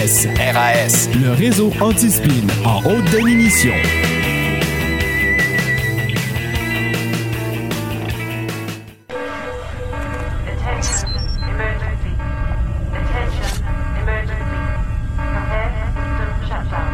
[0.00, 3.74] RAS, RAS, le réseau anti-spin en haute définition.
[10.48, 11.10] Attention,
[11.50, 12.14] emergency.
[12.96, 13.60] Attention,
[14.00, 14.60] emergency.
[15.28, 16.88] Prepare for system shutdown.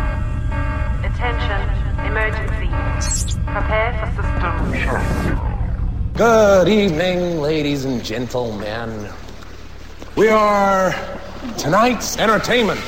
[1.05, 1.61] Attention,
[2.07, 2.69] emergency.
[3.47, 6.13] Prepare for system shutdown.
[6.15, 9.09] Good evening, ladies and gentlemen.
[10.17, 10.93] We are
[11.57, 12.81] tonight's entertainment.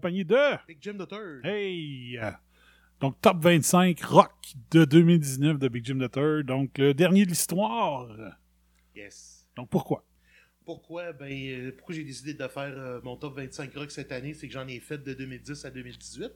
[0.00, 0.66] De...
[0.66, 1.44] Big Jim the Third.
[1.44, 2.18] Hey!
[3.00, 4.32] Donc, top 25 rock
[4.70, 6.46] de 2019 de Big Jim the Third.
[6.46, 8.08] Donc, le dernier de l'histoire.
[8.94, 9.46] Yes.
[9.56, 10.04] Donc, pourquoi?
[10.64, 11.12] Pourquoi?
[11.12, 14.34] Ben, euh, pourquoi j'ai décidé de faire euh, mon top 25 rock cette année?
[14.34, 16.30] C'est que j'en ai fait de 2010 à 2018.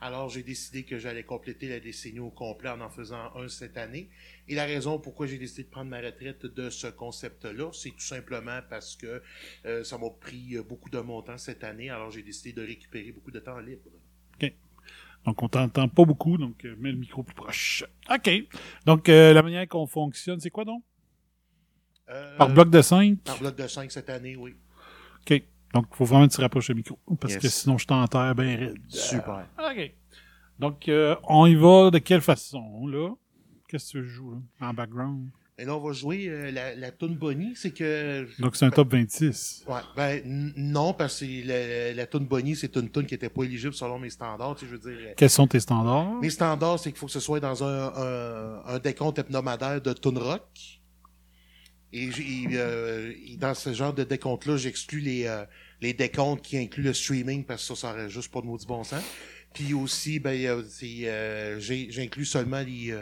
[0.00, 3.76] Alors, j'ai décidé que j'allais compléter la décennie au complet en en faisant un cette
[3.76, 4.08] année.
[4.48, 8.00] Et la raison pourquoi j'ai décidé de prendre ma retraite de ce concept-là, c'est tout
[8.00, 9.22] simplement parce que
[9.64, 11.88] euh, ça m'a pris euh, beaucoup de mon temps cette année.
[11.90, 13.88] Alors, j'ai décidé de récupérer beaucoup de temps libre.
[15.24, 17.82] Donc, on t'entend pas beaucoup, donc euh, mets le micro plus proche.
[18.14, 18.30] OK.
[18.84, 20.82] Donc, euh, la manière qu'on fonctionne, c'est quoi donc?
[22.10, 23.20] Euh, Par bloc de 5?
[23.20, 24.54] Par bloc de 5 cette année, oui.
[25.22, 25.42] OK.
[25.72, 27.42] Donc, il faut vraiment que tu rapproches le micro, parce Yes.
[27.42, 28.76] que sinon, je t'enterre bien raide.
[28.88, 29.46] Super.
[29.58, 29.92] OK.
[30.58, 33.08] Donc, euh, on y va de quelle façon, là?
[33.74, 35.30] Qu'est-ce que tu joues, là, en background?
[35.58, 37.54] Et là, on va jouer euh, la, la Bonnie.
[37.56, 39.64] C'est que Donc, c'est un top 26.
[39.66, 40.22] Ouais, ben
[40.54, 44.10] non, parce que la, la Bonnie, c'est une tune qui était pas éligible selon mes
[44.10, 44.54] standards.
[44.54, 46.20] Tu sais, je veux dire, euh, Quels sont tes standards?
[46.20, 49.92] mes standards, c'est qu'il faut que ce soit dans un, un, un décompte hebdomadaire de
[49.92, 50.46] tune rock.
[51.92, 52.10] Et,
[52.52, 55.44] euh, et dans ce genre de décompte-là, j'exclus les, euh,
[55.80, 58.66] les décomptes qui incluent le streaming parce que ça, ça aurait juste pas de maudit
[58.66, 59.02] bon sens.
[59.52, 61.58] Puis aussi, ben, c'est,
[61.90, 62.96] j'inclus seulement les,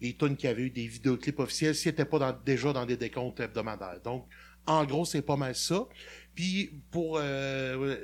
[0.00, 2.96] les tunes qui avaient eu des vidéoclips officiels s'ils n'étaient pas dans- déjà dans des
[2.96, 4.00] décomptes hebdomadaires.
[4.04, 4.26] Donc,
[4.66, 5.86] en gros, c'est pas mal ça.
[6.34, 7.96] Puis, pour euh,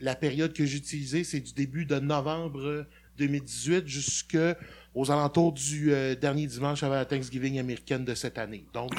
[0.00, 2.86] la période que j'ai utilisée, c'est du début de novembre
[3.16, 8.64] 2018 jusqu'aux alentours du euh, dernier dimanche avant la Thanksgiving américaine de cette année.
[8.74, 8.90] Donc,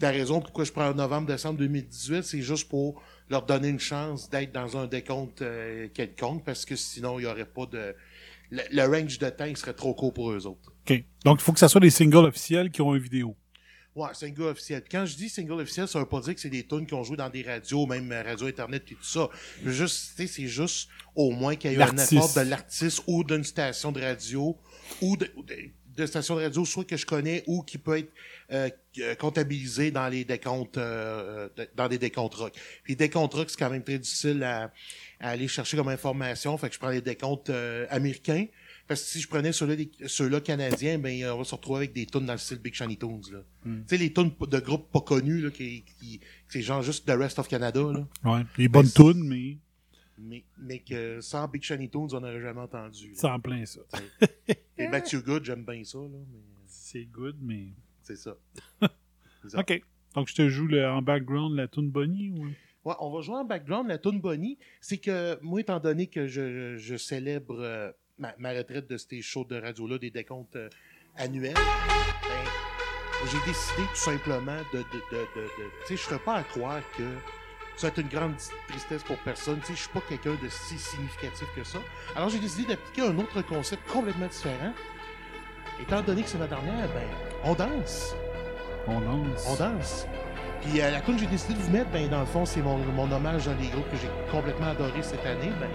[0.00, 4.52] la raison pourquoi je prends novembre-décembre 2018, c'est juste pour leur donner une chance d'être
[4.52, 7.94] dans un décompte euh, quelconque, parce que sinon, il n'y aurait pas de...
[8.50, 10.71] Le, le range de temps il serait trop court pour eux autres.
[10.88, 11.04] OK.
[11.24, 13.36] Donc, il faut que ça soit des singles officiels qui ont une vidéo.
[13.94, 14.80] Ouais, single officiel.
[14.82, 16.94] Puis Quand je dis single officiel, ça veut pas dire que c'est des tunes qui
[16.94, 19.28] ont joué dans des radios, même euh, radio internet et tout ça.
[19.66, 23.02] Juste, tu sais, c'est juste au moins qu'il y ait eu un effort de l'artiste
[23.06, 24.56] ou d'une station de radio
[25.02, 25.56] ou de, de,
[25.94, 28.10] de station de radio soit que je connais ou qui peut être
[28.50, 28.70] euh,
[29.00, 32.54] euh, comptabilisé dans les décomptes euh, de- dans des décomptes rock.
[32.84, 34.72] Puis décomptes rock, c'est quand même très difficile à,
[35.20, 36.56] à aller chercher comme information.
[36.56, 38.46] Fait que je prends les décomptes euh, américains.
[38.88, 42.26] Parce que si je prenais ceux-là, canadiens, ben on va se retrouver avec des tunes
[42.26, 43.22] dans le style Big Shiny Tunes.
[43.32, 43.40] Là.
[43.64, 47.12] Tu sais, les tunes de groupes pas connus, là, qui, qui, c'est genre juste The
[47.16, 48.06] Rest of Canada, là.
[48.24, 48.42] Ouais.
[48.58, 49.58] Les bonnes Ben, tunes, mais
[50.18, 53.12] Mais, mais que sans Big Shiny Tunes, on n'aurait jamais entendu.
[53.14, 53.80] c'est en plein ça.
[54.78, 57.68] Et Matthew Good, j'aime bien ça, là, mais C'est good, mais...
[58.02, 58.36] c'est ça.
[59.42, 59.60] C'est ça.
[59.60, 59.82] OK.
[60.14, 62.46] Donc, je te joue le, en background la tune Bonnie ou...
[62.84, 63.88] Ouais, on va jouer en background.
[63.88, 68.50] La tune Bonnie, c'est que moi, étant donné que je, je célèbre euh, ma, ma
[68.50, 70.68] retraite de ces shows de radio-là, des décomptes euh,
[71.16, 72.50] annuels, ben,
[73.30, 74.78] j'ai décidé tout simplement de...
[74.78, 77.04] de, de, tu sais, je ne serais pas à croire que
[77.76, 78.34] ça va être une grande
[78.68, 79.60] tristesse pour personne.
[79.60, 81.78] Tu sais, je suis pas quelqu'un de si significatif que ça.
[82.14, 84.72] Alors, j'ai décidé d'appliquer un autre concept complètement différent.
[85.80, 87.08] Étant donné que c'est ma dernière, ben,
[87.44, 88.14] on danse.
[88.86, 89.46] On lance.
[89.48, 90.06] On danse.
[90.60, 92.60] Puis euh, la tune que j'ai décidé de vous mettre, ben, dans le fond, c'est
[92.60, 95.50] mon, mon hommage à des groupes que j'ai complètement adoré cette année.
[95.60, 95.70] Ben,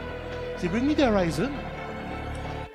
[0.58, 1.52] c'est Bring Me the Horizon,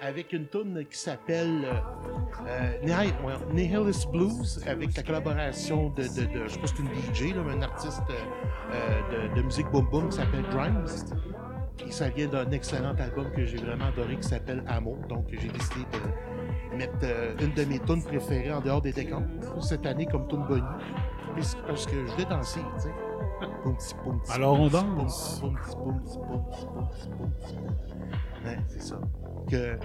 [0.02, 6.44] avec une tune qui s'appelle euh, euh, Nihilist Blues, avec la collaboration de, de, de-
[6.48, 9.42] je sais pas si c'est une DJ, là, mais un artiste euh, euh, de, de
[9.42, 10.84] musique boom boom qui s'appelle Grimes.
[11.78, 14.98] Puis ça vient d'un excellent album que j'ai vraiment adoré qui s'appelle Amour.
[15.08, 19.28] Donc j'ai décidé de mettre euh, une de mes tunes préférées en dehors des décomptes
[19.60, 20.62] cette année comme tune bonnie.
[21.66, 22.90] Parce que je voulais danser, tu sais.
[24.32, 25.42] Alors, on danse.
[28.44, 29.00] Ouais, c'est ça.
[29.50, 29.76] Que...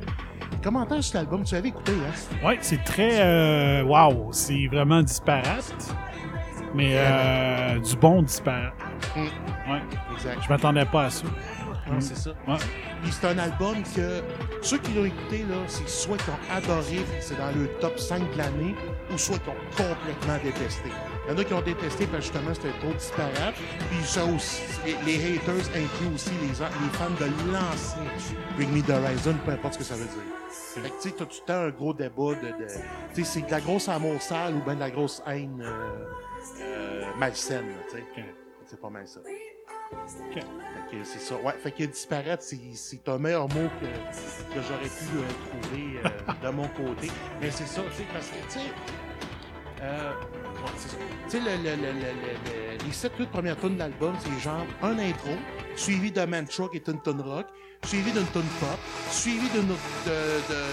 [0.64, 2.46] Commentaire sur l'album, tu avais écouté, hein?
[2.46, 3.22] Ouais, c'est très.
[3.22, 5.96] Euh, wow, c'est vraiment disparate.
[6.74, 8.74] Mais euh, du bon disparate.
[9.16, 9.22] Mm.
[9.72, 9.82] Ouais,
[10.14, 10.40] Exact.
[10.44, 11.26] je m'attendais pas à ça.
[11.26, 12.32] Ouais, c'est ça.
[12.48, 12.58] Ouais.
[13.02, 14.22] Puis c'est un album que
[14.62, 18.20] ceux qui l'ont écouté, là, c'est soit qu'ils ont adoré, c'est dans le top 5
[18.34, 18.76] de l'année,
[19.14, 20.90] ou soit qu'ils ont complètement détesté.
[21.28, 23.56] Il y en a qui ont détesté parce que justement c'était trop disparate.
[23.90, 24.62] Puis ça aussi,
[25.06, 28.02] les, haters incluent aussi les, les fans de l'ancien
[28.56, 30.24] Bring Me the Horizon, peu importe ce que ça veut dire.
[30.50, 32.64] Fait que tu sais, t'as tout le temps un gros débat de.
[32.64, 32.68] de
[33.14, 36.06] tu sais, c'est de la grosse amour sale ou bien de la grosse haine euh,
[36.62, 38.06] euh, malsaine, tu sais.
[38.66, 39.20] C'est pas mal ça.
[39.92, 40.34] Ok.
[40.34, 41.36] Fait que c'est ça.
[41.36, 46.00] Ouais, fait que disparaître, c'est, c'est un meilleur mot que, que j'aurais pu euh, trouver
[46.04, 47.12] euh, de mon côté.
[47.42, 48.72] Mais c'est ça, tu sais, parce que, tu sais,
[49.82, 50.14] euh.
[51.30, 54.40] Tu sais, le, le, le, le, le- le- les 7-8 premières tonnes de l'album, c'est
[54.44, 55.32] genre un intro,
[55.76, 57.46] suivi d'un mantra qui est une tonne rock,
[57.86, 58.80] suivi d'une tonne pop,
[59.12, 59.76] suivi d'une de,
[60.10, 60.70] euh,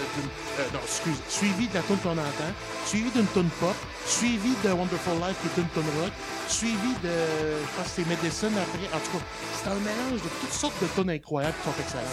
[0.73, 2.51] non, excuse, suivi de la tonne qu'on entend,
[2.85, 6.11] suivi d'une tonne pop, suivi de Wonderful Life qui est une tonne rock,
[6.47, 9.23] suivi de, je pense que c'est Medicine après, en tout cas,
[9.61, 12.05] c'est un mélange de toutes sortes de tonnes incroyables qui sont excellentes.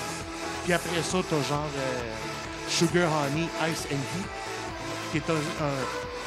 [0.64, 2.12] Puis après ça, t'as genre euh,
[2.68, 4.26] Sugar Honey, Ice and Heat,
[5.12, 5.62] qui est un-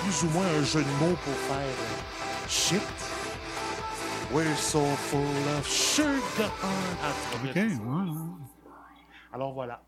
[0.05, 2.81] plus ou moins un jeu de mots pour faire euh, shit.
[4.31, 6.51] We're so full of sugar.
[7.01, 7.11] Ah,
[7.43, 7.57] Ok.
[9.33, 9.81] Alors voilà.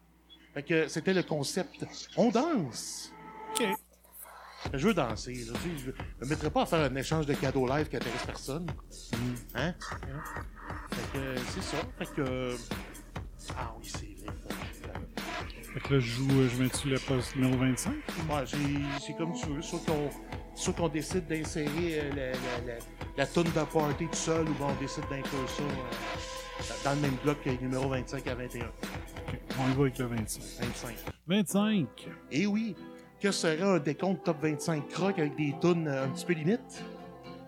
[0.56, 1.86] Fait que c'était le concept.
[2.16, 3.12] On danse.
[3.52, 3.68] Ok.
[4.74, 5.34] Je veux danser.
[5.34, 5.54] Là.
[5.64, 5.94] Je ne
[6.26, 8.66] me mettrai pas à faire un échange de cadeaux live qui intéresse personne.
[9.54, 9.74] Hein?
[10.92, 11.78] Fait que c'est ça.
[12.00, 12.56] Fait que.
[13.56, 14.07] Ah oui, c'est.
[15.78, 17.92] Fait que là, je joue, euh, je mets-tu le poste numéro 25?
[17.94, 18.58] Ouais, j'ai-
[19.00, 19.62] c'est comme tu veux.
[19.62, 21.70] Soit qu'on décide d'insérer
[22.00, 22.80] euh, la, la, la,
[23.16, 27.02] la toune de party tout seul ou bon, on décide d'inclure ça euh, dans le
[27.02, 28.66] même bloc que le numéro 25 à 21.
[28.66, 28.72] Ok,
[29.60, 30.42] on y va avec le 25.
[30.66, 30.96] 25.
[31.28, 31.88] 25!
[32.32, 32.76] Et Eh oui,
[33.22, 36.84] que serait un décompte top 25 crocs avec des tunes un petit peu limite?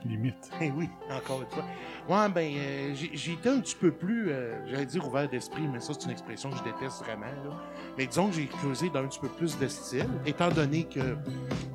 [0.06, 0.50] Limite.
[0.62, 1.66] Eh oui, encore une fois.
[2.08, 5.80] Ouais, ben, euh, j'ai été un petit peu plus, euh, j'allais dire ouvert d'esprit, mais
[5.80, 7.26] ça, c'est une expression que je déteste vraiment.
[7.98, 11.18] Mais disons que j'ai creusé d'un petit peu plus de style, étant donné que,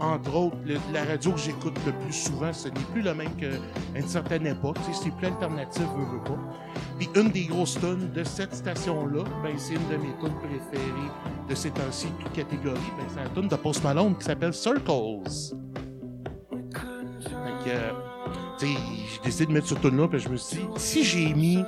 [0.00, 0.56] entre autres,
[0.92, 3.46] la radio que j'écoute le plus souvent, ce n'est plus le même qu'à
[3.94, 4.78] une certaine époque.
[4.92, 6.38] C'est plus alternatif, veux, veux pas.
[6.98, 11.10] Puis une des grosses tunes de cette station-là, ben, c'est une de mes tunes préférées
[11.48, 12.80] de ces temps-ci, toute catégorie.
[12.96, 14.84] Ben, c'est la tune de Post Malone qui s'appelle Circles.
[17.64, 17.92] Que, euh,
[18.60, 21.62] j'ai décidé de mettre cette tune là puis je me suis dit, si j'ai mis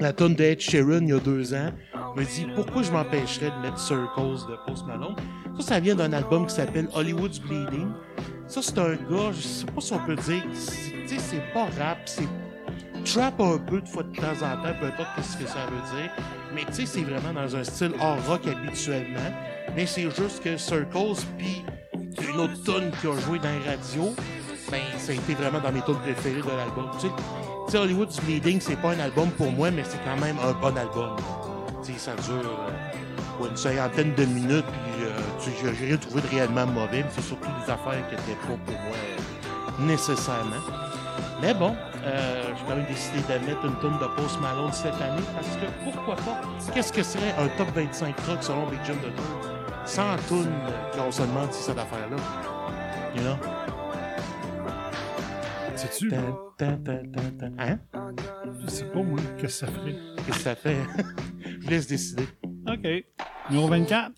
[0.00, 1.70] la tune de Ed Sheeran il y a deux ans,
[2.14, 5.16] je me dis, pourquoi je m'empêcherais de mettre Circles de Post Malone?
[5.60, 7.88] Ça, ça vient d'un album qui s'appelle Hollywood's Bleeding.
[8.46, 11.98] Ça, c'est un gars, je sais pas si on peut dire, c'est- c'est pas rap,
[12.04, 12.28] c'est
[13.04, 15.98] trap un peu de fois de temps en temps, peu importe ce que ça veut
[16.00, 16.10] dire.
[16.54, 19.32] Mais tu sais, c'est vraiment dans un style hard rock habituellement.
[19.74, 21.64] Mais c'est juste que Circles, puis
[22.28, 24.14] une autre tune qui a joué dans les radios,
[24.70, 26.90] ben, ça a été vraiment dans mes tunes préférées de l'album.
[27.00, 27.08] Tu
[27.70, 30.76] sais, Hollywood's Bleeding, c'est pas un album pour moi, mais c'est quand même un bon
[30.76, 31.16] album.
[31.84, 36.28] Tu sais, ça dure euh, une cinquantaine de minutes, puis euh, j'ai rien trouvé de
[36.28, 40.62] réellement mauvais, mais c'est surtout des affaires qui étaient pas pour moi euh, nécessairement.
[41.42, 41.74] Mais bon,
[42.04, 45.48] euh, j'ai quand même décidé de mettre une tonne de Post Malone cette année parce
[45.56, 46.40] que pourquoi pas?
[46.72, 49.24] Qu'est-ce que serait un top 25 rock selon Big Jim de Tour?
[49.84, 50.52] Sans tune
[50.96, 52.16] qu'on se demande si cette affaire-là.
[55.76, 56.10] Sais-tu?
[56.14, 57.78] Hein?
[58.62, 59.94] Je sais pas, moi, qu'est-ce que ça ferait.
[60.16, 60.76] Qu'est-ce que ça fait?
[61.44, 62.26] Je vous laisse décider.
[62.66, 63.04] Ok.
[63.50, 64.12] Numéro 24?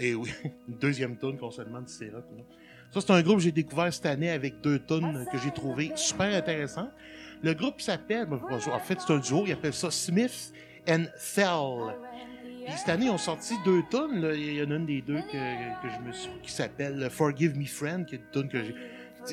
[0.00, 0.30] Et oui,
[0.68, 2.44] une deuxième tune qu'on se demande si c'est rock ou non.
[2.92, 5.90] Ça, c'est un groupe que j'ai découvert cette année avec deux tunes que j'ai trouvé
[5.96, 6.88] super intéressant.
[7.42, 10.52] Le groupe s'appelle, ben, en fait, c'est un duo, il appelle ça Smith
[10.88, 11.94] and Fell.
[12.64, 14.20] Puis cette année, ils ont sorti deux tunes.
[14.20, 14.34] là.
[14.34, 17.58] Il y en a une des deux que, que je me suis qui s'appelle Forgive
[17.58, 18.74] Me Friend, qui est une tune que j'ai.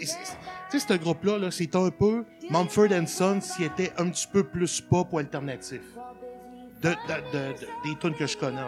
[0.01, 4.43] Tu sais, ce groupe-là, là, c'est un peu Mumford Sons s'il était un petit peu
[4.43, 5.81] plus pop ou alternatif.
[6.81, 8.61] De, de- de- de- des tunes que je connais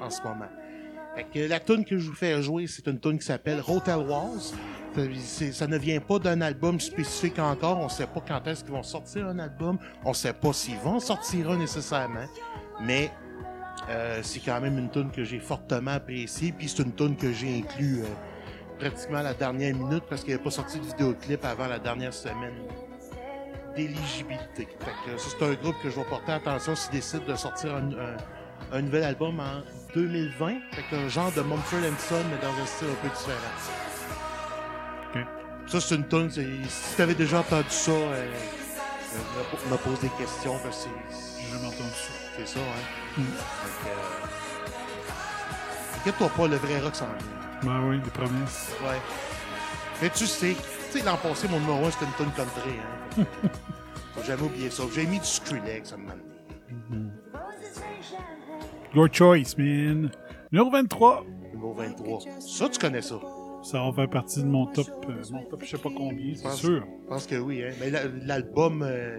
[0.00, 0.46] en, ce moment.
[1.16, 3.96] Fait que la tune que je vous fais jouer, c'est une tune qui s'appelle Hotel
[3.98, 4.52] Walls.
[5.52, 7.78] Ça, ne vient pas d'un album spécifique encore.
[7.78, 9.78] On sait pas quand est-ce qu'ils vont sortir un album.
[10.04, 12.26] On sait pas s'ils vont sortir un nécessairement.
[12.80, 13.10] Mais
[13.88, 16.52] euh, c'est quand même une tune que j'ai fortement appréciée.
[16.52, 18.06] Puis c'est une tune que j'ai inclus euh,
[18.78, 21.78] pratiquement à la dernière minute parce qu'il n'y avait pas sorti de vidéoclip avant la
[21.78, 22.54] dernière semaine
[23.76, 24.68] d'éligibilité.
[25.18, 28.16] C'est un groupe que je vais porter attention s'ils décident de sortir un, un-
[28.72, 29.62] un nouvel album en
[29.94, 30.48] 2020.
[30.72, 33.54] Fait que un genre de Mumford Son, mais dans un style un peu différent.
[35.66, 38.26] Ça, c'est une c'est- Si t'avais déjà entendu ça, euh,
[39.66, 42.12] me, me pose des questions, parce que c'est J'ai jamais entendu ça.
[42.38, 43.18] c'est ça, hein.
[43.18, 43.22] Mm.
[43.22, 44.26] Fait que, euh,
[46.00, 47.37] Inquiète-toi pas, le vrai rock s'en vient.
[47.62, 48.72] Ben oui, des promesses.
[48.82, 48.98] Ouais.
[50.02, 50.54] Mais tu sais,
[50.92, 52.70] tu sais, l'an passé, mon numéro 1, c'était une tonne country,
[53.18, 53.24] hein.
[54.14, 54.84] Faut jamais oublier ça.
[54.94, 56.22] J'ai mis du Skrillex, ça me donné.
[58.94, 60.10] Your choice, man.
[60.52, 61.24] Numéro 23.
[61.52, 62.20] Numéro 23.
[62.40, 63.16] Ça, tu connais ça?
[63.62, 64.86] Ça va faire partie de mon top.
[65.08, 66.84] euh, mon top, je sais pas combien, c'est sûr.
[67.02, 67.70] Je pense que oui, hein.
[67.80, 69.18] Mais la- l'album, euh,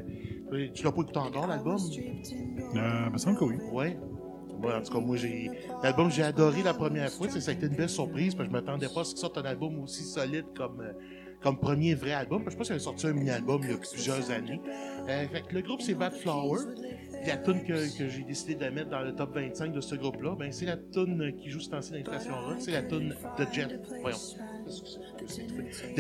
[0.73, 1.75] tu l'as pas écouté encore, l'album?
[1.77, 3.55] Euh, il me semble que oui.
[3.71, 3.99] Ouais.
[4.67, 5.49] En tout cas, moi, j'ai.
[5.83, 7.29] L'album, j'ai adoré la première fois.
[7.29, 9.37] Ça a été une belle surprise, parce que je m'attendais pas à ce qu'il sorte
[9.37, 12.43] un album aussi solide comme, euh, premier vrai album.
[12.43, 14.61] Parce que Je pense qu'il avait sorti un mini-album il y a plusieurs années.
[15.07, 16.59] Euh, le groupe, c'est Bad Flower.
[17.25, 20.51] La tune que, j'ai décidé de mettre dans le top 25 de ce groupe-là, ben,
[20.51, 22.55] c'est la tune qui joue ce temps-ci rock.
[22.59, 23.79] C'est la tune de Jet.
[24.01, 24.17] Voyons.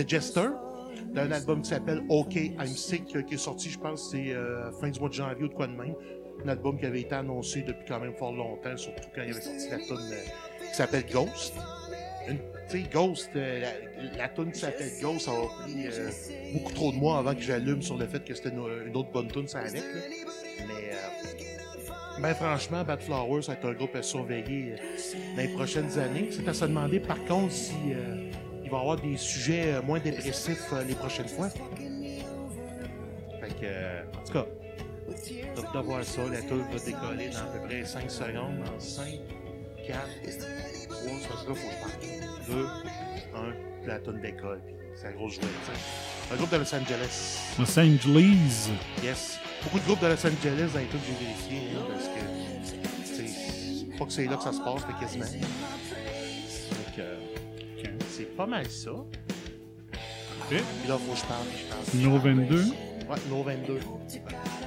[0.07, 0.49] Jester.
[1.13, 4.89] D'un album qui s'appelle OK, I'm Sick, qui est sorti, je pense, c'est euh, fin
[4.89, 5.95] du mois de janvier ou de quoi de même.
[6.45, 9.41] Un album qui avait été annoncé depuis quand même fort longtemps, surtout quand il avait
[9.41, 11.53] sorti la tune euh, qui s'appelle Ghost.
[12.27, 16.09] Tu sais, Ghost, euh, la, la tune qui s'appelle Ghost, ça a pris euh,
[16.53, 19.27] beaucoup trop de mois avant que j'allume sur le fait que c'était une, autre bonne
[19.27, 19.81] tune, ça avec.
[19.81, 20.01] Là.
[20.67, 20.91] Mais,
[22.21, 24.75] ben franchement, Bad Flowers, ça va être un groupe à surveiller
[25.35, 26.29] dans les prochaines années.
[26.31, 27.73] C'est à se demander, par contre, si
[28.63, 31.49] il va y avoir des sujets moins dépressifs les prochaines fois.
[31.49, 31.59] Fait
[33.59, 34.45] que, en tout cas,
[35.55, 38.79] donc de voir ça, la tour va décoller dans à peu près 5 secondes, dans
[38.79, 39.05] 5,
[39.87, 39.99] 4,
[40.89, 42.01] 3, ça sera, faut que je parte.
[42.47, 43.51] 2, 1,
[43.81, 46.33] puis la tour décolle, puis c'est la grosse jouette, tu sais.
[46.33, 47.39] Un groupe de Los Angeles.
[47.57, 48.69] Los Angeles.
[49.03, 49.39] Yes.
[49.63, 52.21] Beaucoup de groupes de Los Angeles dans les trucs que j'ai vérifiés, là, parce que,
[53.15, 55.25] sais, pas que c'est là que ça se passe, mais quasiment.
[55.25, 57.17] Donc, euh,
[58.11, 58.91] c'est pas mal ça.
[60.49, 61.81] Puis là, faut que je parle, je parle.
[61.93, 62.63] Numéro 22.
[63.09, 63.79] Ouais, numéro 22.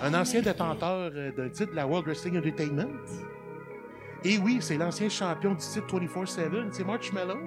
[0.03, 2.89] Un ancien détenteur euh, d'un titre de la World Wrestling Entertainment.
[4.25, 7.39] Et oui, c'est l'ancien champion du titre 24-7, c'est Marshmallow,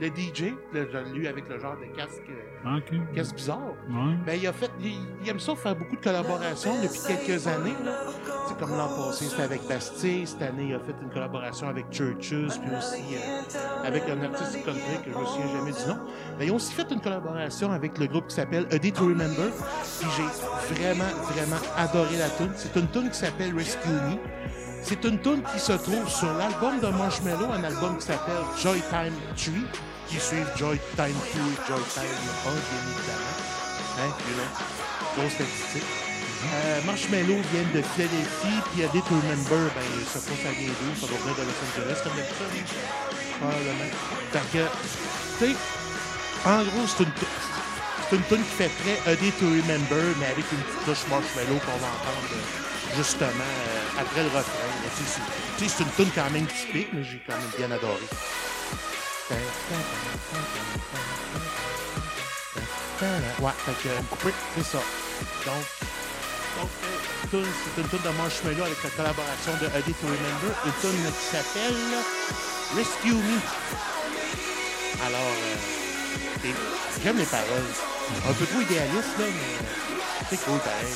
[0.00, 2.22] le DJ, le- lui avec le genre de casque,
[2.64, 2.76] Ah,
[3.14, 3.58] casque bizarre.
[3.88, 4.14] Ouais.
[4.26, 7.74] Ben, il a fait, il, il aime ça faire beaucoup de collaborations depuis quelques années.
[8.48, 10.26] C'est comme l'an passé, c'était avec Bastille.
[10.26, 14.62] Cette année, il a fait une collaboration avec Churches, puis aussi euh, avec un artiste
[14.64, 15.98] country que je me souviens jamais du nom.
[16.38, 19.04] Ben, ils ont aussi fait une collaboration avec le groupe qui s'appelle A Day to
[19.04, 19.50] Remember.
[19.98, 22.52] Puis j'ai vraiment, vraiment adoré la tune.
[22.56, 24.18] C'est une tune qui s'appelle Rescue Me.
[24.82, 28.80] C'est une tune qui se trouve sur l'album de Marshmello, un album qui s'appelle Joy
[28.90, 29.54] Time 3,
[30.10, 33.38] qui suit Joy Time 2 et Joy Time 1, bien évidemment.
[33.98, 34.50] Hein, you know,
[35.16, 35.86] grosse statistique.
[36.40, 40.72] Euh, Marshmello vient de Philadelphie, puis A Day to Remember, ben, ça faut ça vient
[40.82, 40.90] d'où?
[40.98, 42.66] Ça doit venir de Los Angeles, comme d'habitude.
[43.38, 43.90] Probablement.
[44.32, 44.64] Fait que,
[45.38, 45.56] tu sais,
[46.44, 47.12] en gros, c'est une,
[48.08, 51.06] c'est une tune qui fait très A Day to Remember, mais avec une petite touche
[51.06, 54.70] Marshmello qu'on va entendre euh, justement euh, après le refrain.
[54.96, 58.08] Tu sais, c'est une tune quand même typique, mais j'ai quand même bien adoré.
[63.40, 64.78] Ouais, fait que, oui, c'est ça.
[65.46, 65.64] Donc,
[66.60, 66.70] donc
[67.34, 67.44] euh,
[67.74, 71.24] c'est une tune de Marshmello avec la collaboration de Day to Remember, une tune qui
[71.36, 71.76] s'appelle
[72.76, 73.38] Rescue Me.
[75.06, 76.54] Alors, euh, et
[77.02, 77.70] j'aime les paroles.
[78.28, 80.94] Un peu trop idéaliste, là, mais c'est cool, pareil.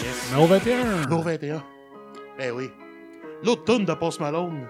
[0.00, 0.30] Yes.
[0.30, 0.84] Numéro 21.
[1.02, 1.62] Numéro 21.
[2.38, 2.70] Ben oui.
[3.44, 4.66] L'autre tune de Post Malone.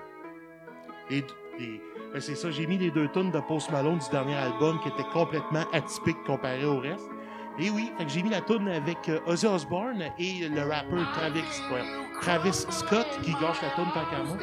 [1.09, 1.25] Les,
[1.59, 1.81] les-
[2.19, 5.09] c'est ça, j'ai mis les deux tunes de Post Malone du dernier album qui étaient
[5.13, 7.09] complètement atypiques comparé au reste.
[7.61, 11.43] Et oui, j'ai mis la tune avec euh, Ozzy Osbourne et le rappeur Travis,
[12.21, 14.37] Travis Scott qui gâche la tune qu'à moi.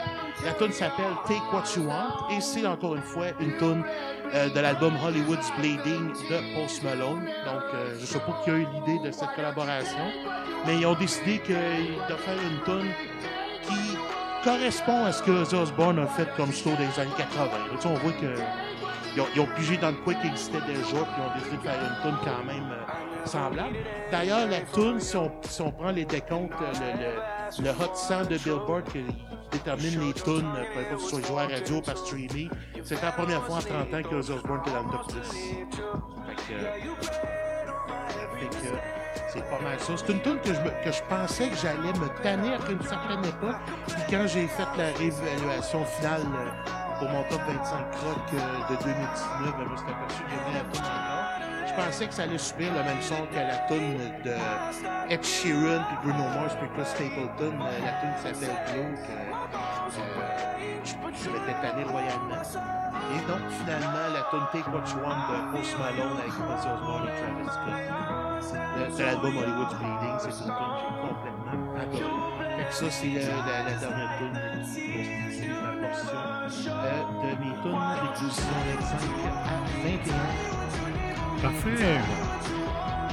[0.44, 3.86] La tune s'appelle Take What You Want et c'est encore une fois une tune
[4.34, 7.22] euh, de l'album Hollywood's Bleeding de Post Malone.
[7.46, 10.12] Donc, euh, je sais pas qui a eu l'idée de cette collaboration,
[10.66, 12.92] mais ils ont décidé que- de faire une tune
[13.64, 13.95] qui
[14.46, 17.46] correspond à ce que Ozzy Osbourne a fait comme show des années 80.
[17.46, 18.36] Là, tu sais, on voit que
[19.16, 21.80] ils ont, pigé dans le quoi qui existait déjà, puis ils ont décidé de faire
[21.82, 23.78] une tune quand même euh, semblable.
[24.12, 27.16] D'ailleurs, la tune, si on, si on prend les décomptes, euh,
[27.60, 29.06] le, Hot 100 de Billboard qui
[29.52, 32.50] détermine les tunes, euh, peu importe si à radio par streaming,
[32.84, 35.16] c'était la première fois en 30 ans que Ozzy Osbourne était dans le top 10.
[36.28, 36.54] Fait
[38.38, 39.94] fait que c'est pas mal ça.
[39.98, 43.24] C'est une tune que je, que je pensais que j'allais me tanner après une certaine
[43.26, 43.58] époque.
[43.88, 48.84] Puis quand j'ai fait la réévaluation finale euh, pour mon top 25 rock euh, de
[48.84, 51.16] 2019, ben, je me suis aperçu que j'aimais la tune encore.
[51.68, 54.36] Je pensais que ça allait subir le même son que la tune de
[55.10, 57.56] Ed Sheeran puis Bruno Mars puis Chris Stapleton.
[57.60, 58.96] Euh, la tune qui s'appelle Glow.
[58.96, 59.16] que,
[60.86, 62.42] je, je m'étais tanné royalement.
[63.14, 67.10] Et donc, finalement, la tune Take What You Want de Post Malone avec Ozzy Osbourne
[67.10, 68.25] et Travis Scott.
[68.54, 70.16] De, de l'album Hollywood Bleeding.
[70.20, 72.10] C'est une tune que j'ai complètement adoré.
[72.58, 77.30] Fait que ça, c'est euh, la, la dernière tune qui constitue ma portion euh, de
[77.44, 79.00] mes tunes d'exposition 25
[79.84, 81.42] 21.
[81.42, 82.00] Parfait.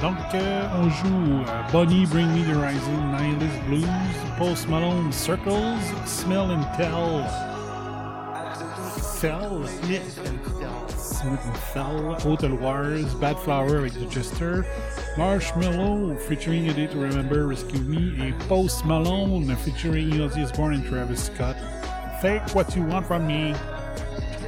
[0.01, 3.87] Donc, euh, on joue euh, Bonnie, Bring Me the Horizon, Nihilist Blues,
[4.37, 7.23] Post Malone, Circles, Smell and Tell,
[9.21, 10.52] Fell, Smith and Tell.
[10.52, 10.52] Smith and
[11.73, 14.65] Fell, Hotel Wars, Bad Flower avec The Jester,
[15.17, 20.85] Marshmallow featuring A Day to Remember, Rescue Me, et Post Malone featuring Ozzy Osbourne and
[20.85, 21.57] Travis Scott.
[22.21, 23.53] Take what you want from me.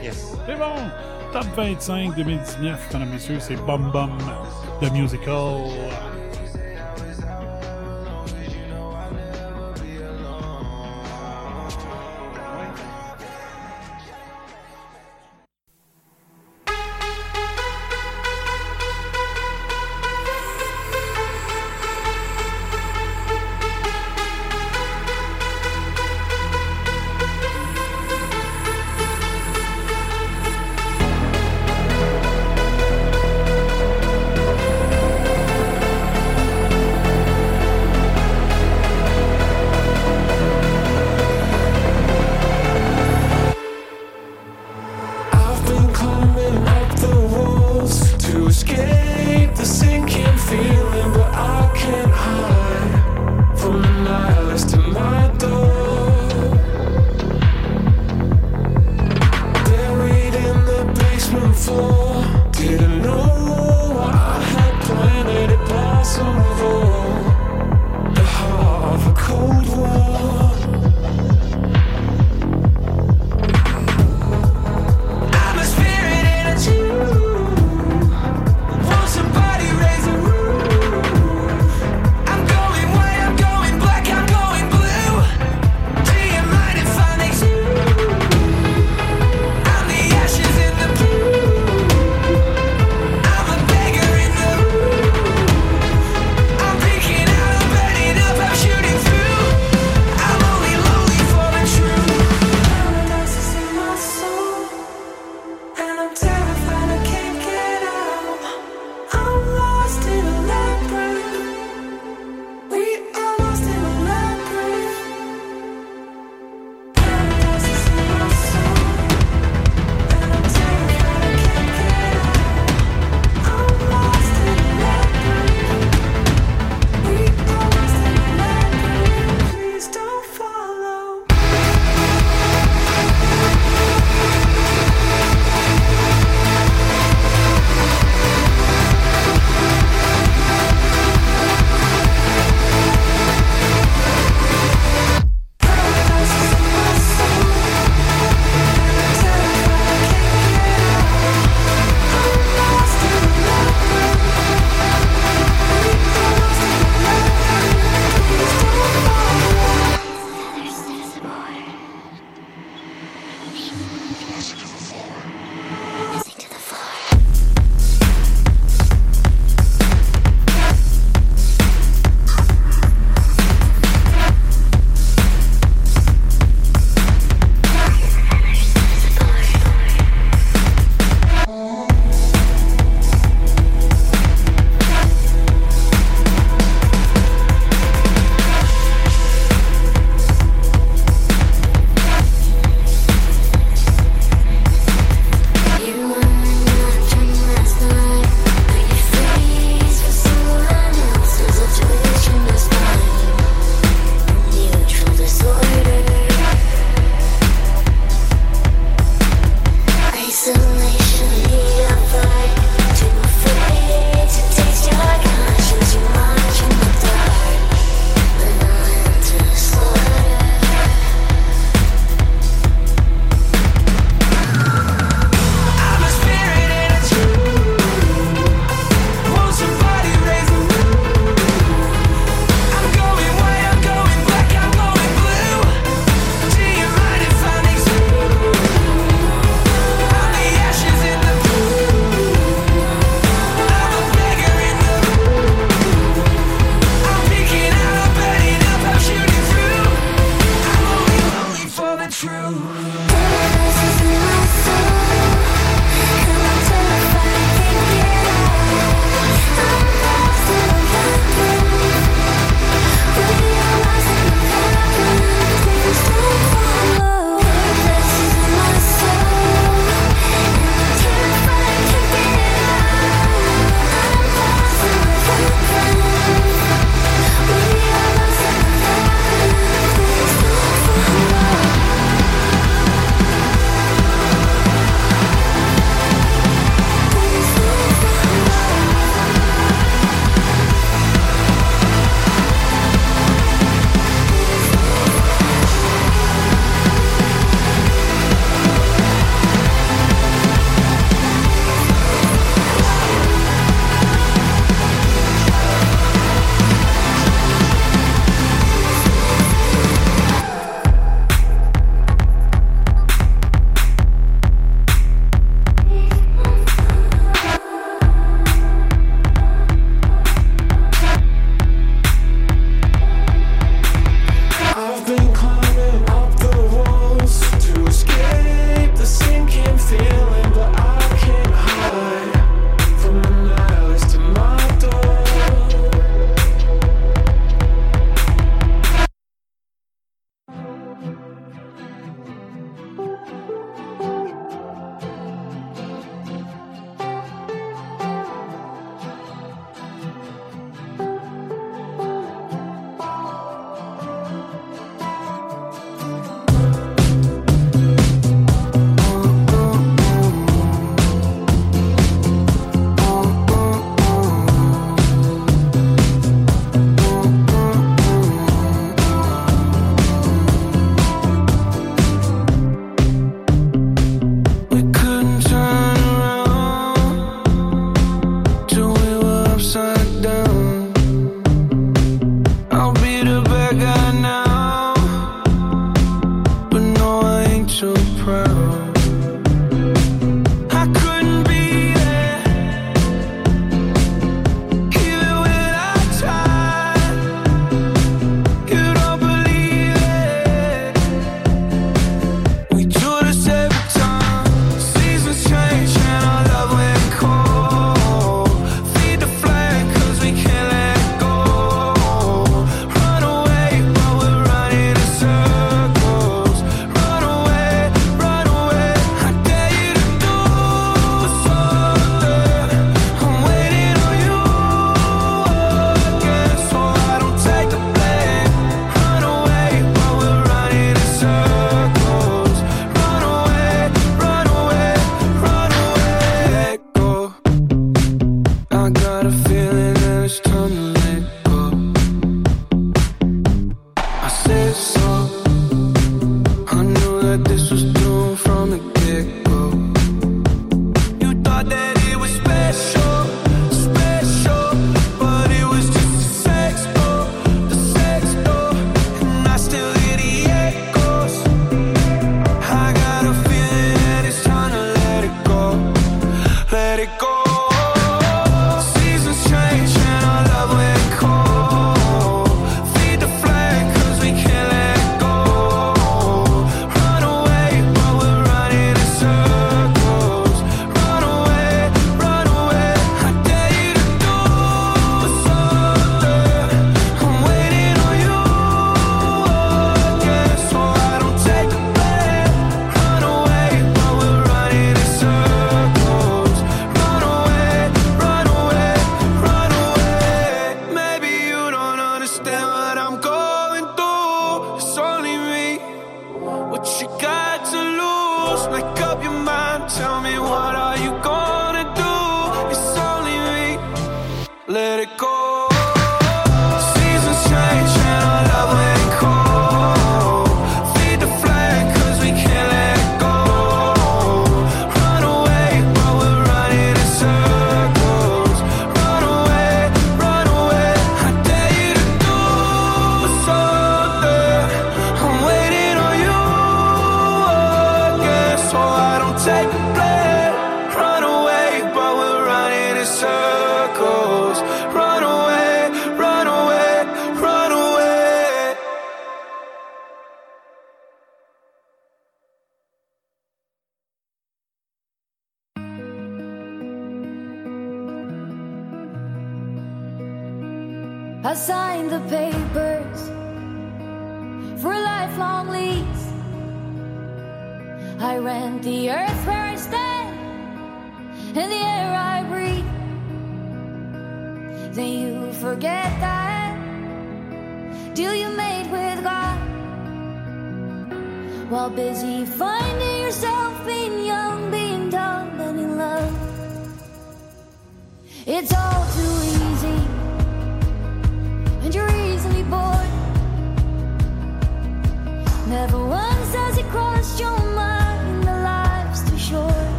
[0.00, 0.36] Yes.
[0.46, 0.90] C'est bon!
[1.32, 4.16] Top 25 2019, mesdames et messieurs, c'est Bum Bum,
[4.80, 5.72] The Musical.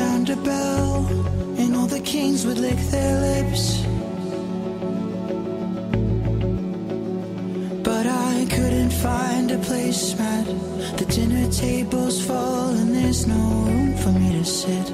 [0.00, 0.94] sound a bell,
[1.60, 3.64] and all the kings would lick their lips.
[7.88, 10.46] But I couldn't find a placemat.
[11.00, 14.86] The dinner table's full, and there's no room for me to sit.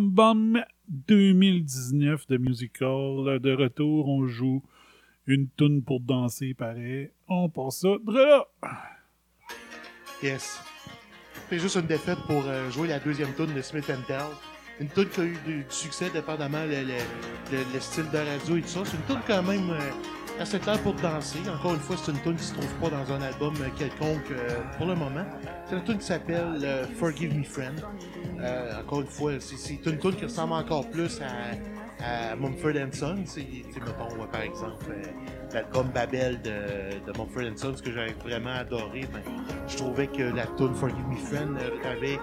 [0.00, 3.38] Bam 2019 de musical.
[3.40, 4.62] De retour, on joue
[5.26, 7.10] une toune pour danser, pareil.
[7.28, 7.88] On passe ça.
[10.22, 10.60] Yes.
[11.48, 14.20] C'est juste une défaite pour euh, jouer la deuxième tune de Smith Tell.
[14.80, 16.94] Une tune qui a eu du, succès dépendamment le, le,
[17.52, 18.80] le- le style de radio et tout ça.
[18.84, 19.90] C'est une tune quand même euh,
[20.40, 21.38] assez claire pour danser.
[21.52, 24.60] Encore une fois, c'est une tune qui se trouve pas dans un album quelconque euh,
[24.76, 25.24] pour le moment.
[25.68, 27.80] C'est une tune qui s'appelle euh, Forgive Me Friend.
[28.40, 33.16] Euh, encore une fois, c'est- une tune qui ressemble encore plus à, à Mumford Sons.
[33.36, 34.86] Mettons, par exemple,
[35.52, 36.50] l'album Babel de,
[37.10, 39.02] de Mumford Sons que j'avais vraiment adoré.
[39.12, 39.22] Ben,
[39.68, 42.18] je trouvais que la tune Forgive Me Friend euh, avait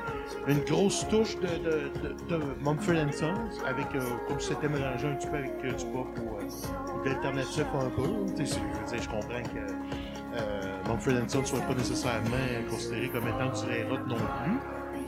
[0.48, 3.34] une grosse touche de, de, de, de Mumford Sons,
[3.68, 7.04] avec, euh, comme c'était mélangé un petit peu avec euh, du pop ou euh, ou
[7.04, 8.04] d'alternatif un peu.
[8.38, 12.30] Je veux je comprends que Mumford Sons soit pas nécessairement
[12.70, 14.60] considéré comme étant du rock non plus.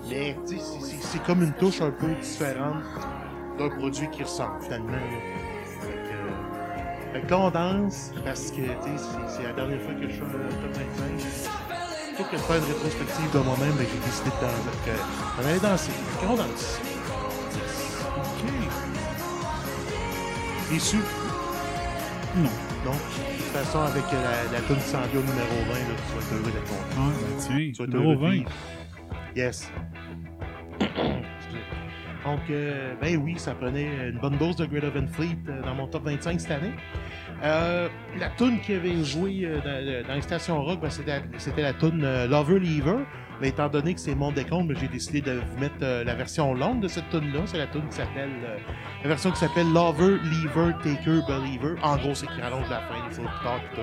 [0.09, 2.84] Mais c'est- comme une touche un peu différente
[3.57, 4.97] d'un produit qui ressemble finalement.
[7.14, 8.62] Fait que, là, on danse parce que
[9.28, 10.88] c'est la dernière fois que je suis en top 25.
[12.18, 14.70] Faut que je fasse une rétrospective de moi-même, ben, j'ai décidé de danser.
[14.84, 14.97] Fait que,
[15.41, 15.91] on allait danser.
[15.91, 16.80] Fait qu'on danse.
[18.18, 18.51] Ok.
[20.72, 20.97] Déçu?
[22.36, 22.49] Non.
[22.86, 22.91] Non.
[22.91, 22.97] De
[23.38, 26.70] toute façon, avec la, la tune Sandio numéro 20, là, tu vas être heureux d'être
[26.70, 26.95] content.
[26.97, 28.32] Ah, ben tiens, Tu vas être numéro heureux de 20.
[28.32, 28.51] vivre.
[29.36, 29.72] Yes.
[32.30, 35.73] Donc, euh, ben oui, ça prenait une bonne dose de Great Oven Fleet euh, dans
[35.73, 36.73] mon top 25 cette année.
[37.43, 42.01] Euh, la tune qui avait joué dans, les stations rock, ben, c'était, c'était la tune
[42.27, 43.03] Lover Lever.
[43.42, 46.14] Mais étant donné que c'est mon décompte, ben, j'ai décidé de vous mettre euh, la
[46.16, 48.58] version longue de cette tune là C'est la tune qui s'appelle euh,
[49.04, 51.76] la version qui s'appelle Lover Lever Taker Believer.
[51.82, 53.82] En gros, c'est qui rallonge la fin, les flots de guitare et tout.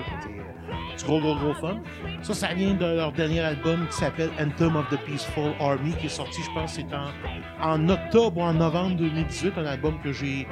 [0.97, 1.81] C'est, euh, gros, gros, gros fun.
[2.23, 6.07] Ça, ça vient de leur dernier album qui s'appelle Anthem of the Peaceful Army, qui
[6.07, 7.11] est sorti, je pense, c'est en,
[7.63, 10.47] en octobre ou en novembre 2018, un album que j'ai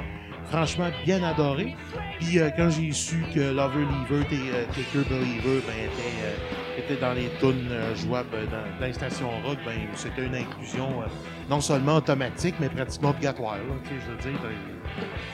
[0.45, 1.75] franchement bien adoré.
[2.19, 6.81] Puis euh, quand j'ai su que Lover Lever et euh, Taker Believer ben, étaient, euh,
[6.81, 11.01] étaient dans les tunes euh, jouables dans, dans les stations rock, ben, c'était une inclusion
[11.01, 11.05] euh,
[11.49, 13.57] non seulement automatique, mais pratiquement obligatoire.
[13.85, 14.51] je veux dire, ben,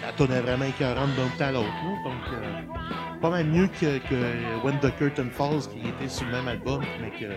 [0.06, 1.84] la tune est vraiment écœurante d'un bout à l'autre.
[2.04, 2.62] Donc, euh,
[3.22, 6.82] pas mal mieux que, que When the Curtain Falls, qui était sur le même album,
[7.00, 7.32] mais que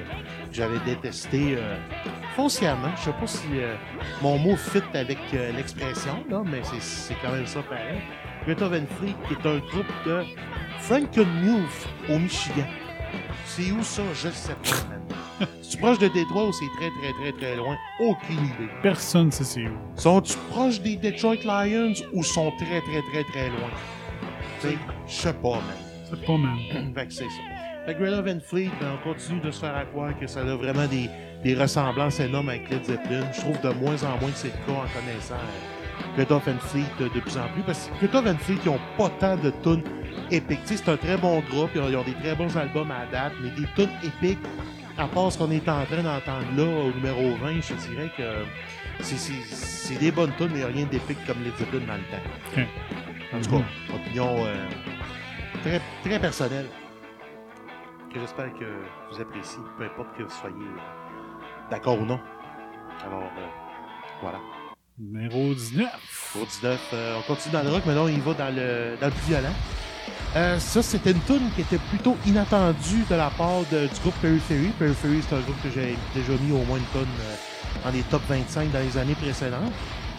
[0.51, 1.77] j'avais détesté euh,
[2.35, 2.89] foncièrement.
[2.97, 3.75] Je sais pas si euh,
[4.23, 8.01] mon mot fit avec euh, l'expression, là, mais c'est- quand même ça pareil.
[8.47, 10.23] Van Fleet, qui est un groupe de
[10.81, 12.67] Frankenmuth au Michigan.
[13.47, 14.03] C'est où ça?
[14.15, 15.01] Je ne sais pas, man.
[15.63, 17.77] C'est-tu proche de Détroit ou c'est très, très, très, très loin?
[18.01, 18.71] Aucune idée.
[18.83, 19.77] Personne ne sait c'est où.
[19.97, 23.71] Sont-tu proches des Detroit Lions ou sont très, très, très, très loin?
[24.61, 25.77] Tu sais, je sais pas, man.
[26.09, 26.59] C'est pas mal.
[26.95, 27.65] fait que c'est ça.
[27.87, 30.41] Fait que Greta Van Fleet, ben, on continue de se faire à croire que ça
[30.41, 31.11] a vraiment des,
[31.43, 33.31] des ressemblances énormes avec Led Zeppelin.
[33.33, 35.35] Je trouve de moins en moins que c'est le cas en connaissant
[36.17, 37.63] Greta Van Fleet de plus en plus.
[37.63, 39.83] Parce que Greta Van Fleet, ils ont pas tant de tunes
[40.31, 43.07] sais, c'est un très bon groupe, ils ont, ils ont des très bons albums à
[43.11, 44.39] date, mais des tunes épiques,
[44.99, 48.45] à part ce qu'on est en train d'entendre là, au numéro 20, je dirais que
[49.03, 52.01] c'est- des bonnes tunes, mais il n'y a rien d'épique comme Led Zeppelin dans le
[52.01, 52.69] temps.
[53.37, 54.55] En tout cas, opinion euh,
[55.63, 56.67] très, très personnelle.
[58.13, 58.65] Que j'espère que
[59.11, 60.55] vous appréciez, peu importe que vous soyez
[61.71, 62.21] d'accord ou non.
[63.05, 63.47] Alors, euh,
[64.23, 64.39] voilà.
[64.99, 66.31] Numéro 19.
[66.33, 68.97] Pour 19, euh, on continue dans le rock, mais là, on y va dans le,
[69.01, 69.53] dans le plus violent.
[70.37, 74.69] Euh, ça, c'était une tune qui était plutôt inattendue de la part du groupe Periphery.
[74.79, 77.35] Periphery, c'est un groupe que j'ai déjà mis au moins une tonne euh,
[77.85, 79.73] dans les top 25 dans les années précédentes.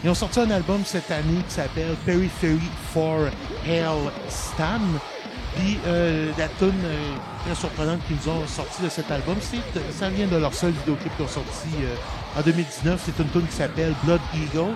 [0.04, 2.60] Ils ont sorti un album cette année qui s'appelle Periphery
[2.94, 3.28] for
[3.66, 4.80] Hell Stan.
[5.56, 9.36] Puis euh, la tune euh, très surprenante qu'ils ont sorti de cet album,
[9.92, 13.02] ça vient de leur seul vidéoclip qu'ils ont sorti euh, en 2019.
[13.04, 14.74] C'est une tune qui s'appelle Blood Eagle.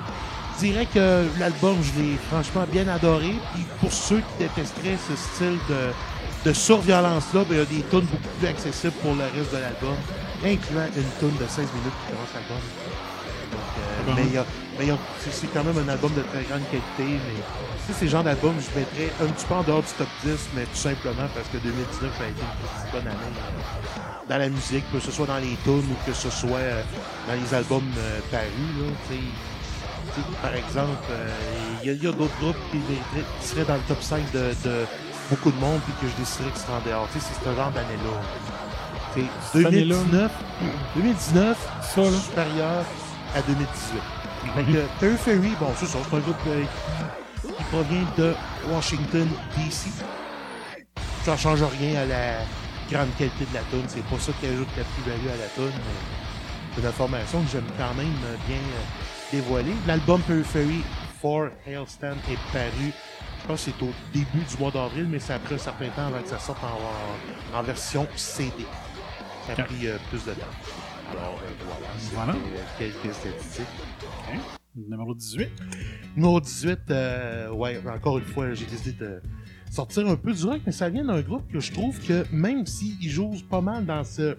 [0.62, 3.34] Je dirais que l'album, je l'ai franchement bien adoré.
[3.54, 7.84] Puis pour ceux qui détesteraient ce style de, de surviolence-là, ben, il y a des
[7.90, 9.96] tunes beaucoup plus accessibles pour le reste de l'album,
[10.44, 12.58] incluant une tune de 16 minutes qui commence l'album.
[13.80, 14.46] Euh, mais il y a-
[14.78, 14.98] mais il y a-
[15.32, 17.08] c'est quand même un album de très grande qualité.
[17.24, 17.36] Mais
[17.88, 20.50] tu sais, ces genres d'albums, je mettrais un petit peu en dehors du top 10,
[20.56, 24.38] mais tout simplement parce que 2019 ça a été une petite bonne année euh, dans
[24.38, 26.82] la musique, que ce soit dans les tunes ou que ce soit euh,
[27.28, 28.76] dans les albums euh, parus.
[28.80, 29.16] Là,
[30.42, 31.30] par exemple, euh,
[31.84, 32.80] il y a, d'autres groupes qui,
[33.46, 34.86] seraient dans le top 5 de, de
[35.30, 37.08] beaucoup de monde puis que je déciderais qu'ils seraient en dehors.
[37.14, 38.22] C'est ce genre d'année-là.
[39.14, 39.96] Tu sais, Cette année-là.
[39.96, 40.32] 2019,
[40.96, 42.12] 2019 Ça, là.
[42.12, 42.86] supérieur
[43.36, 44.02] à 2018.
[44.56, 46.64] Fait que bon, c'est ça, c'est un groupe euh,
[47.42, 48.34] qui, provient de
[48.72, 49.90] Washington, D.C.
[51.24, 52.38] Ça change rien à la
[52.90, 53.84] grande qualité de la tune.
[53.88, 57.52] C'est pas ça qui ajoute la plus-value à la tune, mais c'est une information que
[57.52, 59.74] j'aime quand même euh, bien euh, dévoiler.
[59.88, 60.82] L'album Periphery
[61.22, 62.92] for Hailstand est paru,
[63.42, 65.88] je pense que c'est au début du mois d'avril, mais ça a pris un certain
[65.90, 68.52] temps avant que ça sorte en, en- en version CD.
[69.48, 69.68] Ça a Ok.
[69.68, 70.46] pris euh, plus de temps.
[71.12, 71.64] Alors, euh,
[72.14, 72.34] voilà.
[72.34, 72.34] Voilà.
[72.34, 73.66] euh, quelques statistiques.
[74.76, 75.50] Numéro 18.
[76.16, 79.22] Numéro 18, euh, ouais, encore une fois, j'ai décidé de
[79.72, 82.66] sortir un peu du rock, mais ça vient d'un groupe que je trouve que même
[82.66, 84.38] s'ils jouent pas mal dans ce,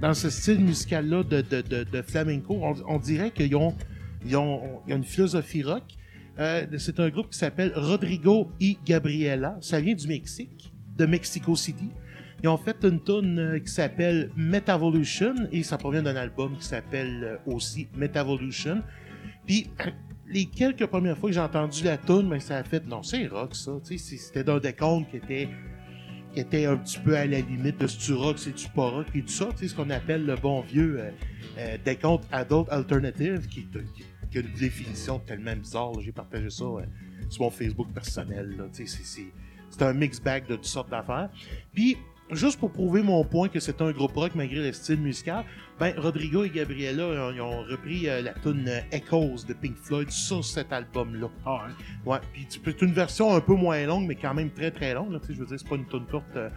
[0.00, 3.74] dans ce style musical-là de, de, de, de flamenco, on, on dirait qu'ils ont,
[4.26, 5.82] ils ont, il y a une philosophie rock.
[6.38, 9.58] Euh, c'est un groupe qui s'appelle Rodrigo y Gabriela.
[9.60, 11.88] Ça vient du Mexique, de Mexico City.
[12.42, 16.64] Ils ont fait une tune euh, qui s'appelle Metavolution et ça provient d'un album qui
[16.64, 18.82] s'appelle euh, aussi Metavolution.
[19.46, 19.68] Puis
[20.28, 23.26] les quelques premières fois que j'ai entendu la tune, ben, ça a fait non, c'est
[23.26, 23.72] rock ça.
[23.84, 25.48] Tu sais, c'est- C'était d'un décompte qui était
[26.34, 29.06] qui était un petit peu à la limite de ce rock, c'est du pas rock
[29.14, 29.50] et tout ça.
[29.54, 31.10] Sais, ce qu'on appelle le bon vieux euh,
[31.58, 35.92] euh, décompte adult alternative, qui, qui- qui a une définition tellement bizarre.
[35.92, 35.98] là.
[36.00, 36.80] J'ai partagé ça euh,
[37.28, 38.56] sur mon Facebook personnel.
[38.58, 38.64] là.
[38.74, 41.30] Tu sais, c'est- un mix bag de toutes sortes d'affaires.
[41.72, 41.96] Puis
[42.30, 45.44] juste pour prouver mon point que c'est un groupe rock malgré le style musical,
[45.78, 50.10] ben Rodrigo et Gabriela ils ont repris euh, la tune euh, Echoes de Pink Floyd
[50.10, 51.28] sur cet album-là.
[51.46, 51.72] Ah, hein?
[52.06, 54.92] Ouais, puis tu c'est une version un peu moins longue, mais quand même très très
[54.94, 55.12] longue.
[55.12, 56.50] Là, tu sais, je veux dire, c'est pas une tune courte euh,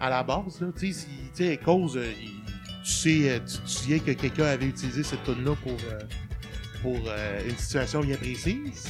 [0.00, 0.60] à la base.
[0.60, 2.30] Là, tu sais, tu sais, Echoes, euh, il-
[2.84, 5.98] tu sais, tu te souviens que quelqu'un avait utilisé cette tune-là pour euh,
[6.82, 8.86] pour euh, une situation bien précise.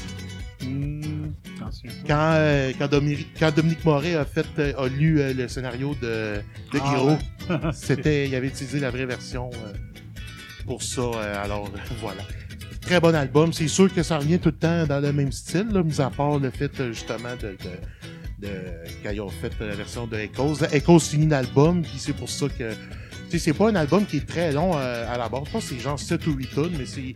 [2.07, 5.95] Quand, euh, quand, Dominique, quand Dominique Moret a, fait, euh, a lu euh, le scénario
[6.01, 6.41] de,
[6.72, 7.18] de Ah, ouais.
[7.72, 9.51] c'était, il avait utilisé la vraie version
[10.66, 11.03] pour ça.
[11.43, 11.70] alors,
[12.01, 12.22] voilà.
[12.80, 13.53] Très bon album.
[13.53, 16.11] C'est sûr que ça revient tout le temps dans le même style, là, mis à
[16.11, 18.49] part le fait, justement, de, de, de-
[19.03, 20.64] quand ils ont fait la version de Echoes.
[20.72, 22.72] Echoes finit l'album, puis c'est pour ça que...
[23.36, 25.43] C'est pas un album qui est très long euh, à la base.
[25.47, 27.14] Je pense que c'est genre 7 ou 8 tonnes, mais c'est...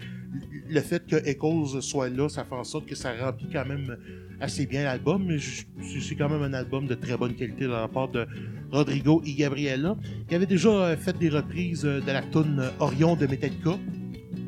[0.72, 3.96] le fait que Echoes soit là, ça fait en sorte que ça remplit quand même
[4.40, 5.28] assez bien l'album.
[5.38, 8.26] C'est quand même un album de très bonne qualité de la part de
[8.70, 9.96] Rodrigo et Gabriela,
[10.28, 13.78] qui avait déjà euh, fait des reprises euh, de la tune Orion de Metallica.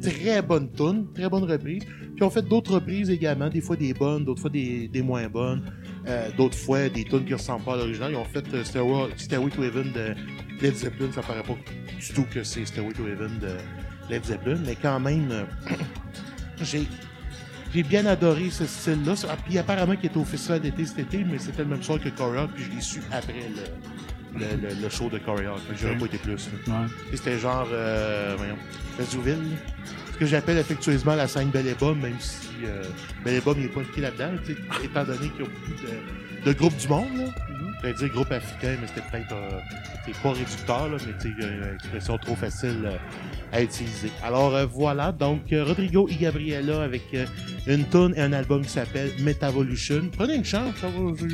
[0.01, 1.85] Très bonne tune, très bonne reprise.
[2.14, 5.62] Puis on fait d'autres reprises également, des fois des bonnes, d'autres fois des, moins bonnes,
[6.07, 8.12] euh, d'autres fois des tunes qui ressemblent pas à l'original.
[8.12, 10.14] Ils ont fait Stairway, Stairway to Heaven de
[10.62, 11.57] Led Zeppelin, ça paraît pas
[11.99, 13.57] du tout que c'est Stairway to Heaven de
[14.11, 15.29] Led Zeppelin, mais quand même,
[16.63, 16.87] j'ai
[17.75, 19.15] j'ai bien adoré ce style-là.
[19.29, 21.99] Ah, Puis apparemment qu'il était au festival d'été cet été, mais c'était le même soir
[22.01, 25.55] que Coréa, puis je l'ai su après le, le, le- le show de Coréa.
[25.81, 26.49] J'aurais pas été plus.
[26.69, 26.73] Ouais.
[27.13, 28.57] C'était genre, euh, voyons,
[28.99, 29.39] Vesouville.
[30.13, 32.85] Ce que j'appelle affectueusement la scène Belle et Bob, même si euh,
[33.25, 34.31] Belle et Bob n'est pas impliqué là-dedans,
[34.85, 37.09] étant donné qu'il y a beaucoup de, de groupes du monde.
[37.17, 37.25] Là.
[37.85, 39.61] J'allais dire groupe africain, mais c'était peut-être euh,
[40.07, 42.97] c'est pas réducteur, là, mais tu sais, une expression trop facile euh,
[43.53, 44.11] à utiliser.
[44.22, 47.26] Alors euh, voilà, donc euh, Rodrigo et Gabriela avec euh,
[47.66, 50.09] une tune et un album qui s'appelle Metavolution.
[50.16, 51.28] Prenez une chance, ça, va-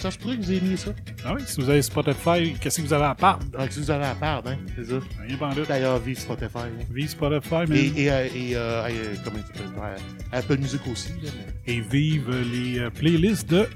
[0.00, 0.90] ça se pourrait que vous aimiez ça.
[1.24, 3.38] Ah oui, si vous avez Spotify, qu'est-ce que vous avez à part?
[3.70, 4.98] Si vous avez à part, hein, c'est ça.
[5.24, 5.52] Rien pas.
[5.68, 6.58] D'ailleurs, vive Spotify.
[6.58, 6.84] hein.
[6.90, 7.78] Vive Spotify, mais...
[7.78, 9.70] Et, et, euh, et euh, euh, comment s'appelle?
[9.80, 9.96] Euh,
[10.32, 11.10] Apple Music aussi.
[11.22, 11.30] Là,
[11.66, 13.68] mais- et vive les euh, playlists de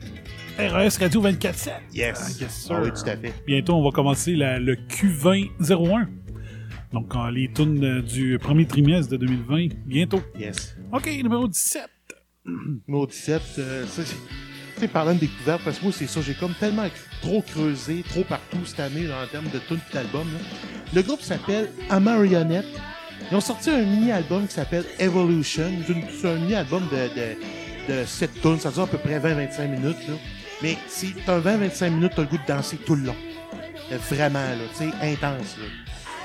[0.59, 1.70] RES Radio 24-7.
[1.92, 2.18] Yes.
[2.18, 2.76] Ah, yes, sir.
[2.76, 3.34] Ah oui, tout à fait.
[3.46, 6.07] Bientôt, on va commencer la- le Q20-01.
[6.92, 10.22] Donc, les tunes euh, du premier trimestre de 2020, bientôt.
[10.38, 10.76] Yes.
[10.92, 11.82] OK, numéro 17.
[12.86, 16.54] Numéro 17, euh, ça, c'est- parlant de découverte, parce que moi, c'est ça, j'ai comme
[16.54, 16.86] tellement
[17.20, 20.28] trop creusé, trop partout cette année, en termes de tunes et d'albums.
[20.94, 22.66] Le groupe s'appelle A Marionette.
[23.30, 25.70] Ils ont sorti un mini-album qui s'appelle Evolution.
[26.20, 29.96] C'est un mini-album de, de, de 7 tunes, ça dure à peu près 20-25 minutes.
[30.09, 30.14] Là.
[30.62, 33.16] Mais si t'as 20-25 minutes, t'as le goût de danser tout le long.
[33.92, 35.57] Euh, Vraiment, là, tu sais, intense.
[35.59, 35.64] Là.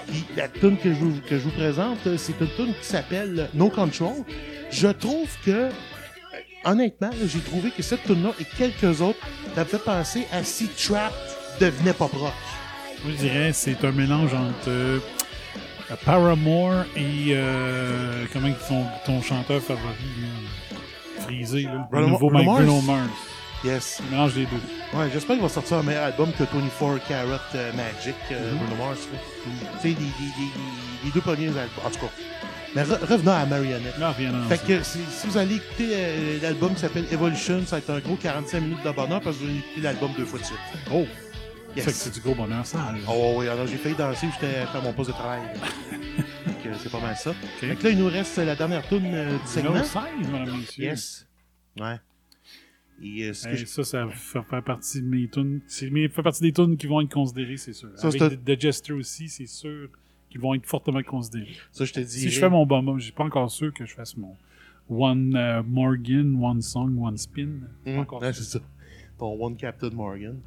[0.07, 2.85] Puis la tune que je vous, que je vous présente, euh, c'est une tune qui
[2.87, 4.23] s'appelle euh, No Control.
[4.71, 5.69] Je trouve que,
[6.65, 9.19] honnêtement, là, j'ai trouvé que cette tune là et quelques autres,
[9.53, 11.13] ça me fait penser à si Trap
[11.59, 12.33] devenait pop rock.
[13.05, 14.99] Je dirais c'est un mélange entre euh,
[16.05, 19.87] Paramore et euh, comment ils font ton chanteur favori,
[20.21, 20.77] là,
[21.23, 22.47] Freezé, là, le nouveau Mike?
[22.47, 23.09] Bruno Mars.
[23.63, 24.01] Yes.
[24.09, 24.97] Mélange les deux.
[24.97, 28.75] Ouais, j'espère qu'il va sortir un meilleur album que 24 Carat euh, Magic, euh, Bruno
[28.83, 29.07] Mars.
[29.11, 29.49] Tu
[29.81, 31.85] sais, les, les- les- les deux premiers albums.
[31.85, 32.11] En tout cas.
[32.75, 33.93] Mais re- revenons à Marionette.
[34.49, 37.89] Fait que si, si vous allez écouter euh, l'album qui s'appelle Evolution, ça va être
[37.91, 40.45] un gros 45 minutes de bonheur parce que vous allez écouter l'album deux fois de
[40.45, 40.57] suite.
[40.91, 41.05] Oh!
[41.75, 41.85] Yes.
[41.85, 42.77] Fait que c'est du gros bonheur, ça.
[42.79, 42.93] là.
[43.07, 45.41] Oh oui, alors j'ai failli danser, j'étais à mon poste de travail.
[46.83, 47.33] C'est pas mal ça.
[47.59, 49.71] Fait que là, il nous reste la dernière tune euh, du segment.
[49.71, 50.01] Numéro 16,
[50.31, 50.83] mesdames et messieurs.
[50.85, 51.25] Yes.
[51.79, 51.95] Ouais.
[53.03, 55.61] Et euh, ce que Hey, je- ça, ça fait, fait partie de mes tunes.
[55.67, 57.89] Fait partie des tunes qui vont être considérées, c'est sûr.
[57.95, 59.89] Ça, Avec The Jester aussi, c'est sûr
[60.29, 61.55] qu'ils vont être fortement considérés.
[61.71, 62.07] ça, je te dis.
[62.19, 64.35] Si je fais mon bon je suis pas encore sûr que je fasse mon
[64.89, 67.49] One euh, Morgan, One Song, One Spin.
[67.85, 68.59] Pas encore Ouais, c'est ça.
[69.17, 70.37] Ton One Captain Morgan.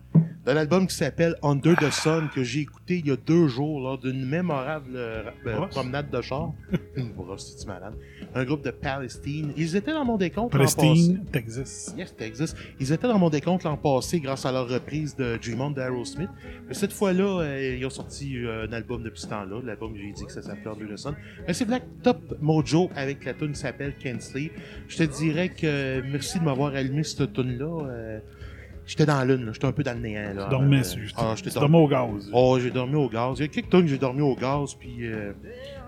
[0.46, 3.80] De l'album qui s'appelle Under the Sun, que j'ai écouté il y a deux jours
[3.80, 5.22] lors d'une mémorable euh,
[5.70, 6.52] promenade de char.
[6.96, 7.94] Une brosse, c'est malade?
[8.34, 9.54] Un groupe de Palestine.
[9.56, 11.94] Ils étaient dans mon décompte l'an Palestine, Texas.
[11.96, 12.54] Yes, Texas.
[12.78, 16.28] Ils étaient dans mon décompte l'an passé grâce à leur reprise de Dream On d'Aerosmith.
[16.68, 19.62] Mais cette fois-là, euh, ils ont sorti euh, un album depuis ce temps-là.
[19.64, 21.14] L'album, j'ai dit que ça s'appelait Under the Sun.
[21.46, 24.52] Mais c'est Black Top Mojo avec la tune qui s'appelle Can't Sleep.
[24.88, 28.20] Je te dirais que merci de m'avoir allumé cette tune-là.
[28.86, 30.34] J'étais dans la lune, j'étais un peu dans le néant.
[30.34, 30.48] Là.
[30.50, 30.82] Dormais
[31.16, 32.30] ah, tu dormais au gaz.
[32.32, 33.38] Oh, j'ai dormi au gaz.
[33.38, 35.32] Il y a quelques que j'ai dormi au gaz, puis euh,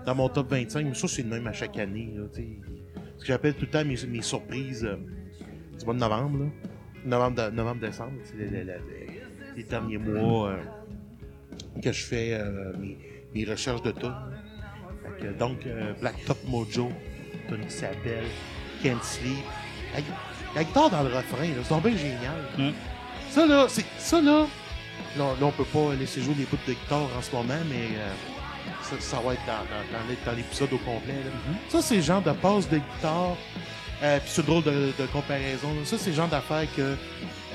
[0.05, 2.11] dans mon top 25, mais ça, c'est le même à chaque année.
[2.15, 4.95] Là, ce que j'appelle tout le temps mes, mes surprises euh,
[5.77, 6.39] du mois de novembre.
[6.39, 6.45] Là.
[7.05, 8.73] Novembre, novembre décembre, c'est les, les- les-
[9.57, 10.57] les derniers mois euh,
[11.81, 12.97] que je fais euh, mes,
[13.33, 16.89] mes recherches de que, donc, euh, Black Top Mojo,
[17.47, 18.25] tune qui s'appelle
[18.83, 19.37] Can't Sleep.
[20.57, 22.73] La guitare dans le refrain, là, c'est bien génial.
[23.31, 24.45] Ça là, c'est ça là.
[25.17, 27.95] Là, là, on peut pas laisser jouer les bouts de guitare en ce moment, mais
[27.97, 28.09] euh,
[28.83, 31.13] ça, ça va être dans, dans- dans l'é- dans l'épisode au complet.
[31.13, 31.53] là.
[31.69, 33.35] Ça, c'est le genre de passe de guitare.
[34.03, 35.69] Euh, Puis c'est drôle de, de comparaison.
[35.69, 35.81] là.
[35.85, 36.81] Ça, c'est le genre d'affaire que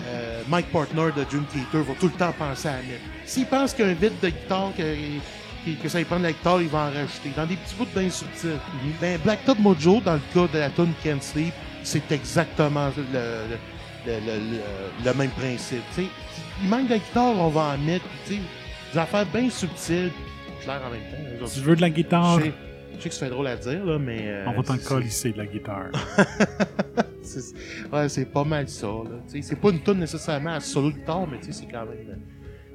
[0.07, 3.05] euh, Mike Partner de Dream Theater va tout le temps penser à mettre.
[3.27, 6.33] S'il pense qu'il y a un vide de guitare, que, ça lui prend de la
[6.33, 7.31] guitare, il va en rajouter.
[7.37, 8.59] Dans des petits bouts bien subtils.
[9.01, 13.57] Ben, Blacktop Mojo, dans le cas de la tune Can't Sleep, c'est exactement le, le,
[14.07, 15.83] le, le- le- le même principe.
[15.95, 16.09] tu sais.
[16.63, 18.05] il manque de guitare, on va en mettre.
[18.27, 18.41] tu sais,
[18.93, 20.11] Des affaires bien subtiles,
[20.63, 21.01] claires en même
[21.41, 21.47] temps.
[21.53, 22.53] Tu veux de la guitare, Je sais,
[22.97, 24.21] je sais que fait drôle à dire, là, mais.
[24.23, 25.91] euh, on va t'en c'est- colisser de la guitare.
[27.23, 27.55] c'est-
[27.93, 28.87] Ouais, c'est pas mal ça.
[28.87, 29.41] Là.
[29.41, 32.19] C'est pas une tune nécessairement à solo guitare, mais c'est quand même,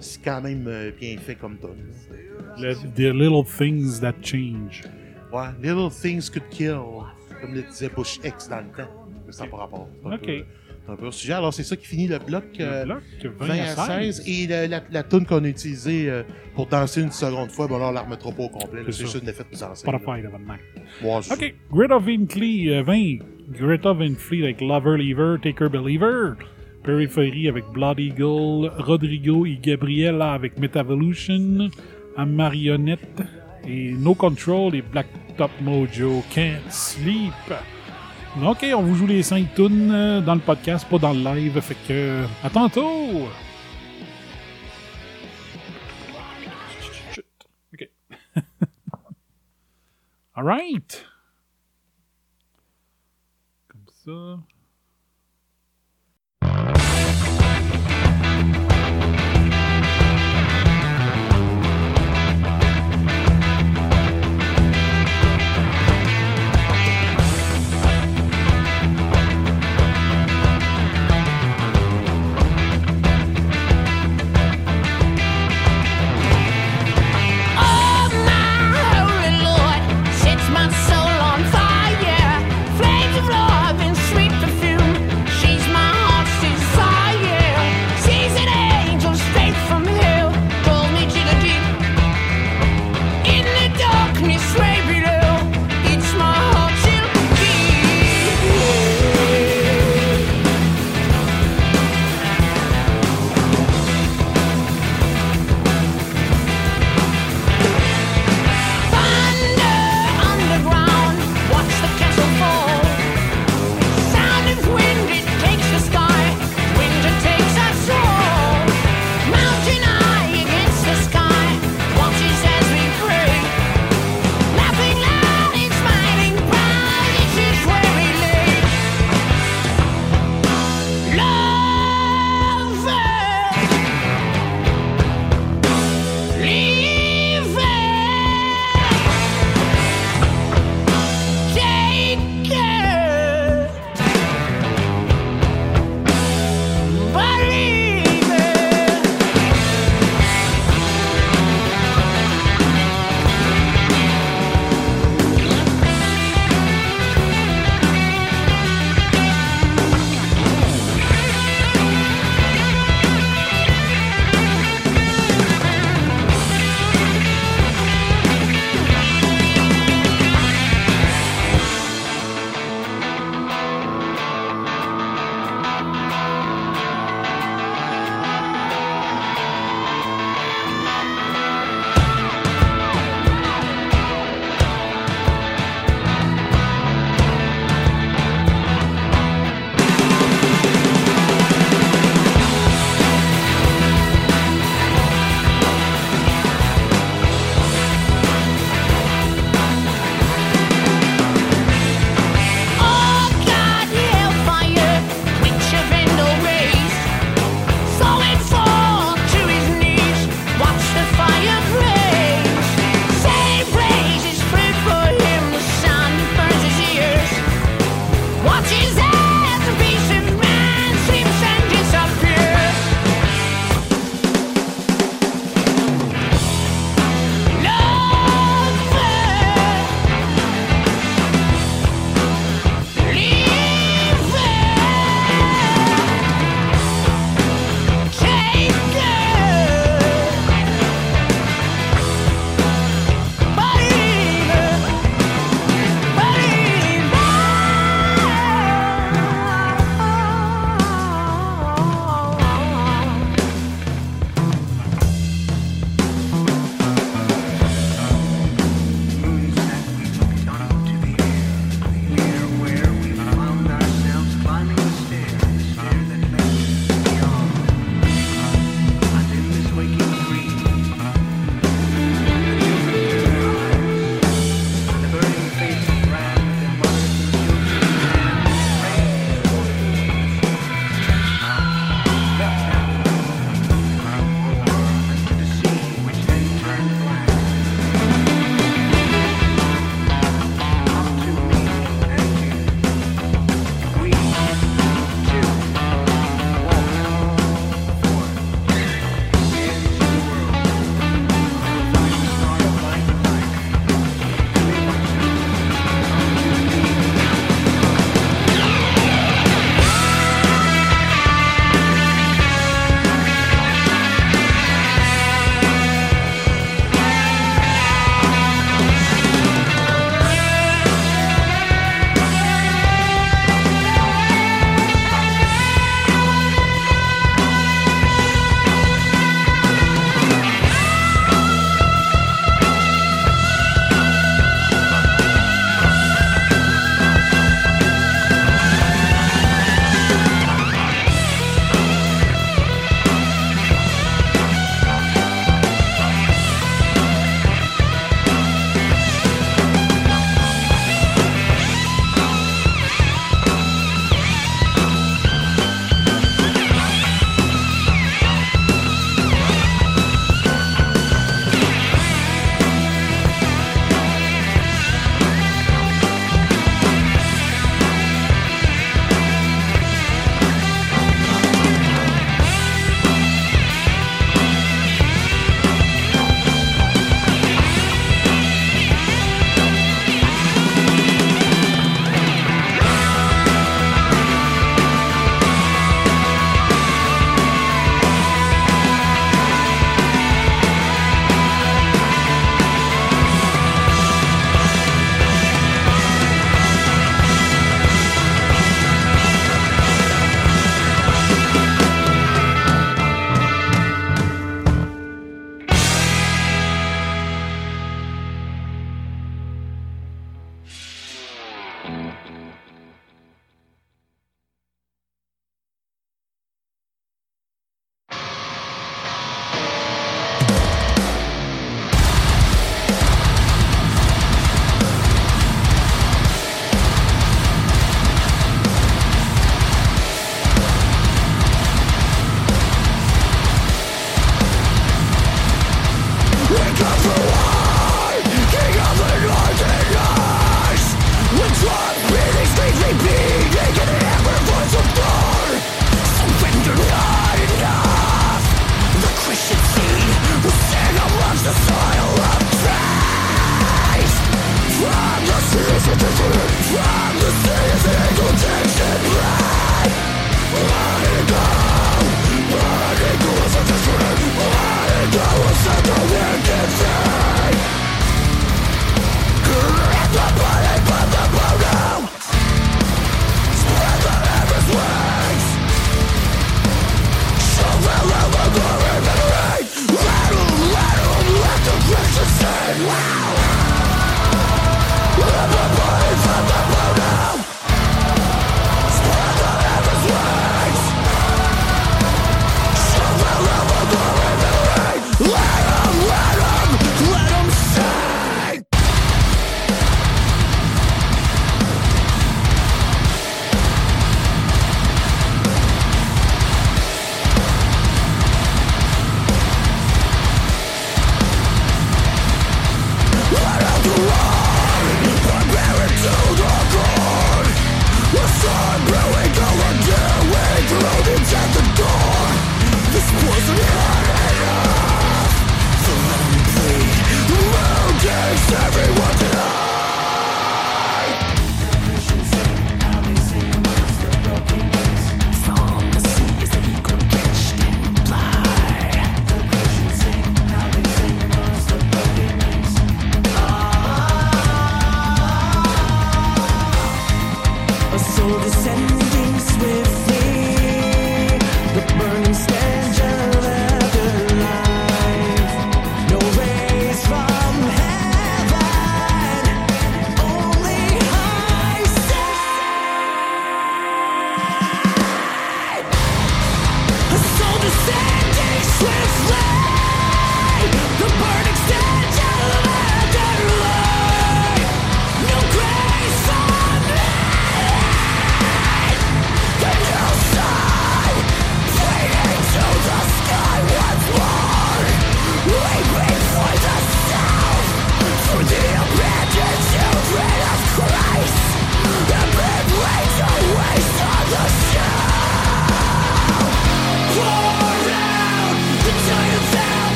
[0.00, 1.92] c'est quand même euh, bien fait comme tune.
[2.58, 4.82] Le- The Little Things That Change.
[5.32, 6.76] Ouais, Little Things Could Kill.
[7.42, 8.90] Comme le disait Bush X dans le temps.
[9.26, 9.88] Mais ça n'a pas rapport.
[10.06, 10.20] Un Ok.
[10.26, 10.44] peu-
[10.88, 11.34] un peu sujet.
[11.34, 12.42] Alors, c'est ça qui finit le bloc.
[12.58, 13.02] euh, bloc,
[13.38, 14.24] 20 20 à à 16.
[14.26, 16.22] Et la, la, la tune qu'on a utilisée euh,
[16.56, 18.82] pour danser une seconde fois, bon, là, on la remettra pas au complet.
[18.86, 19.68] C'est juste une effet de scène.
[19.74, 20.54] Spotify, évidemment.
[21.04, 21.54] Ouais, c'est OK.
[21.72, 23.18] Greta euh, 20.
[23.50, 26.32] Greta Fleet avec Lover Lever, Taker Believer.
[26.82, 28.72] Periphery avec Blood Eagle.
[28.78, 31.68] Rodrigo et Gabriella avec Metavolution.
[32.26, 33.22] Marionnette.
[33.68, 37.32] Et No Control et Black Top Mojo Can't Sleep.
[38.42, 41.60] OK, on vous joue les 5 tunes euh, dans le podcast, pas dans le live.
[41.60, 41.92] Fait que.
[41.92, 43.28] euh, À tantôt!
[47.74, 47.90] OK.
[50.34, 51.04] All right.
[53.68, 54.38] Comme ça.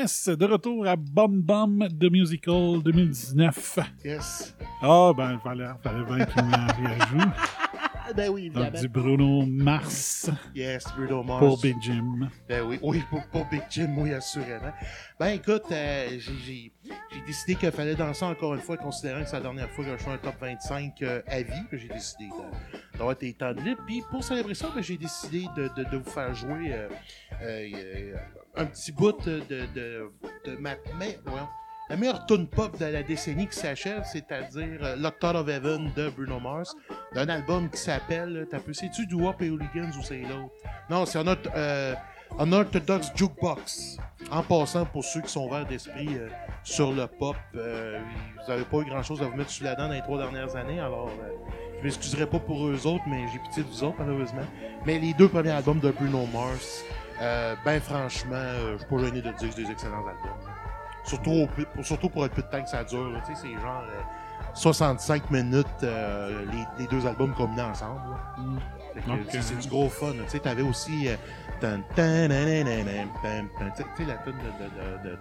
[0.00, 3.78] Yes, de retour à Bum Bum The Musical 2019.
[4.02, 4.56] Yes.
[4.80, 7.59] Ah, ben, fallait, fallait bien qu'il m'en réajoute.
[8.16, 8.80] Ben oui, Donc, évidemment.
[8.80, 11.38] du Bruno Mars Yes, Bruno Mars.
[11.44, 12.28] pour Big Jim.
[12.48, 14.72] Ben oui, oui, pour, pour Big Jim, oui, assurément.
[15.18, 16.72] Ben écoute, euh, j'ai-
[17.26, 19.96] décidé qu'il fallait danser encore une fois, considérant que c'est la dernière fois que je
[19.96, 22.28] fais un top 25 euh, à vie, que j'ai décidé
[22.94, 23.82] d'avoir des temps de libre.
[23.86, 26.72] Puis pour célébrer ça, ben, j'ai décidé de, de- de vous faire jouer
[27.42, 28.16] euh,
[28.56, 30.10] un petit bout de, de,
[30.46, 31.46] de ma, mais, voyons,
[31.90, 35.90] la meilleure tune pop de la décennie qui s'achève, c'est-à-dire euh, Locked Out of Heaven
[35.96, 36.74] de Bruno Mars,
[37.14, 40.54] d'un album qui s'appelle, t'as peu, c'est-tu Do Up et Hooligans ou c'est l'autre?
[40.88, 41.94] Non, c'est un autre, euh,
[42.38, 43.96] Unorthodox Jukebox.
[44.30, 46.28] En passant, pour ceux qui sont verts d'esprit euh,
[46.62, 47.98] sur le pop, euh,
[48.36, 50.54] vous n'avez pas eu grand-chose à vous mettre sous la dent dans les trois dernières
[50.54, 51.32] années, alors euh,
[51.80, 54.46] je m'excuserai pas pour eux autres, mais j'ai pitié de vous autres, malheureusement.
[54.86, 56.84] Mais les deux premiers albums de Bruno Mars,
[57.20, 60.49] euh, ben franchement, euh, je suis pas gêné de dire que c'est des excellents albums.
[61.04, 63.12] Surtout, au pour, surtout pour le peu de temps que ça dure.
[63.26, 64.00] Tu sais, c'est genre euh,
[64.54, 68.00] 65 minutes, euh, les, les deux albums combinés ensemble.
[69.30, 70.12] sais, C'est du gros fun.
[70.12, 71.08] Tu sais, t'avais aussi...
[71.08, 71.16] euh,
[73.76, 75.08] tu sais- la tune de...
[75.08, 75.18] de, de.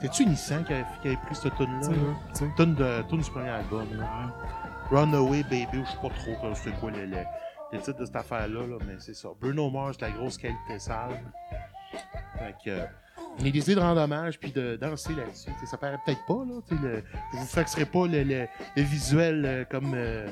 [0.00, 1.80] C'est-tu Nissan qui avait, qui avait pris cette tune-là?
[1.80, 2.14] Tu sais, là?
[2.34, 2.50] tu sais.
[2.56, 3.86] Tune, de, tune du premier album.
[3.96, 4.06] Là.
[4.90, 7.18] Runaway Baby, je sais pas trop c'était quoi le, le,
[7.72, 9.28] le titre de cette affaire-là, là, mais c'est ça.
[9.40, 11.22] Bruno Mars, la grosse qualité sale.
[12.38, 12.80] Fait que...
[13.38, 15.50] on a décidé de rendre hommage puis de danser là-dessus.
[15.70, 16.60] Ça paraît peut-être pas, là.
[16.82, 17.02] Le,
[17.32, 18.46] je vous faxerai pas le, le,
[18.76, 20.30] le visuel euh, comme euh,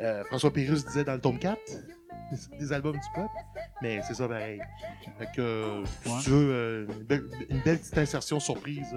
[0.00, 1.58] euh, François Pérus disait dans le tome 4
[2.30, 3.30] des- des albums du pop.
[3.82, 4.60] Mais c'est ça pareil.
[5.18, 6.18] Fait que, si Ouais.
[6.24, 8.94] tu veux, une, belle, une belle petite insertion surprise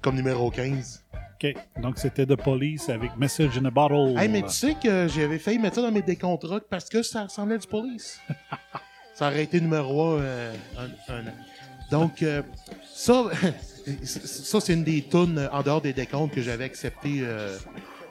[0.00, 1.04] comme numéro 15.
[1.42, 1.54] OK.
[1.80, 4.16] Donc, c'était The Police avec Message in a Bottle.
[4.18, 7.24] Hey, mais tu sais que j'avais failli mettre ça dans mes rock parce que ça
[7.24, 8.20] ressemblait à du police.
[9.14, 11.34] ça aurait été numéro 1 un, un an.
[11.90, 12.42] Donc, euh,
[12.94, 13.24] ça,
[14.04, 17.56] ça c'est une des tunes en dehors des décomptes que j'avais accepté euh,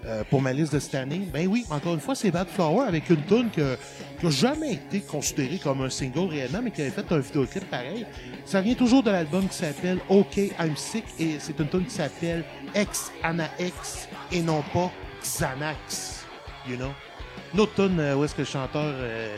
[0.05, 1.21] euh, pour ma liste de cette année.
[1.31, 5.01] Ben oui, encore une fois, c'est Bad Flower avec une tune qui n'a jamais été
[5.01, 8.05] considérée comme un single réellement, mais qui avait fait un vidéoclip pareil.
[8.45, 11.93] Ça vient toujours de l'album qui s'appelle OK, I'm Sick et c'est une tune qui
[11.93, 12.43] s'appelle
[12.75, 14.91] X Anna X et non pas
[15.21, 16.25] Xanax.
[16.67, 16.91] You know?
[17.53, 19.35] Une autre tune euh, où est-ce que le chanteur, euh,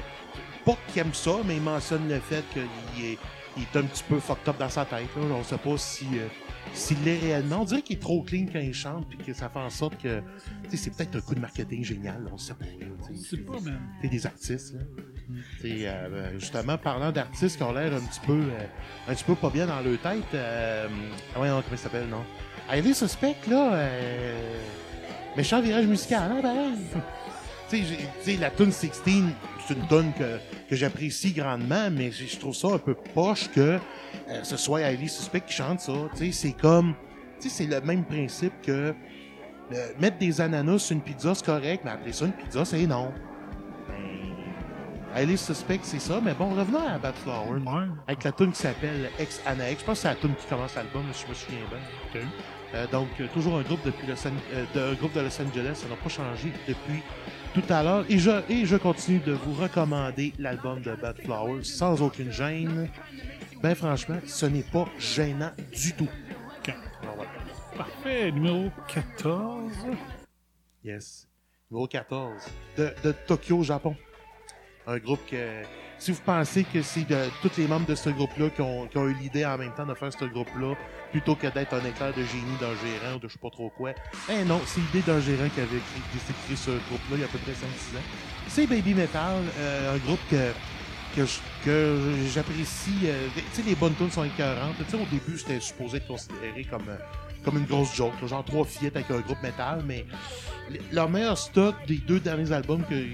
[0.66, 3.18] pas qu'il aime ça, mais il mentionne le fait qu'il est,
[3.58, 5.08] il est un petit peu fucked up dans sa tête.
[5.16, 5.24] Là.
[5.36, 6.28] On sait pas si, euh,
[6.74, 7.62] s'il l'est réellement.
[7.62, 10.02] On dirait qu'il est trop clean quand il chante, puis que ça fait en sorte
[10.02, 10.22] que
[10.64, 12.66] Tu sais, c'est peut-être un coup de marketing génial, on sait pas.
[12.66, 12.86] là,
[13.16, 13.80] sais pas, man.
[14.02, 14.80] T'es des artistes, là.
[15.62, 18.66] Sais, euh, ben, justement, parlant d'artistes qui ont l'air un petit peu euh,
[19.08, 20.88] un petit peu pas bien dans leur tête, euh,
[21.36, 22.24] ah ouais, non, comment il s'appelle, non?
[22.72, 24.62] Ivy Suspect, là, euh,
[25.38, 26.74] méchant virage musical, hein, pareil.
[27.70, 29.02] Tu sais, j'ai- tu sais, la tune 16,
[29.68, 30.38] c'est une tune que,
[30.70, 33.80] que j'apprécie grandement, mais je trouve ça un peu poche que
[34.30, 35.94] euh, ce soit Ivy Suspect qui chante ça.
[36.16, 36.94] Tu sais, c'est comme,
[37.40, 38.94] tu sais, c'est le même principe que
[39.74, 42.86] euh, mettre des ananas sur une pizza, c'est correct, mais appeler ça une pizza, c'est
[42.86, 43.12] non.
[43.88, 47.60] Ben, Ivy Suspect, c'est ça, mais bon, revenons à Bad Flower.
[48.08, 50.76] Avec la tune qui s'appelle Ex Anna Je pense que c'est la tune qui commence
[50.76, 52.22] l'album, si je me souviens bien.
[52.76, 54.32] Euh, donc, euh, toujours un groupe depuis Los An-
[54.74, 57.04] de, un groupe de Los Angeles, ça n'a pas changé depuis
[57.54, 58.06] tout à l'heure.
[58.10, 62.90] Et je, et je continue de vous recommander l'album de Bad Flowers sans aucune gêne.
[63.62, 66.10] Ben franchement, ce n'est pas gênant du tout.
[67.02, 67.32] Alors, voilà.
[67.78, 68.32] Parfait.
[68.32, 69.72] Numéro 14.
[70.84, 71.28] Yes.
[71.70, 72.44] Numéro 14.
[72.78, 73.96] De, de Tokyo, Japon.
[74.88, 75.64] Un groupe que.
[76.04, 79.14] Si vous pensez que c'est de, tous les membres de ce groupe-là qui ont, eu
[79.14, 80.76] l'idée en même temps de faire ce groupe-là,
[81.12, 83.70] plutôt que d'être un éclair de génie d'un gérant ou de je sais pas trop
[83.70, 83.92] quoi,
[84.30, 87.30] eh non, c'est l'idée d'un gérant qui avait écrit, ce groupe-là il y a à
[87.30, 87.56] peu près 5-6
[87.98, 88.02] ans.
[88.50, 90.52] C'est Baby Metal, euh, un groupe que,
[91.16, 91.98] que, je- que
[92.34, 92.92] j'apprécie.
[93.06, 94.76] euh, tu sais, les bonnes tunes sont écœurantes.
[94.80, 96.98] Tu sais, au début, c'était supposé être considéré comme, euh,
[97.46, 100.06] comme une grosse joke, genre trois fillettes avec un groupe métal, mais
[100.92, 103.08] leur meilleur stock des deux derniers albums que-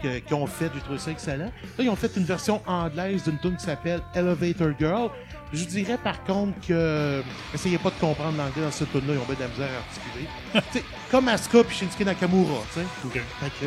[0.00, 1.44] qu'ils ont fait, j'ai trouvé ça excellent.
[1.78, 5.10] Là, ils ont fait une version anglaise d'une tune qui s'appelle Elevator Girl.
[5.52, 7.22] Je dirais par contre que.
[7.54, 9.78] Essayez pas de comprendre l'anglais dans cette tune-là, ils ont bien de la misère à
[9.78, 10.28] articuler.
[10.72, 12.86] Tu sais, comme Asuka et Shinsuke Nakamura, tu sais.
[13.40, 13.66] Fait.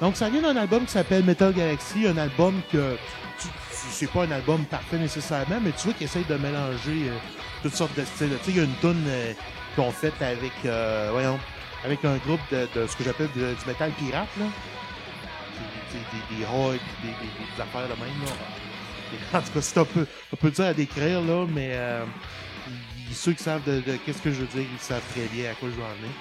[0.00, 2.96] Donc, ça vient d'un album qui s'appelle Metal Galaxy, un album que.
[3.72, 7.16] C'est pas un album parfait nécessairement, mais tu vois qu'ils essayent de mélanger euh,
[7.62, 8.28] toutes sortes de styles.
[8.44, 9.32] Tu sais, il y a une tune euh,
[9.74, 10.52] qu'ils ont faite avec.
[10.64, 11.38] euh, voyons.
[11.84, 14.44] Avec un groupe de, de ce que j'appelle de- du métal pirate, là.
[15.92, 18.32] Des, des, des, des hogs, des, des, des affaires de même, là.
[19.38, 22.04] En tout cas, c'est un peu, un peu dur à décrire, là, mais euh,
[23.12, 25.54] ceux qui savent de, de qu'est-ce que je veux dire, ils savent très bien à
[25.54, 26.12] quoi je veux en venir.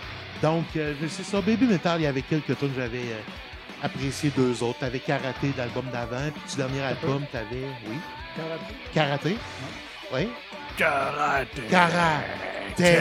[0.41, 1.39] Donc, euh, c'est ça.
[1.41, 4.79] Baby Metal, il y avait quelques tunes que j'avais euh, apprécié deux autres.
[4.79, 7.97] T'avais Karaté, l'album d'avant, puis du dernier album, t'avais, oui,
[8.35, 8.73] Karaté?
[8.93, 9.37] Karaté?
[10.13, 10.29] Oui.
[10.77, 11.61] Karaté.
[11.69, 12.97] Karaté.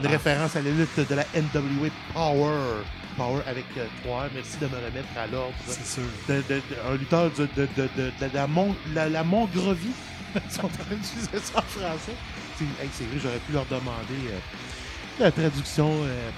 [0.00, 2.82] Une référence à la lutte de la NWA Power.
[3.20, 4.28] Power avec euh, trois.
[4.34, 5.52] Merci de me remettre à l'ordre.
[5.66, 6.02] C'est sûr.
[6.26, 9.92] De, de- de- un lutteur de, de, de, de- de la, Mon- la, la Mongrovie.
[10.34, 12.14] Ils sont en train d'utiliser ça en français.
[12.56, 14.38] C'est hey, c'est vrai, j'aurais pu leur demander euh,
[15.18, 16.30] la traduction euh,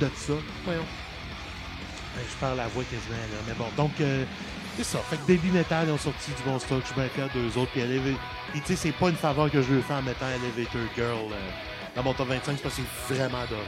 [0.00, 0.34] de ça.
[0.64, 0.84] Voyons.
[2.14, 3.38] Ben, je parle à la voix quasiment, là.
[3.48, 4.24] Mais bon, donc, euh,
[4.76, 4.98] c'est ça.
[5.10, 6.80] Fait que Baby Metal, ils ont sorti du bon stock.
[6.82, 7.72] Je suis bien fier d'eux autres.
[7.72, 11.32] Puis, tu sais, c'est pas une faveur que je veux faire en mettant Elevator Girl
[11.32, 11.50] euh,
[11.96, 13.62] dans mon top 25, c'est parce que c'est vraiment adoré.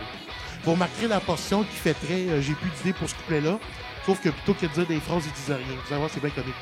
[0.64, 3.58] Vous remarquerez la portion qui fait très euh, j'ai plus d'idées pour ce couplet-là.
[4.06, 5.76] Sauf que plutôt que de dire des phrases, ils disent rien.
[5.76, 6.54] Vous allez voir, c'est bien comique.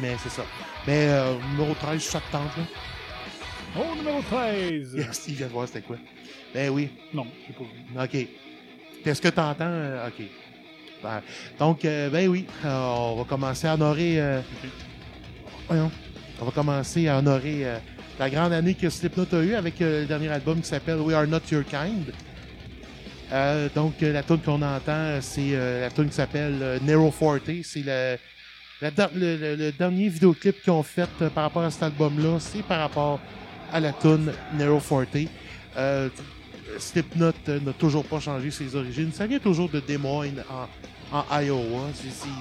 [0.00, 0.44] Mais c'est ça.
[0.86, 2.64] Mais euh, numéro 13, ça te tente, là?
[3.78, 4.94] Oh, numéro 13.
[4.96, 5.96] Yes, il vient de voir c'était quoi.
[6.54, 6.88] Ben oui.
[7.12, 8.22] Non, j'ai pas vu.
[8.22, 8.28] OK.
[9.04, 9.64] Qu'est-ce que t'entends?
[9.66, 10.24] Euh, OK.
[11.02, 11.22] Ben,
[11.58, 14.20] donc, euh, ben oui, euh, on va commencer à honorer...
[14.20, 14.40] euh,
[15.68, 15.90] voyons.
[16.40, 17.64] On va commencer à honorer
[18.18, 21.26] la grande année que Slipknot a eue avec le dernier album qui s'appelle We Are
[21.26, 22.12] Not Your Kind.
[23.32, 27.10] Euh, donc, euh, la tune qu'on entend, c'est euh, la tune qui s'appelle euh, Nero
[27.10, 27.50] Forte.
[27.64, 28.16] C'est le,
[28.82, 32.38] le, le- le dernier vidéoclip qu'ils ont fait euh, par rapport à cet album-là.
[32.38, 33.18] C'est par rapport
[33.72, 35.16] à la tune Nero Forte.
[35.76, 36.08] Euh,
[36.78, 39.10] Slipknot euh, n'a toujours pas changé ses origines.
[39.12, 40.44] Ça vient toujours de Des Moines
[41.12, 41.88] en, en Iowa.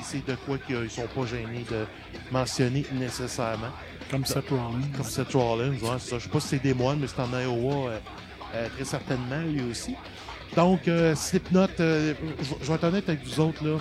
[0.03, 1.85] C'est- de quoi qu'ils sont pas gênés de
[2.31, 3.71] mentionner nécessairement.
[4.11, 4.81] Comme Seth Rollins.
[4.95, 6.19] Comme Seth Rollins, ouais, ça.
[6.19, 7.97] Je sais pas si c'est Des Moines, mais c'est en Iowa euh,
[8.53, 9.95] euh, très certainement, lui aussi.
[10.55, 12.13] Donc, euh, Slipknot, euh,
[12.61, 13.77] je vais être honnête avec vous autres, là.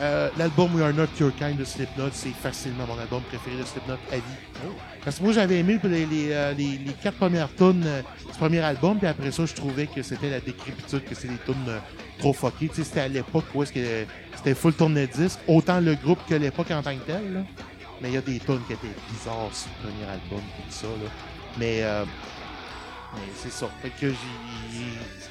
[0.00, 3.64] Euh, L'album We Are Not Your Kind de Slipknot, c'est facilement mon album préféré de
[3.64, 4.22] Slipknot à vie.
[5.04, 8.38] Parce que moi, j'avais aimé les, les, euh, les- les quatre premières tunes euh, du
[8.38, 11.54] premier album, puis après ça, je trouvais que c'était la décrépitude, que c'est des tunes
[11.66, 11.78] euh,
[12.20, 12.68] trop fuckées.
[12.68, 13.80] Tu sais, c'était à l'époque où est-ce que
[14.36, 17.32] c'était full tourné disque, autant le groupe que l'époque en tant que tel.
[17.34, 17.40] là.
[18.00, 20.86] Mais il y a des tunes qui étaient bizarres sur le premier album, tout ça.
[20.86, 21.10] Là.
[21.58, 22.04] Mais, euh,
[23.14, 23.66] mais c'est ça.
[23.82, 24.84] Fait que j'ai.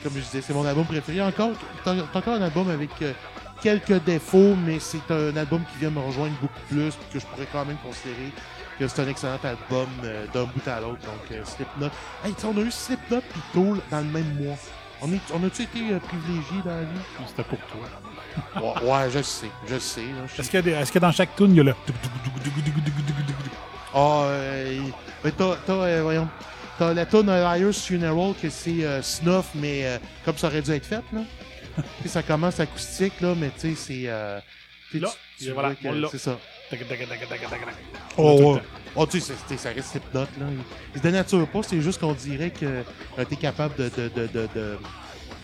[0.04, 1.22] Comme je disais, c'est mon album préféré.
[1.22, 1.52] Encore,
[1.84, 3.14] c'est encore un album avec euh,
[3.62, 7.48] quelques défauts, mais c'est un album qui vient me rejoindre beaucoup plus, que je pourrais
[7.52, 8.32] quand même considérer
[8.80, 11.02] que c'est un excellent album euh, d'un bout à l'autre.
[11.02, 11.90] Donc, euh, Slipknot.
[12.24, 14.56] Hey, tu sais, on a eu Slipknot et Tool dans le même mois.
[15.02, 17.02] On, est, on a-tu été privilégiés dans la vie?
[17.28, 18.82] C'était pour toi.
[18.84, 20.02] Ouais, ouais, je sais, je sais.
[20.36, 21.76] je Est-ce qu'il y a des- est-ce que dans chaque tune, il y a le.
[23.94, 24.80] Ah, euh,
[25.24, 26.28] mais t'as, t'as, euh, voyons,
[26.78, 30.72] t'as la tune Liar's Funeral que c'est euh, snuff, mais euh, comme ça aurait dû
[30.72, 31.22] être fait, là.
[32.02, 34.04] Tu sais, ça commence acoustique, là, mais tu sais, c'est.
[34.08, 34.40] euh,
[34.92, 35.76] tu sais, Là, tu- tu voilà.
[36.12, 36.38] C'est ça.
[36.72, 37.60] Tac, tac, tac, tac, tac, tac, tac.
[38.18, 38.62] Oh, ouais.
[38.96, 40.48] Oh, tu sais, ça reste hypnote, là.
[40.96, 43.90] Il, se dénature pas, c'est juste qu'on dirait que euh, t'es capable de.
[43.90, 44.78] de, de, de, de-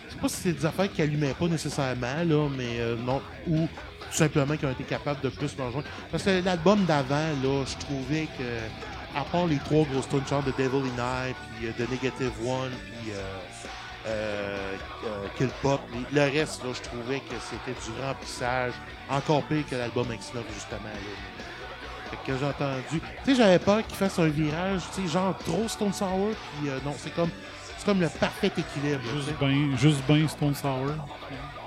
[0.08, 3.22] Je sais pas si c'est des affaires qui allumaient pas nécessairement, là, mais euh, non.
[3.48, 5.88] Ou tout simplement qu'ils ont été capables de plus leur joindre.
[6.12, 8.44] Parce que l'album d'avant, là, je trouvais que,
[9.16, 12.32] à part les trois grosses tunes, genre de Devil in Eye, puis euh, de Negative
[12.46, 13.22] One, puis euh,
[14.08, 14.76] euh,
[15.06, 15.80] euh, Kill Pop,
[16.12, 18.74] le reste, là, je trouvais que c'était du remplissage,
[19.10, 22.10] encore pire que l'album X9, justement, là.
[22.10, 22.84] Fait que j'ai entendu.
[22.92, 26.70] Tu sais, j'avais peur qu'il fasse un virage, tu sais, genre trop Stone Sour, puis
[26.70, 27.30] euh, non, c'est comme,
[27.78, 29.02] c'est comme le parfait équilibre.
[29.16, 30.92] Juste bien juste ben Stone Sour.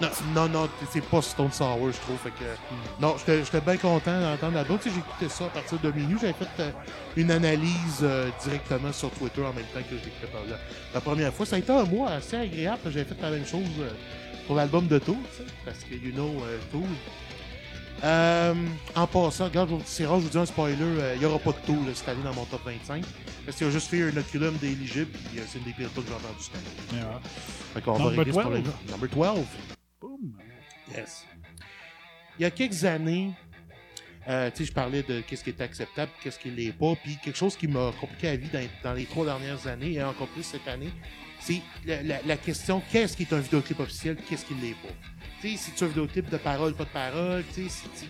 [0.01, 2.19] Non, non, non, c'est pas Stone Sour, je trouve.
[2.23, 2.45] Fait que,
[3.01, 4.79] non, j'étais bien content d'entendre l'album.
[4.79, 6.19] Tu sais, écouté ça à partir de minuit.
[6.21, 6.71] J'avais fait euh,
[7.17, 10.57] une analyse euh, directement sur Twitter en même temps que je l'écoutais par là.
[10.93, 12.81] La première fois, ça a été un mois assez agréable.
[12.87, 13.91] J'avais fait la même chose euh,
[14.47, 14.99] pour l'album de
[15.37, 16.83] sais, parce que, you know, Tool.
[18.05, 18.55] Euh,
[18.95, 20.77] en passant, regarde, je vous- c'est rare, je vous dis un spoiler,
[21.15, 23.03] il n'y aura pas de là, cette année dans mon top 25.
[23.47, 26.09] Parce qu'il a juste fait un oculum d'éligible, puis c'est une des pires tunes que
[26.11, 27.03] j'ai entendues cette année.
[27.03, 27.21] Yeah.
[27.73, 28.41] Fait qu'on va régler ce 12.
[28.43, 28.73] problème-là.
[28.91, 29.45] Number 12.
[32.39, 33.31] Il y a quelques années,
[34.29, 37.37] euh, tu je parlais de qu'est-ce qui était acceptable, qu'est-ce qui l'est pas, puis quelque
[37.37, 38.49] chose qui m'a compliqué la vie
[38.83, 40.91] dans, les trois dernières années, et encore plus cette année,
[41.41, 44.95] c'est la, question qu'est-ce qui est un vidéoclip officiel, qu'est-ce qui ne l'est pas?
[45.41, 48.07] Tu sais, c'est-tu un vidéoclip de parole, pas de parole, tu tu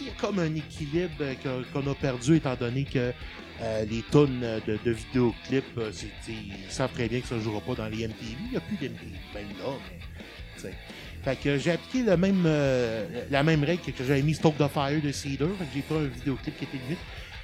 [0.00, 1.24] il y a comme un équilibre
[1.72, 3.12] qu'on a perdu étant donné que
[3.60, 5.92] euh, les tonnes de, de vidéoclips, euh,
[6.24, 8.34] tu ils savent très bien que ça ne jouera pas dans les MTV.
[8.46, 9.98] Il n'y a plus d'MTV, même là, mais
[10.60, 10.76] tu.
[11.24, 14.66] Fait que j'ai appliqué le même, euh, la même règle que j'avais mis Stoke the
[14.68, 15.48] Fire de Cedar.
[15.58, 16.98] Fait que j'ai fait un vidéoclip qui était limite.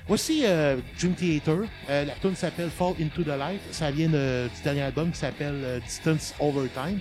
[0.09, 1.59] Voici euh, Dream Theater.
[1.89, 3.61] Euh, la tune s'appelle Fall Into the Light.
[3.71, 6.99] Ça vient de- du dernier album qui s'appelle euh, Distance Over Time.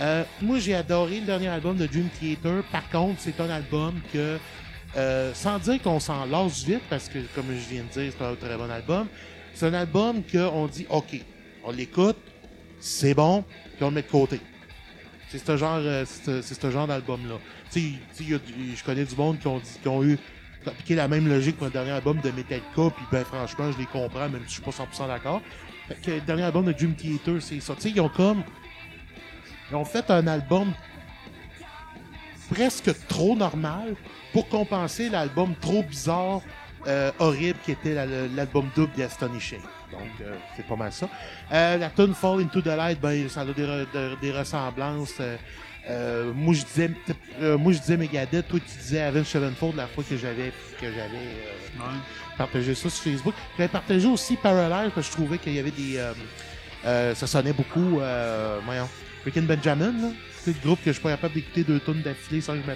[0.00, 2.62] Euh, moi, j'ai adoré le dernier album de Dream Theater.
[2.72, 4.38] Par contre, c'est un album que,
[4.96, 8.24] euh, sans dire qu'on s'en lasse vite, parce que, comme je viens de dire, c'est
[8.24, 9.08] un très bon album,
[9.52, 11.20] c'est un album qu'on dit, OK,
[11.64, 12.16] on l'écoute,
[12.80, 13.44] c'est bon,
[13.76, 14.40] puis on le met de côté.
[15.28, 17.36] C'est ce genre, euh, ce genre d'album-là.
[17.74, 20.18] Je connais du monde qui ont, qui ont eu
[20.66, 22.64] appliqué la même logique pour le dernier album de Metallica,
[22.96, 25.42] puis ben franchement, je les comprends, même si je suis pas 100% d'accord.
[26.06, 27.74] Le dernier album de Dream Theater, c'est ça.
[27.74, 28.42] Tu sais, ils ont comme...
[29.70, 30.72] Ils ont fait un album
[32.50, 33.94] presque trop normal
[34.32, 36.40] pour compenser l'album trop bizarre,
[36.86, 39.60] euh, horrible qui était la- l'album double d'Astonishing.
[39.98, 41.08] Donc, euh, c'est pas mal ça.
[41.52, 45.14] Euh, la tune Fall Into the Light, ben, ça a des, re- de- des ressemblances.
[45.20, 45.36] euh,
[45.90, 46.90] euh, moi, je disais,
[47.58, 50.50] moi, je disais Megadeth, toi, tu disais Avenged Sevenfold la fois que j'avais,
[50.80, 51.26] que j'avais
[51.78, 51.82] euh,
[52.38, 53.34] partagé ça sur Facebook.
[53.58, 56.00] J'avais partagé aussi Paralyze parce que je trouvais qu'il y avait des,
[57.14, 58.88] ça sonnait beaucoup, euh, voyons,
[59.24, 59.92] Rick and Benjamin.
[60.40, 62.66] C'est le groupe que je suis pas capable d'écouter deux tonnes d'affilée sans que je
[62.66, 62.74] là.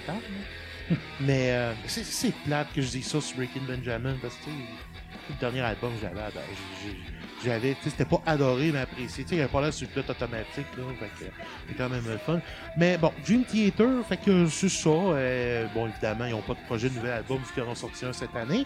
[1.19, 4.49] Mais euh, c'est, plate que je dise ça sur Rick and Benjamin parce que
[5.29, 6.19] le dernier album que j'avais,
[6.83, 6.97] j'ai-
[7.43, 9.23] j'avais, c'était pas adoré mais apprécié.
[9.23, 10.83] Tu sais, il avait pas l'air sur le automatique, là.
[10.99, 11.31] Fait que
[11.67, 12.41] c'est quand même le fun.
[12.77, 14.89] Mais bon, Dream Theater, fait que c'est ça.
[14.89, 17.75] euh, bon, évidemment, ils n'ont pas de projet de nouvel album vu qu'ils en ont
[17.75, 18.65] sorti un cette année.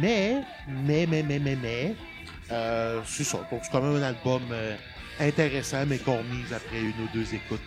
[0.00, 1.94] Mais, mais, mais, mais, mais, mais,
[2.50, 3.38] euh, c'est ça.
[3.50, 4.74] Donc, c'est quand même un album euh,
[5.20, 7.60] intéressant, mais qu'on remise après une ou deux écoutes.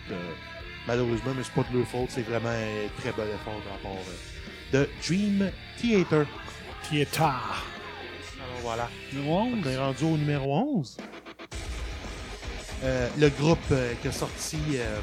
[0.86, 2.10] malheureusement, mais c'est pas de leur faute.
[2.10, 3.60] C'est vraiment un très bon effort
[4.72, 6.26] de euh, de Dream Theater.
[6.88, 7.64] Theater.
[8.66, 8.88] Voilà.
[9.12, 9.54] Numéro 11.
[9.64, 10.96] On est rendu au numéro 11.
[12.82, 14.98] Euh, le groupe euh, qui a sorti euh,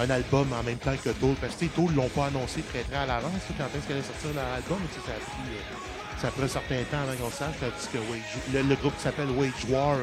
[0.00, 2.96] un album en même temps que Tool, parce que Tool l'ont pas annoncé très très
[2.96, 6.42] à l'avance, quand est-ce qu'elle allait sortir leur album, ça a pris, ça a pris
[6.42, 9.64] un certain temps avant qu'on sache, tandis que Wage- le, le groupe qui s'appelle Wage
[9.70, 9.96] War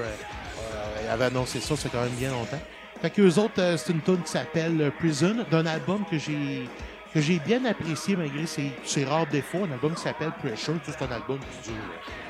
[1.11, 2.61] avait annoncé ça, c'est quand même bien longtemps.
[3.01, 6.67] Fait qu'eux autres, c'est une tune qui s'appelle Prison, d'un album que j'ai
[7.13, 10.91] que j'ai bien apprécié malgré ses, ses rares défauts, un album qui s'appelle Pressure, sais,
[10.97, 11.81] c'est un album qui dure,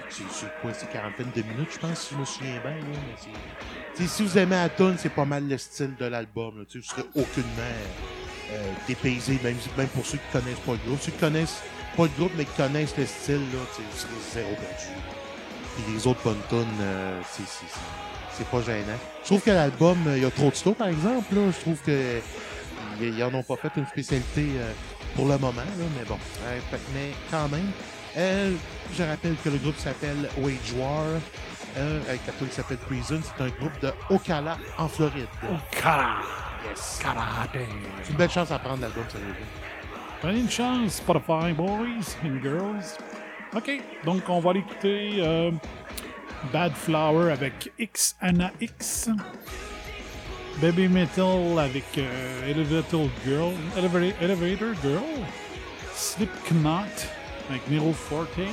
[0.09, 4.23] c'est quoi, c'est quarantaine de minutes, je pense, si je me souviens bien, là, si
[4.23, 6.65] vous aimez la tune, c'est pas mal le style de l'album.
[6.73, 7.75] Vous serez aucunement
[8.51, 11.01] euh, dépaysé, même, même pour ceux qui connaissent pas le groupe.
[11.01, 11.61] Ceux qui connaissent
[11.97, 14.93] pas le groupe, mais qui connaissent le style, là, vous serez zéro perdu.
[15.75, 17.43] Puis les autres bonnes tunes, euh, c'est-
[18.37, 18.97] c'est pas gênant.
[19.21, 21.35] Je trouve que l'album, euh, il y a trop de slow, par exemple.
[21.35, 21.51] Là.
[21.51, 22.19] Je trouve que
[23.01, 24.71] ils ils en ont pas fait une spécialité euh,
[25.15, 26.17] pour le moment, là, mais bon.
[26.93, 27.69] Mais quand même,
[28.17, 28.53] euh,
[28.97, 31.05] je rappelle que le groupe s'appelle Wage War.
[31.77, 33.21] Euh, avec la tune s'appelle Prison.
[33.23, 35.27] C'est un groupe de Ocala en Floride.
[35.43, 36.17] Ocala!
[36.67, 36.99] Yes!
[37.03, 37.65] Ben.
[38.03, 39.19] C'est une belle chance à prendre l'album, dire.
[40.21, 42.97] Prenez une chance, Spotify Boys and Girls.
[43.55, 45.51] OK, donc on va l'écouter euh,
[46.51, 49.09] Bad Flower avec X Anna X.
[50.61, 53.53] Baby Metal avec euh, Elevator Girl.
[53.77, 55.03] Elevator Girl.
[55.93, 57.18] Slipknot.
[57.49, 58.47] Magneto Forte,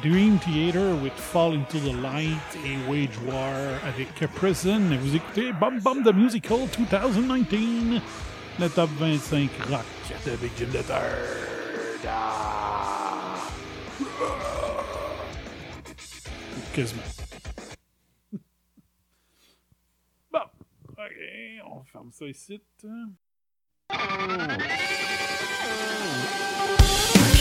[0.00, 4.92] Dream Theater with Fall into the Light A Wage War avec Prison.
[4.92, 8.00] Et vous écoutez Bum Bum the Musical 2019,
[8.60, 9.84] le top 25 rock
[10.26, 10.68] avec Jim
[12.06, 13.34] ah!
[16.72, 17.02] Quasiment.
[20.32, 20.44] Bon,
[20.92, 21.16] ok,
[21.66, 22.60] on ferme ça ici.
[22.84, 22.88] Oh.
[23.90, 23.94] Oh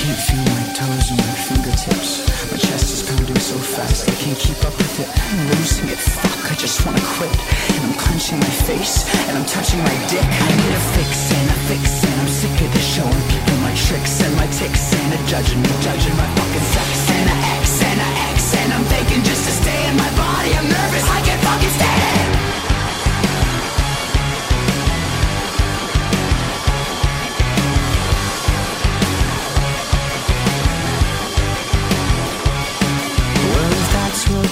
[0.08, 2.24] can't feel my toes and my fingertips.
[2.48, 5.10] My chest is pounding so fast I can't keep up with it.
[5.12, 6.00] I'm losing it.
[6.00, 7.36] Fuck, I just wanna quit.
[7.76, 10.24] And I'm clenching my face and I'm touching my dick.
[10.24, 13.76] I need a fix and a fix and I'm sick of this showing people my
[13.76, 17.68] tricks and my ticks and a judging me, judging my fucking sex and a X
[17.84, 20.56] and a X and I'm faking just to stay in my body.
[20.56, 21.04] I'm nervous.
[21.04, 22.27] I can't fucking stand it.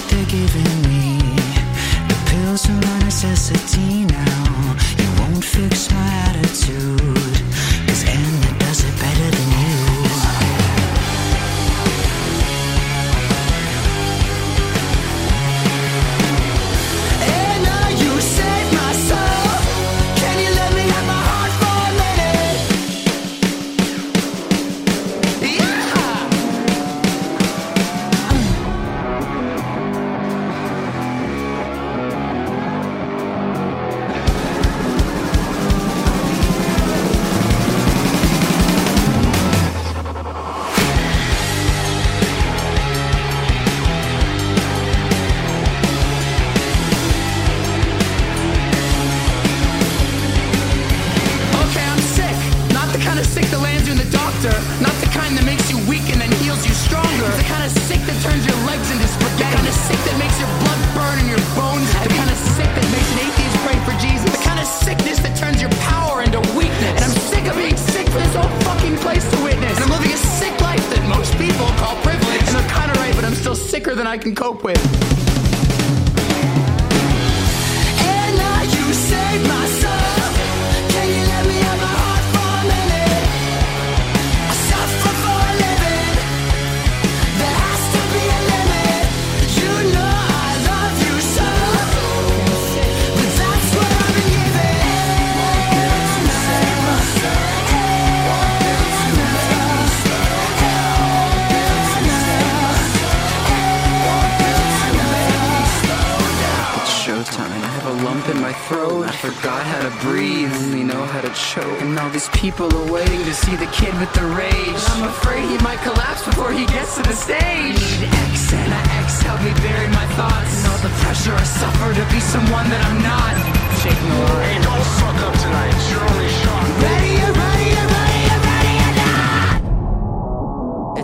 [0.08, 1.18] they're giving me.
[2.08, 4.76] The pills are my necessity now.
[4.98, 7.34] You won't fix my attitude.
[7.86, 9.45] Cause Anna does it better than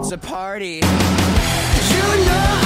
[0.03, 0.81] It's a party.
[0.81, 2.62] You know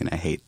[0.00, 0.39] going to hate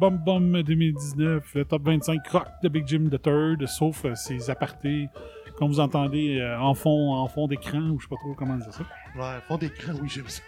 [0.00, 4.48] Bum Bum 2019, le top 25 rock de Big Jim the Third, sauf euh, ses
[4.48, 5.10] apartés,
[5.58, 8.56] comme vous entendez euh, en fond, en fond d'écran, ou je sais pas trop comment
[8.56, 8.82] dire ça.
[9.14, 10.40] Ouais, fond d'écran, oui, j'aime ça.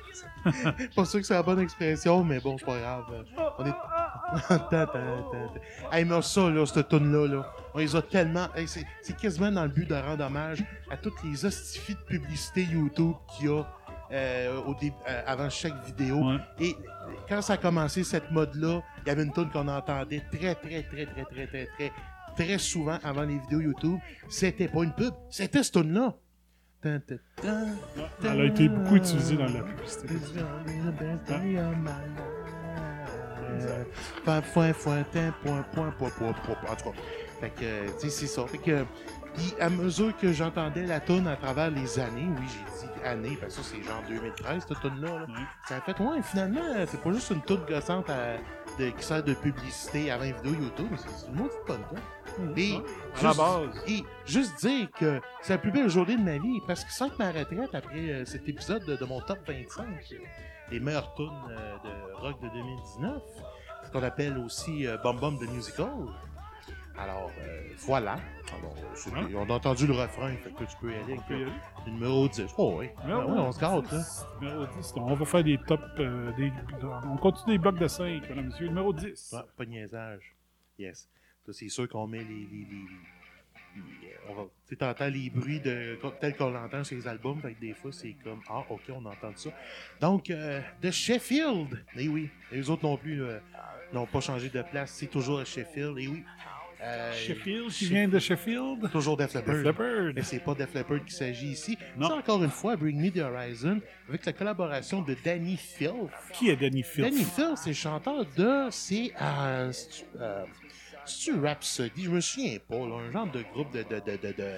[0.97, 3.05] pas sûr que c'est la bonne expression, mais bon, c'est pas grave.
[3.59, 3.73] On est.
[5.93, 8.47] Hey, mais ça, là, cette tune-là, là, on les a tellement.
[8.66, 13.12] c'est quasiment dans le but de rendre hommage à toutes les hostifies de publicité YouTube
[13.37, 13.66] qu'il y a
[14.12, 16.22] euh, au dé- euh, avant chaque vidéo.
[16.60, 16.76] Et
[17.28, 20.82] quand ça a commencé, cette mode-là, il y avait une tune qu'on entendait très, très,
[20.82, 21.93] très, très, très, très, très,
[22.36, 23.98] très souvent avant les vidéos YouTube.
[24.28, 26.14] C'était pas une pub, c'était cette tune-là.
[28.24, 30.09] Elle a été beaucoup utilisée dans la publicité.
[33.44, 33.84] Euh,
[34.24, 35.05] point, point, point,
[35.72, 36.28] point, point, point.
[36.68, 36.97] En tout cas,
[37.40, 38.47] fait que, euh, c'est ça.
[38.47, 38.84] Fait que,
[39.60, 42.72] à mesure que j'entendais la tune à travers les années, oui, j'ai
[43.03, 45.27] parce que ça, c'est genre 2013, cette tune-là, là,
[45.69, 48.37] ça a fait, ouais, finalement, c'est pas juste une tune gossante à-
[48.79, 51.83] de- qui sert de publicité avant une vidéo YouTube, mais c'est une autre bonne
[52.37, 52.53] tune.
[52.57, 52.79] Et, à
[53.23, 53.85] la juste- base.
[53.87, 57.09] et juste dire que c'est la plus belle journée de ma vie, parce que sans
[57.11, 60.16] que ma retraite, après euh, cet épisode de, de mon top 25, euh,
[60.70, 63.23] les meilleures tunes euh, de rock de 2019,
[63.85, 65.91] ce qu'on appelle aussi euh, Bum Bum de Musical.
[66.98, 68.12] Alors, euh, voilà.
[68.12, 69.20] Alors, euh, Ah.
[69.35, 71.52] On a entendu le refrain, fait que tu peux y aller peut y le, aller.
[71.86, 72.47] le numéro 10.
[72.59, 74.02] Oh oui, Ah ouais, ouais, on se gâte, là.
[74.40, 74.93] Numéro 10.
[74.97, 75.82] On va faire des tops.
[75.98, 76.52] euh, des,
[77.10, 78.69] on continue des blocs de 5, mesdames, messieurs.
[78.69, 79.32] Numéro 10.
[79.32, 80.35] Ouais, pas de niaisage.
[80.78, 81.09] Yes.
[81.51, 82.24] C'est sûr qu'on met les.
[82.24, 82.86] les, les-
[84.28, 87.55] on va, tu sais, t'entends les bruits de, tels qu'on l'entend sur les albums, fait
[87.55, 89.51] que des fois, c'est comme Ah, ok, on entend ça.
[90.01, 91.82] Donc, euh, de Sheffield.
[91.97, 93.39] Eh oui, les autres non plus euh,
[93.93, 95.97] n'ont pas changé de place, c'est toujours à Sheffield.
[95.98, 96.23] Eh oui.
[96.84, 98.90] Euh, Sheffield, qui vient de Sheffield?
[98.90, 100.12] Toujours Def Leppard.
[100.14, 101.78] Mais c'est pas Def Leppard qu'il s'agit ici.
[101.96, 102.09] Non.
[102.09, 105.92] C'est encore une fois Bring Me the Horizon avec la collaboration de Danny Filth.
[106.32, 107.04] Qui est Danny Filth?
[107.10, 108.66] Danny Filth, c'est le chanteur de.
[108.70, 109.12] C'est.
[109.20, 109.72] Euh,
[110.20, 110.44] euh,
[111.04, 112.04] c'est-tu Rhapsody?
[112.04, 113.82] Je me souviens pas, là, un genre de groupe de.
[113.82, 114.52] de, de, de, de-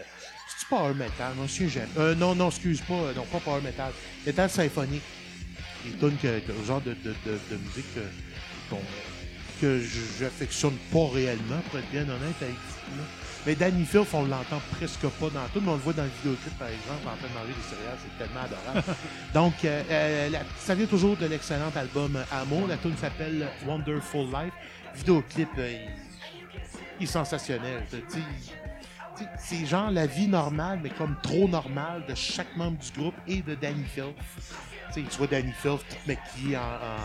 [0.49, 1.33] C'est-tu Power Metal?
[1.37, 1.89] Je me souviens jamais.
[1.99, 2.95] Euh, non, non, excuse pas.
[2.95, 3.93] euh, Non, pas Power Metal.
[4.25, 5.03] Metal symphonique.
[5.85, 8.01] Les tunes que, genre de, de, de, de musique que,
[8.71, 8.81] qu'on-
[9.65, 9.81] que
[10.21, 12.97] j'affectionne pas réellement, pour être bien honnête avec vous.
[12.99, 13.05] là.
[13.47, 16.11] Mais Danny Filth, on l'entend presque pas dans tout, mais on le voit dans le
[16.23, 18.97] vidéoclip, par exemple, en train de manger des céréales, c'est tellement adorable.
[19.35, 22.67] Donc, euh, euh, la- ça vient toujours de l'excellent album Amour.
[22.69, 24.53] La tune s'appelle Wonderful Life.
[24.95, 25.89] Vidéoclip, euh, il-
[27.01, 27.83] il est sensationnel.
[29.39, 33.43] C'est genre la vie normale, mais comme trop normale de chaque membre du groupe et
[33.43, 34.17] de Danny Filth.
[34.95, 36.97] Tu vois Danny Filth tout maquillé en, en,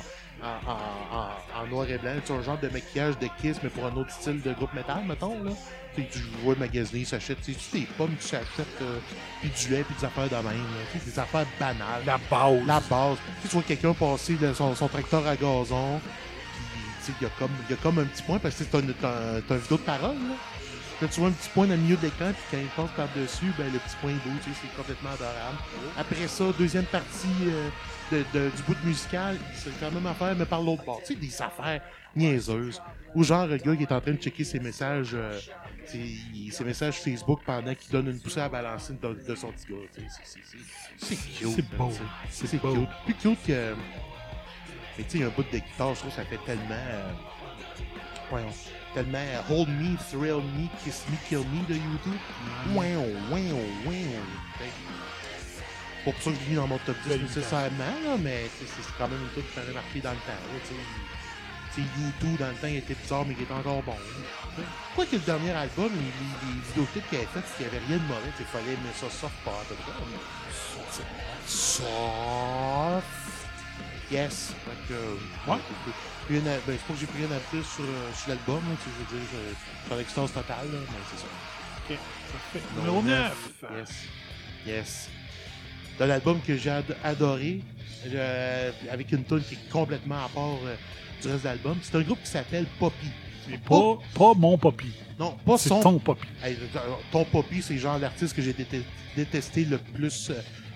[0.44, 2.12] en, en- en- noir et blanc.
[2.24, 5.04] C'est un genre de maquillage de Kiss, mais pour un autre style de groupe métal,
[5.06, 5.42] mettons.
[5.44, 5.52] Là.
[5.96, 9.00] Tu sais, tu vois magasiner, il s'achète tu sais, des pommes, tu s'achètes, euh,
[9.42, 10.46] puis du lait, puis des affaires de même.
[10.46, 10.82] là.
[10.94, 12.04] Tu sais, des affaires banales.
[12.06, 12.66] La base.
[12.68, 13.18] La base.
[13.42, 16.00] Tu, vois quelqu'un passer de son, son tracteur à gazon,
[16.54, 18.64] puis tu sais, il y, a comme- y a comme un petit point, parce que
[18.64, 19.10] c'est un, t'as
[19.56, 20.16] un- vidéo de parole.
[20.16, 20.36] Là.
[21.02, 22.96] Là, tu vois un petit point dans le milieu de l'écran, puis quand il passe
[22.96, 25.58] par-dessus, ben, le petit point il bouge, tu sais, c'est complètement adorable.
[25.98, 27.70] Après ça, deuxième partie euh,
[28.12, 31.00] de, de- du bout de musical, c'est quand même affaire, mais par l'autre bord.
[31.02, 31.82] Tu sais, des affaires
[32.16, 32.82] niaiseuses.
[33.16, 35.40] Ou genre, le gars qui est en train de checker ses messages, euh,
[35.86, 36.16] ses,
[36.52, 40.04] ses messages Facebook pendant qu'il donne une poussée à balancer de, de son petit gars.
[40.98, 41.48] c'est- cute.
[41.56, 41.92] C'est beau.
[42.30, 42.90] C'est cute.
[43.06, 43.74] Plus cute que.
[44.98, 46.66] Mais tu sais, un bout de guitare, je trouve que ça fait tellement.
[46.72, 47.12] euh,
[48.30, 48.50] voyons,
[48.94, 52.20] tellement euh, Hold Me, Thrill Me, Kiss Me, Kill Me de YouTube.
[52.76, 52.96] Ouais,
[53.32, 53.52] ouais,
[53.88, 54.06] ouais.
[56.06, 58.50] Pas pour ça que je l'ai mis dans mon top 10 Belle nécessairement, là, mais
[58.58, 60.42] c'est c'est quand même une truc qui m'avait marqué dans le temps.
[60.54, 60.82] là, tu sais.
[61.76, 63.94] Tu sais, YouTube, dans le temps, il était bizarre, mais il était encore bon.
[63.94, 64.64] là.
[64.96, 67.86] Quoi que le dernier album, les, les, les vidéoclips qu'il avait fait, il n'y avait
[67.86, 68.32] rien de mauvais.
[68.40, 69.92] Il fallait aimer ça soft pas à peu près.
[70.10, 70.18] mais
[71.46, 73.06] Soft.
[74.12, 74.54] Yes.
[74.66, 75.16] Fait que, euh,
[75.52, 75.58] Ouais.
[76.26, 78.30] plus rien à- ben, c'est pas que j'ai plus rien à dire sur, euh, sur
[78.30, 80.98] l'album, là, tu sais, je veux dire, je je suis en extase totale, là, mais
[81.12, 81.28] c'est ça.
[81.78, 81.98] Ok,
[82.32, 82.68] parfait.
[82.78, 83.38] Numéro 9.
[83.78, 83.90] Yes.
[84.66, 85.10] Yes.
[86.00, 87.60] De l'album que j'ai ad- adoré,
[88.08, 90.76] euh, avec une tune qui est complètement à part euh,
[91.22, 91.78] du reste de l'album.
[91.82, 93.08] C'est un groupe qui s'appelle Poppy.
[93.68, 94.92] Pas, pas mon papy.
[95.20, 95.80] Non, pas son.
[96.00, 96.02] ton.
[96.44, 96.80] Hey, euh,
[97.12, 98.84] ton Poppy, c'est genre l'artiste que j'ai déte-
[99.16, 100.32] détesté le plus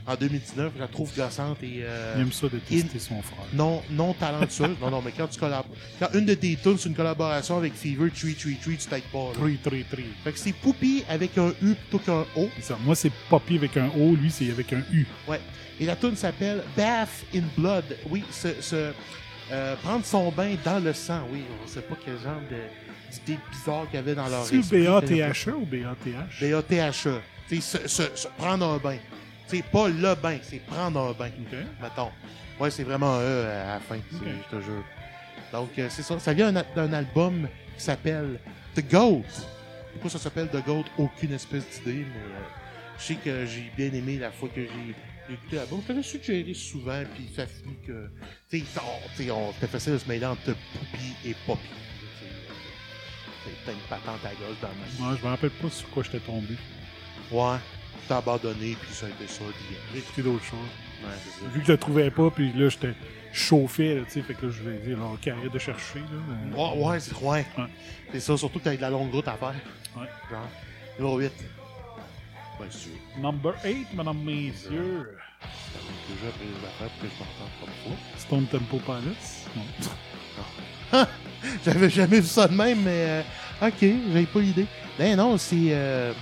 [0.06, 0.74] en 2019.
[0.76, 1.80] Je la trouve gossante et.
[1.84, 3.46] euh, Il aime ça détester son frère.
[3.54, 4.76] non, non talentueuse.
[4.82, 5.76] non, non, mais quand tu collabores.
[6.00, 9.18] Quand une de tes tunes, c'est une collaboration avec Fever 333, tu t'aides pas.
[9.20, 9.34] là.
[9.34, 10.04] 3, 3, 3.
[10.24, 12.50] Fait que c'est Poupy avec un U plutôt qu'un O.
[12.58, 12.78] C'est ça.
[12.84, 15.06] Moi, c'est papy avec un O, lui, c'est avec un U.
[15.28, 15.40] Ouais.
[15.80, 17.86] Et la tune s'appelle Bath in Blood.
[18.10, 18.92] Oui, se, se,
[19.52, 21.22] euh, prendre son bain dans le sang.
[21.32, 24.58] Oui, on sait pas quel genre de- d'idée bizarre qu'il y avait dans leur C'est
[24.58, 24.84] esprit.
[24.84, 26.40] B-A-T-H-E ou B-A-T-H?
[26.42, 27.20] B-A-T-H-E.
[27.50, 28.98] Tu sais, se, se- se prendre un bain.
[29.58, 31.28] Sais, pas le bain, c'est prendre un bain.
[31.30, 31.58] OK.
[31.82, 32.12] Mettons.
[32.60, 34.18] Ouais, c'est vraiment un E à la fin, c'est-
[34.52, 34.84] je te jure.
[35.52, 36.20] Donc, euh, c'est ça.
[36.20, 37.48] Ça vient d'un album
[37.78, 38.40] qui s'appelle
[38.76, 39.24] The Goat.
[39.94, 40.86] Pourquoi ça s'appelle The Goat?
[40.98, 42.40] Aucune espèce d'idée, mais euh,
[42.98, 45.82] je sais que j'ai bien aimé la fois que j'ai écouté l'album.
[45.84, 48.10] Je l'avais suggéré souvent, puis ça finit que.
[48.50, 48.60] Tu
[49.16, 51.62] sais, on- c'était facile de se mêler entre Poupy et Poppy.
[51.68, 52.32] Tu sais,
[53.50, 54.78] euh, T'as une patente à gauche dans même.
[55.00, 56.56] Moi, je me rappelle pas sur quoi j'étais tombé.
[57.32, 57.58] Ouais.
[58.08, 59.44] T'as abandonné, puis ça a été ça.
[59.46, 60.60] puis, J'ai écouté d'autres choses.
[61.04, 61.50] Ouais, c'est ça.
[61.54, 62.94] Vu que je le trouvais pas, puis là, j'étais
[63.32, 66.00] chauffé, là, tu sais, fait que là, je vais dire, là, ok, arrête de chercher,
[66.00, 66.06] là.
[66.60, 67.46] Euh, Ouais, ouais, c'est ouais.
[67.58, 67.64] Ouais.
[68.12, 69.54] C'est ça, surtout que t'as de la longue route à faire.
[69.98, 70.08] Ouais.
[70.30, 70.48] Genre.
[71.00, 71.26] Numéro 8.
[72.60, 72.92] Ouais, c'est sûr.
[73.18, 75.18] Number 8, mesdames, messieurs.
[75.42, 77.94] Déjà pris les affaires pour que je m'entende comme.
[78.18, 79.64] Stone Temple Pilots.
[80.94, 81.06] Non.
[81.66, 83.22] J'avais jamais vu ça de même, mais euh,
[83.68, 83.74] ok,
[84.14, 84.66] j'avais pas l'idée.
[84.98, 85.56] Ben non, c'est.
[85.72, 86.14] Euh,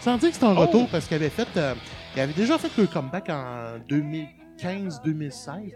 [0.00, 0.60] sans dire que c'est un Oh!
[0.60, 1.48] retour parce qu'il avait fait.
[1.56, 1.74] euh,
[2.16, 5.72] il avait déjà fait le comeback en 2015-2016.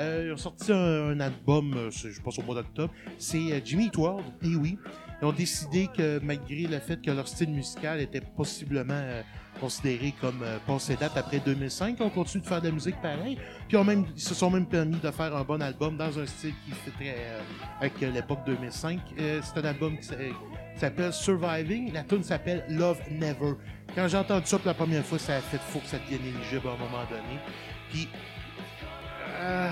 [0.00, 2.92] Euh, ils ont sorti un, un album, euh, je pense au mois d'octobre.
[3.18, 4.76] C'est euh, Jimmy Eat World, et oui.
[5.22, 9.00] Ils ont décidé que malgré le fait que leur style musical était possiblement
[9.56, 13.00] euh, considéré comme euh, passé date après 2005, on continue de faire de la musique
[13.00, 13.36] pareil.
[13.36, 16.18] Puis ils, ont même, ils se sont même permis de faire un bon album dans
[16.18, 17.40] un style qui fait très euh,
[17.80, 19.00] avec euh, l'époque 2005.
[19.18, 21.92] Euh, c'est un album qui s'a- qui s'appelle Surviving.
[21.92, 23.54] La tune s'appelle Love Never.
[23.94, 26.20] Quand j'ai entendu ça pour la première fois, ça a fait faux que ça devienne
[26.26, 27.38] éligible à un moment donné.
[27.90, 28.08] Puis
[29.40, 29.70] euh,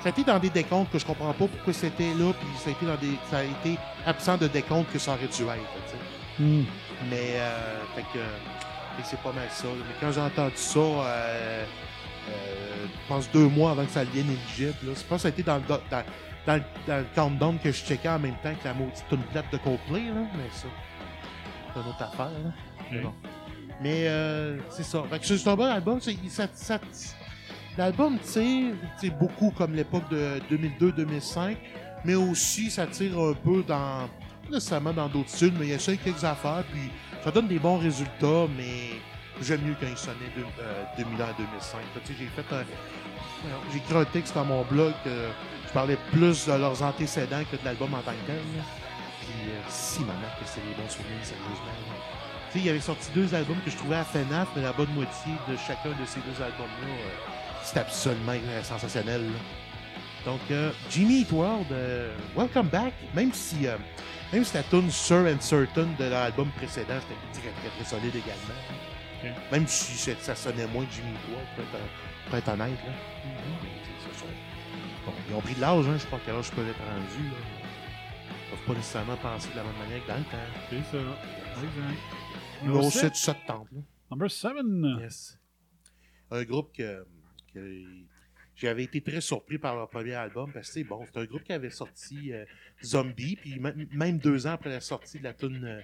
[0.00, 2.70] ça a été dans des décomptes que je comprends pas pourquoi c'était là, puis ça
[2.70, 6.38] a été dans des, ça a été absent de décompte que ça aurait dû être.
[6.38, 6.62] Hmm.
[7.10, 8.18] Mais euh, fait que
[9.02, 9.66] que c'est pas mal ça.
[9.68, 11.64] Mais quand j'ai entendu ça, euh,
[12.28, 15.28] euh, je pense deux mois avant que ça devienne éligible, là, je pense que ça
[15.28, 15.78] a été dans le, dans,
[16.46, 19.22] dans le, dans le countdown que je checkais en même temps que la maudite tune
[19.32, 20.66] plate de Coldplay, là, mais ça,
[21.74, 22.26] c'est une autre affaire.
[22.30, 22.52] Là.
[22.90, 23.04] Mais Ok.
[23.04, 23.14] bon.
[23.80, 25.02] Mais euh, c'est ça.
[25.10, 25.98] Fait que c'est un bon album.
[26.00, 26.78] ça- ça-
[27.78, 31.56] L'album tire sais, beaucoup comme l'époque de 2002-2005,
[32.04, 35.96] mais aussi ça tire un peu dans, pas nécessairement dans d'autres styles, mais il essaie
[35.96, 36.90] quelques affaires, puis
[37.22, 39.00] ça donne des bons résultats, mais
[39.40, 41.80] j'aime mieux quand il sonnait de, euh, 2000 à 2005.
[42.04, 42.64] Tu sais, j'ai fait un,
[43.70, 45.30] j'ai écrit un texte dans mon blog, euh,
[45.66, 48.40] je parlais plus de leurs antécédents que de l'album en tant que tel.
[49.20, 51.72] Puis euh, si, maman, que c'est des bons souvenirs, sérieusement.
[52.52, 54.92] Tu sais, il avait sorti deux albums que je trouvais à FNAF, mais la bonne
[54.94, 57.32] moitié de chacun de ces deux albums-là, euh,
[57.62, 59.22] c'était absolument euh, sensationnel.
[60.24, 62.94] Donc, euh, Jimmy Eat World, euh, welcome back.
[63.14, 63.76] Même si, euh,
[64.32, 68.14] même si la tune Sir and Certain de l'album précédent, c'était très, très, très solide
[68.14, 69.40] également.
[69.50, 71.86] Même si ça sonnait moins Jimmy Eat World, pour être,
[72.26, 72.78] pour être honnête.
[72.86, 72.92] Là.
[75.04, 76.68] Bon, ils ont pris de l'âge, hein, je sais pas à quel âge je peux
[76.68, 77.28] être rendu.
[77.28, 77.36] Là.
[78.28, 80.38] Ils peuvent pas nécessairement penser de la même manière que dans le temps.
[80.70, 81.02] C'est ça.
[81.62, 82.62] Exact.
[82.62, 83.16] Numéro sept.
[83.16, 83.66] 7 septembre.
[84.10, 84.52] Number 7.
[85.00, 85.38] Yes.
[86.30, 87.04] Un groupe que,
[87.52, 87.58] que
[88.56, 91.42] j'avais été très surpris par leur premier album parce que c'est bon, c'est un groupe
[91.42, 92.44] qui avait sorti euh,
[92.84, 95.82] Zombie, puis même- deux ans après la sortie de la tune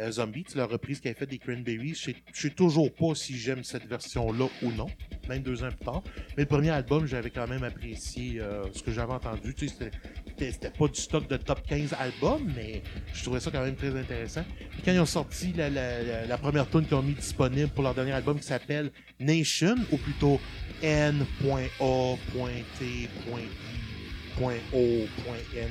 [0.00, 3.36] euh, Zombie, tu la reprise qu'elle avait fait des Cranberries, je sais- toujours pas si
[3.38, 4.86] j'aime cette version-là ou non,
[5.28, 6.02] même deux ans plus tard.
[6.36, 9.54] Mais le premier album, j'avais quand même apprécié euh, ce que j'avais entendu.
[9.54, 9.90] Tu sais,
[10.38, 12.82] c'était- pas du stock de top 15 albums, mais
[13.14, 14.44] je trouvais ça quand même très intéressant.
[14.70, 18.12] Puis quand ils ont sorti la, première tune qu'ils ont mis disponible pour leur dernier
[18.12, 20.40] album qui s'appelle Nation, ou plutôt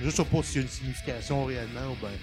[0.03, 2.15] Je sais pas s'il y a une signification réellement ou bien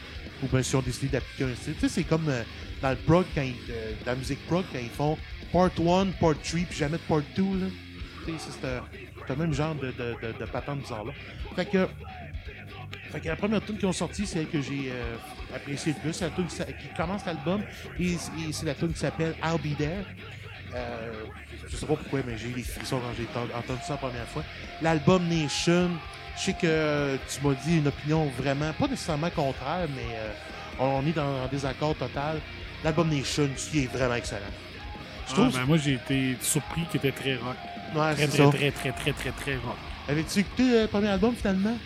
[0.42, 1.74] ou bien si on décide d'appliquer un style.
[1.74, 2.42] Tu sais, c'est comme euh,
[2.80, 5.16] dans le prog, quand ils, euh, dans la musique prog, quand ils font
[5.52, 7.42] part 1, part 3, puis jamais de part 2.
[7.42, 7.66] Là.
[8.26, 11.12] Tu sais, c'est le même genre de, de, patente bizarre-là.
[11.54, 11.86] Fait que,
[13.18, 15.16] que la première tune qu'ils ont sortie, c'est celle que j'ai euh,
[15.54, 16.12] appréciée le plus.
[16.12, 17.62] C'est la tune qui, commence l'album
[17.98, 18.16] et,
[18.52, 20.04] c'est la tune qui s'appelle I'll Be There.
[21.68, 23.96] Je sais pas pourquoi, mais j'ai eu des frissons quand j'ai ent- entendu ça la
[23.98, 24.42] première fois.
[24.80, 25.90] L'album Nation,
[26.36, 30.30] je sais que euh, tu m'as dit une opinion vraiment, pas nécessairement contraire, mais euh,
[30.80, 32.40] on est dans un désaccord total.
[32.84, 34.40] L'album Nation, qui est vraiment excellent.
[35.28, 35.52] Je Ah, trouve.
[35.52, 37.56] ben, moi, j'ai été surpris qu'il était très rock.
[37.94, 38.48] Ouais, très, très, ça.
[38.50, 39.76] très, très, très, très, très rock.
[40.08, 41.76] Avais-tu écouté le premier album finalement?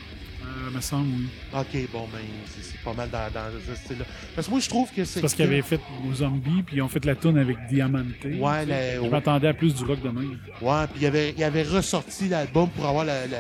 [0.43, 1.27] Euh, me semble, oui.
[1.53, 2.21] Ok, bon, ben,
[2.63, 4.05] c'est pas mal dans, dans ce style-là.
[4.35, 5.21] Parce que moi, je trouve que c'est.
[5.21, 8.07] Parce qu'ils avaient fait aux zombies, puis ils ont fait la tune avec Diamante.
[8.25, 10.39] Ouais, tu la- Je m'attendais à plus du rock de même.
[10.63, 13.39] Ouais, puis il avait, il avait ressorti l'album pour avoir la, la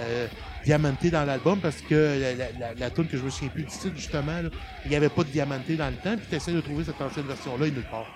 [0.67, 3.63] diamanté dans l'album parce que la, la, la, la tune que je me souviens plus
[3.63, 4.51] du titre, justement, là,
[4.85, 7.01] il n'y avait pas de diamanté dans le temps, puis tu essaies de trouver cette
[7.01, 8.07] ancienne version-là et nulle part.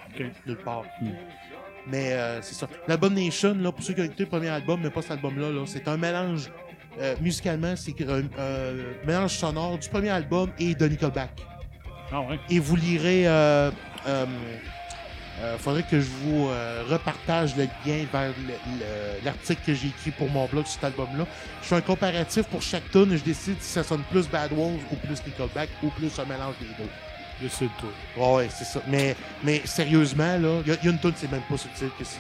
[0.46, 0.84] Nulle part.
[1.00, 1.08] Mm.
[1.86, 2.68] Mais euh, c'est ça.
[2.88, 5.50] L'album Nation, là, pour ceux qui ont écouté le premier album, mais pas cet album-là,
[5.50, 6.50] là, c'est un mélange.
[7.00, 11.30] euh, musicalement, c'est un euh, mélange sonore du premier album et de Nickelback.
[12.12, 12.38] Ah ouais.
[12.50, 13.26] Et vous lirez.
[15.42, 19.88] Euh, faudrait que je vous euh, repartage le lien vers le- le- l'article que j'ai
[19.88, 21.24] écrit pour mon blog sur cet album-là.
[21.62, 24.52] Je fais un comparatif pour chaque tune et je décide si ça sonne plus Bad
[24.52, 26.90] Wolves ou plus Nickelback ou plus un mélange des deux.
[27.42, 28.20] Je sais tout.
[28.20, 28.82] Ouais, ouais, c'est ça.
[28.86, 31.56] Mais, mais sérieusement, là, il y, a- il y a une tune, c'est même pas
[31.56, 32.04] subtil que.
[32.04, 32.10] Tu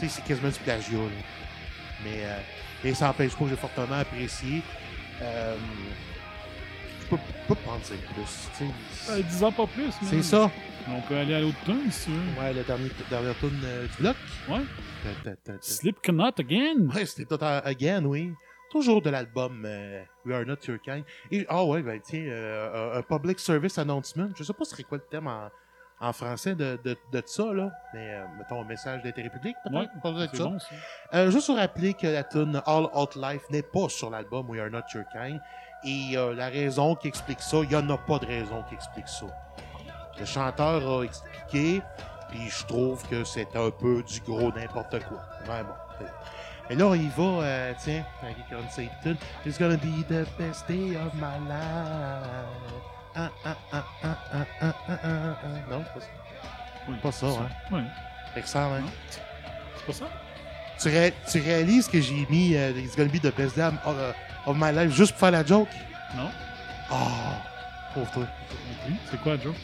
[0.00, 1.22] sais, c'est quasiment du plagiat, là.
[2.02, 2.38] Mais, euh,
[2.82, 4.62] mais ça n'empêche pas que j'ai fortement apprécié.
[5.20, 5.56] Euh,
[7.02, 7.16] je peux,
[7.48, 8.66] pas prendre ça plus.
[9.10, 10.08] Euh, Disons pas plus, mais.
[10.08, 10.50] C'est ça.
[10.88, 12.40] On peut aller à l'autre tune, si tu veux.
[12.40, 14.16] Ouais, la dernière, dernière tune euh, du bloc.
[14.48, 14.60] Ouais.
[15.24, 16.88] Ta- ta- ta- ta- Slipknot again.
[16.94, 17.04] Ouais,
[17.40, 18.32] à- again, oui.
[18.70, 21.04] Toujours de l'album euh, We Are Not Your Kind.
[21.30, 24.28] Et, ah ouais, ben tiens, euh, un- public service announcement.
[24.36, 25.50] Je sais pas ce serait quoi le thème en,
[26.00, 27.70] en français de, de, de ça, là.
[27.94, 29.78] Mais euh, mettons un message d'intérêt public, peut-être.
[29.78, 30.44] Ouais, ça.
[30.44, 30.66] bon, ça.
[31.14, 34.60] Euh, juste vous rappeler que la tune All Out Life n'est pas sur l'album We
[34.60, 35.38] Are Not Your Kind.
[35.84, 38.74] Et euh, la raison qui explique ça, il n'y en a pas de raison qui
[38.74, 39.26] explique ça.
[40.18, 41.82] Le chanteur a expliqué,
[42.30, 45.18] puis je trouve que c'est un peu du gros n'importe quoi.
[45.44, 45.74] Vraiment.
[46.70, 49.18] Et là, il va, euh, tiens, avec une Satan.
[49.44, 51.58] It's gonna be the best day of my life.
[53.14, 55.70] Ah, ah, ah, ah, ah, ah, ah, ah, ah.
[55.70, 56.08] Non, c'est pas ça.
[56.88, 57.48] Oui, Pas ça, hein.
[57.76, 57.82] Ouais.
[58.36, 58.82] Excellent, hein.
[59.76, 60.04] C'est pas ça?
[60.80, 63.74] Tu, ré- tu réalises que j'ai mis euh, It's gonna be the best day of,
[63.86, 64.12] uh,
[64.46, 65.68] of my life juste pour faire la joke?
[66.16, 66.30] Non.
[66.90, 67.42] Ah!
[67.94, 68.24] pauvre toi.
[68.88, 69.54] Oui, C'est quoi, Joe?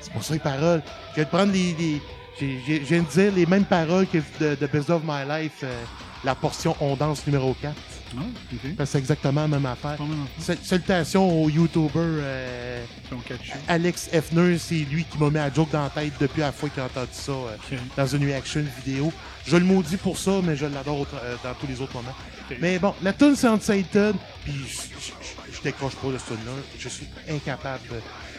[0.00, 0.82] C'est pas ça les paroles.
[1.10, 2.00] Je viens de prendre les.
[2.40, 5.82] je viens de dire les mêmes paroles que de, de Best of My Life, euh,
[6.24, 7.74] la portion On danse numéro 4.
[8.14, 8.30] Non?
[8.76, 9.98] Parce que c'est exactement la même affaire.
[10.62, 12.84] Salutations au YouTuber euh.
[13.68, 16.68] Alex Hefner, c'est lui qui m'a mis la joke dans la tête depuis la fois
[16.68, 17.56] qu'il a entendu ça euh,
[17.96, 19.12] dans une reaction vidéo.
[19.46, 22.14] Je le maudis pour ça, mais je l'adore euh, dans tous les autres moments.
[22.60, 24.14] Mais bon, la tune c'est Unsated,
[24.44, 26.52] puis je- décroche pas de ce tune-là.
[26.78, 27.82] Je suis incapable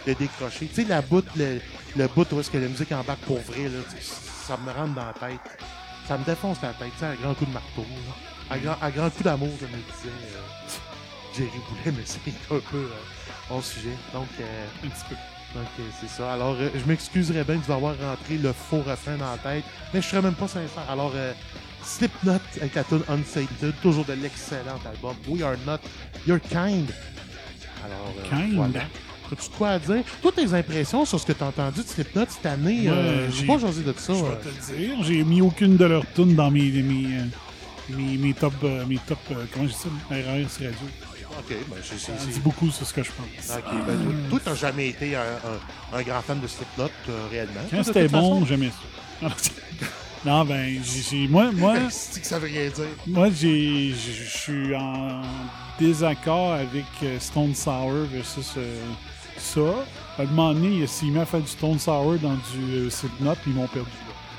[0.05, 0.67] de, de décrocher.
[0.67, 1.59] Tu sais, la bout, le,
[1.97, 3.79] le bout où est-ce que la musique embarque pour vrai, là,
[4.47, 5.39] ça me rentre dans la tête.
[6.07, 7.81] Ça me défonce la tête, tu sais, à grand coup de marteau.
[7.81, 8.13] là.
[8.49, 12.19] À grand, à grand coup d'amour, je me disais euh, Jerry Boulet, mais c'est
[12.53, 12.87] un peu euh,
[13.51, 13.95] hors sujet.
[14.13, 14.43] Donc, euh,
[14.83, 15.15] Un petit peu.
[15.55, 16.33] donc euh, c'est ça.
[16.33, 19.63] Alors, euh, je m'excuserais bien de vous avoir rentré le faux refrain dans la tête,
[19.93, 20.83] mais je serais même pas sincère.
[20.89, 21.33] Alors, euh,
[21.83, 25.77] Slipknot avec la tune Unsated, toujours de l'excellent album We Are Not
[26.27, 26.89] Your Kind.
[27.85, 28.55] Alors, euh, Kind?
[28.55, 28.81] voilà.
[29.31, 30.03] As-tu quoi à dire?
[30.23, 33.31] Toutes tes impressions sur ce que tu as entendu de Slipknot cette année, Ouais, euh,
[33.31, 34.11] j'ai pas jasé de ça.
[34.13, 35.03] Je vais te le dire.
[35.03, 37.05] J'ai mis aucune de leurs tunes dans mes, mes,
[37.89, 40.87] mes, mes top, euh, mes top euh, comment je dis ça, RRS Radio.
[41.39, 43.57] Ok, ben, c'est- c'est- Ça dit beaucoup sur ce que je pense.
[43.57, 47.27] Ok, ben, toi, toi, t'as jamais été un, un- un grand fan de Slipknot, euh,
[47.31, 47.61] réellement.
[47.71, 48.69] Quand c'était bon, j'aimais
[49.21, 49.29] ça.
[50.25, 52.83] Non, ben, j'ai- j'ai- moi, moi, C'est que ça veut rien dire.
[53.07, 55.21] moi, j'ai, j'ai- je suis en
[55.79, 58.81] désaccord avec euh, Stone Sour versus euh,
[59.37, 59.61] ça.
[60.17, 63.53] À un moment donné, s'ils m'ont fait du Stone Sour dans du euh, Slipknot, ils
[63.53, 63.89] m'ont perdu.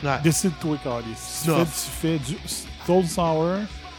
[0.05, 0.18] Ouais.
[0.22, 1.05] Décide-toi, Carlis.
[1.16, 2.36] Si tu fais, tu fais du
[2.85, 3.57] Stone Sour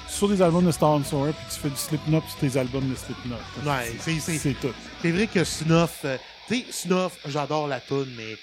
[0.07, 2.95] sur des albums de Stone Sour, puis tu fais du Slipknot sur tes albums de
[2.95, 3.35] Slipknot.
[3.65, 4.73] Ouais, c'est- c'est- c'est tout.
[5.01, 6.17] C'est vrai que Snuff, euh,
[6.47, 8.35] tu sais, Snuff, j'adore la toune, mais.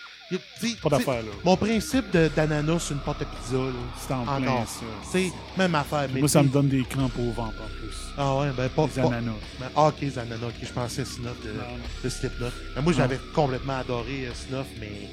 [0.83, 1.31] Pas d'affaire, là.
[1.43, 3.73] Mon principe de- d'ananas sur une pâte à pizza, là.
[3.99, 4.85] C'est en plein ça.
[5.11, 6.07] C'est même affaire.
[6.13, 7.97] Mais Moi, ça me donne des crampes au ventre en plus.
[8.17, 8.87] Ah ouais, ben pas.
[8.89, 9.33] Pas- ananas.
[9.59, 11.55] Ben, ah, ok, les ananas, ok, je pensais Snuff de,
[12.05, 12.51] de Slipknot.
[12.77, 15.09] Ben, moi, j'avais complètement adoré euh, Snuff, mais.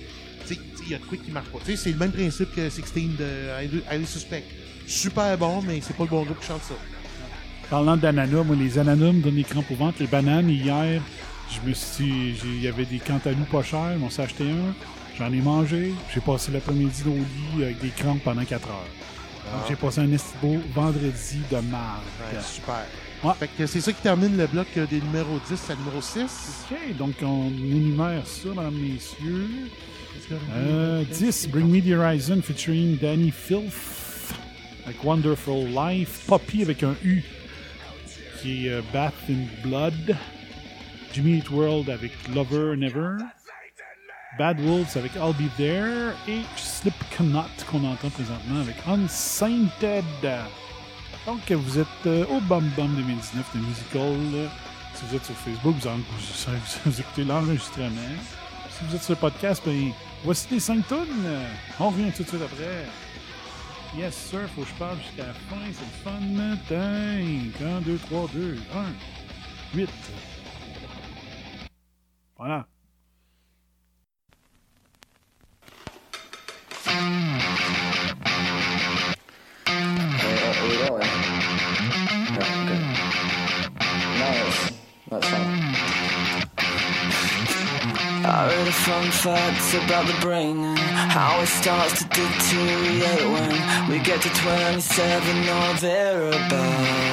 [0.48, 1.60] Tu sais, il y a de quoi qui marche pas.
[1.66, 4.44] Tu sais, c'est le même principe que 16 de Highly Suspect.
[4.88, 6.76] Super bon, mais c'est pas le bon groupe qui chante ça.
[7.70, 9.98] Parlant d'ananas, moi, les ananas me donnent des crampes au ventre.
[10.00, 11.02] Les bananes, hier,
[11.50, 12.36] je me suis.
[12.44, 14.74] Il y avait des cantaloups pas chers, on s'est acheté un.
[15.18, 15.94] J'en ai mangé.
[16.14, 18.76] J'ai passé l'après-midi au lit avec des crampes pendant 4 heures.
[18.76, 19.66] Donc, Ah.
[19.70, 22.02] j'ai passé un esti beau vendredi de marde.
[22.34, 22.86] Ouais, super.
[23.24, 23.34] Ouais.
[23.40, 26.66] Fait que c'est ça qui termine le bloc euh, des numéros 10 à numéro 6.
[26.72, 29.48] OK, donc on énumère ça, mesdames, messieurs.
[30.56, 33.74] Euh, 10, Bring Me the Horizon featuring Danny Filth
[34.86, 36.26] avec Wonderful Life.
[36.28, 37.24] Poppy avec un U
[38.42, 40.16] qui est euh, Bath in Blood.
[41.14, 43.18] Jimmy Eat World avec Lover Never.
[44.38, 46.12] Bad Wolves avec I'll Be There.
[46.28, 50.04] Et Slipknot qu'on entend présentement avec Unsainted.
[51.26, 54.50] Donc vous êtes euh, au Bum Bum 2019 de Musical.
[54.94, 55.98] Si vous êtes sur Facebook, vous, en-
[56.86, 57.90] vous- écoutez l'enregistrement.
[58.70, 59.92] Si vous êtes sur le podcast, ben,
[60.24, 61.08] voici les 5 tonnes.
[61.80, 62.86] On revient tout de suite après.
[63.98, 66.58] Yes, sir, faut que je parle jusqu'à la fin, c'est le fun.
[66.68, 67.62] Tank.
[67.62, 68.58] 1, 2, 3, 2,
[69.74, 69.90] 1, 8.
[72.38, 72.68] Voilà.
[80.48, 81.10] Are we rolling?
[82.34, 82.80] Yeah, okay.
[84.20, 84.74] Nice.
[85.10, 85.55] That's fine.
[88.28, 93.90] I read a fun fact about the brain and how it starts to deteriorate when
[93.92, 97.06] we get to 27 or thereabouts.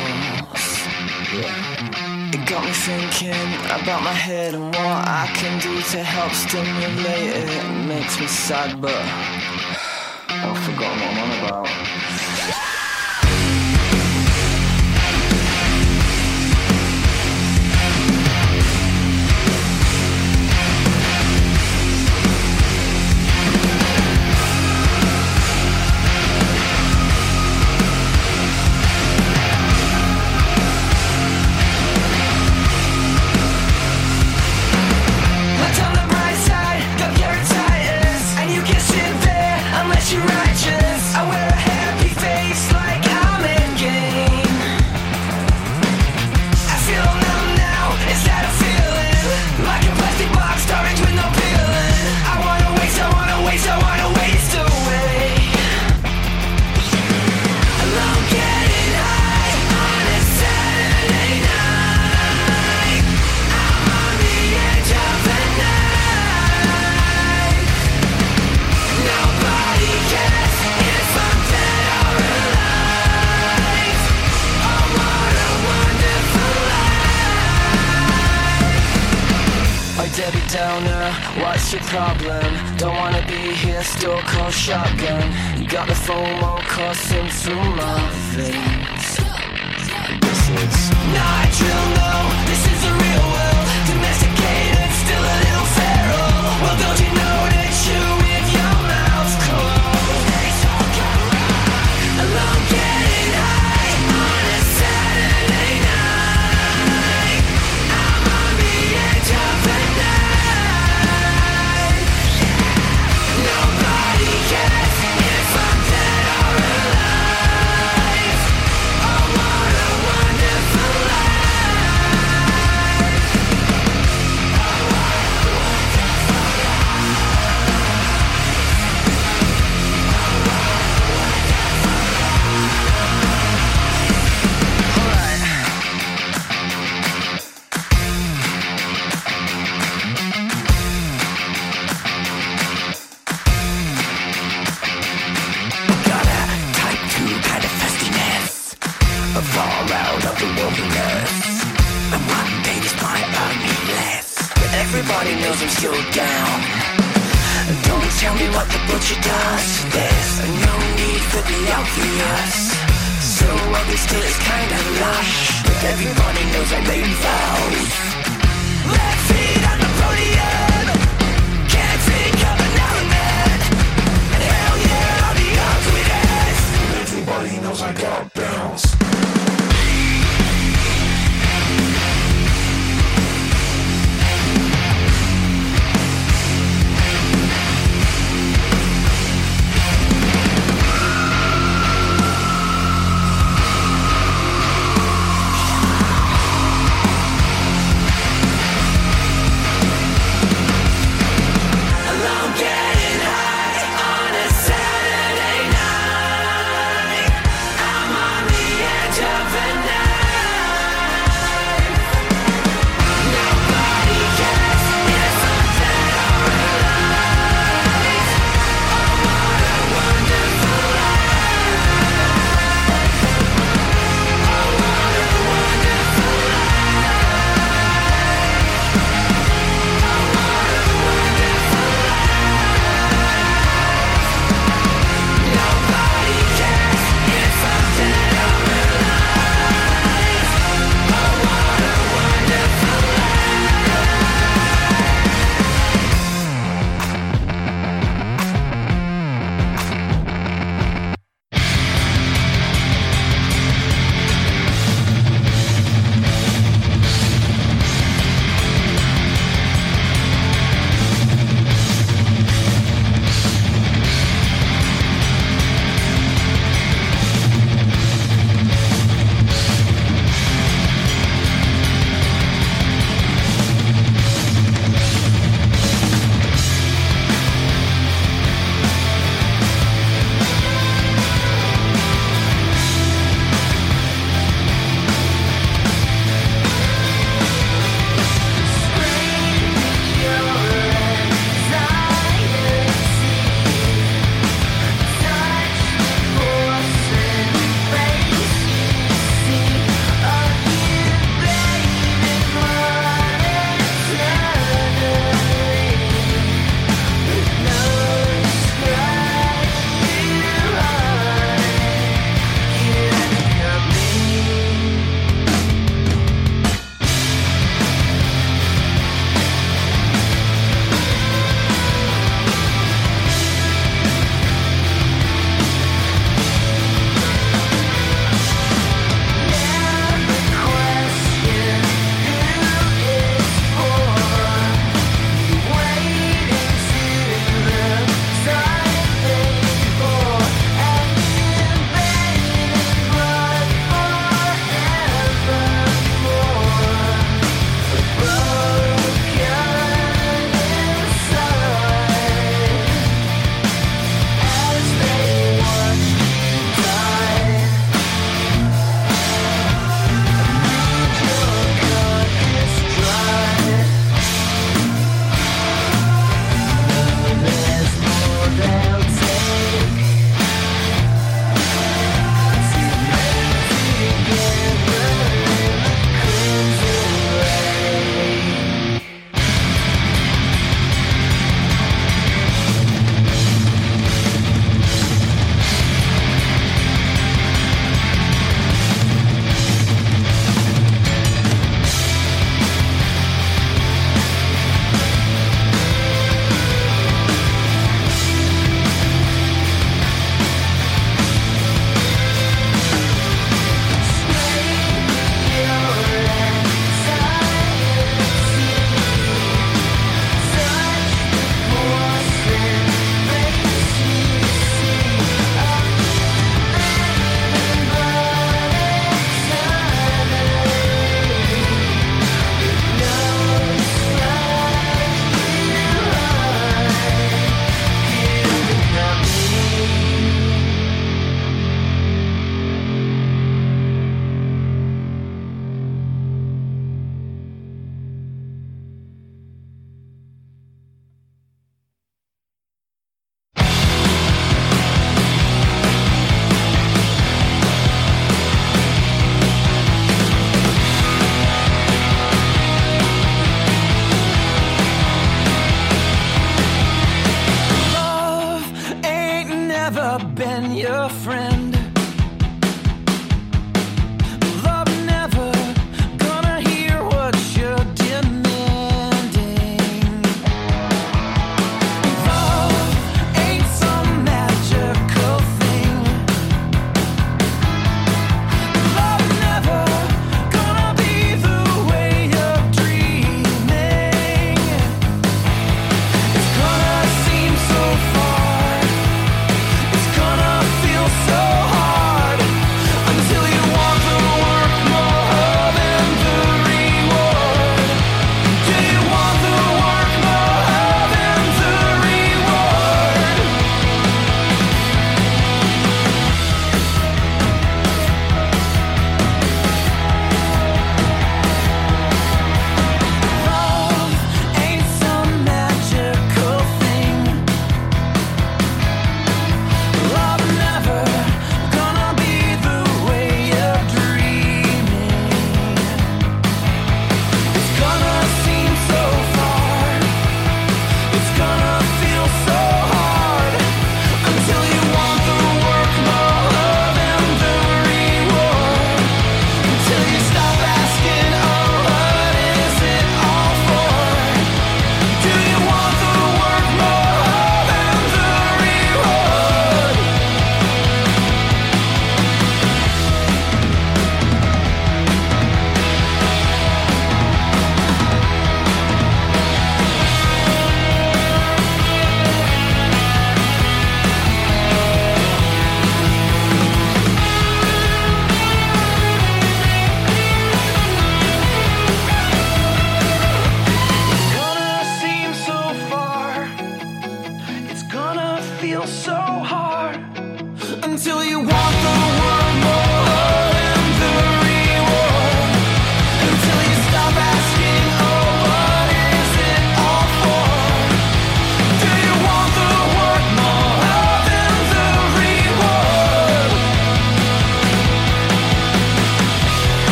[2.32, 7.36] It got me thinking about my head and what I can do to help stimulate
[7.36, 7.48] it.
[7.60, 8.96] It makes me sad, but
[10.30, 12.11] I've forgotten what I'm on about.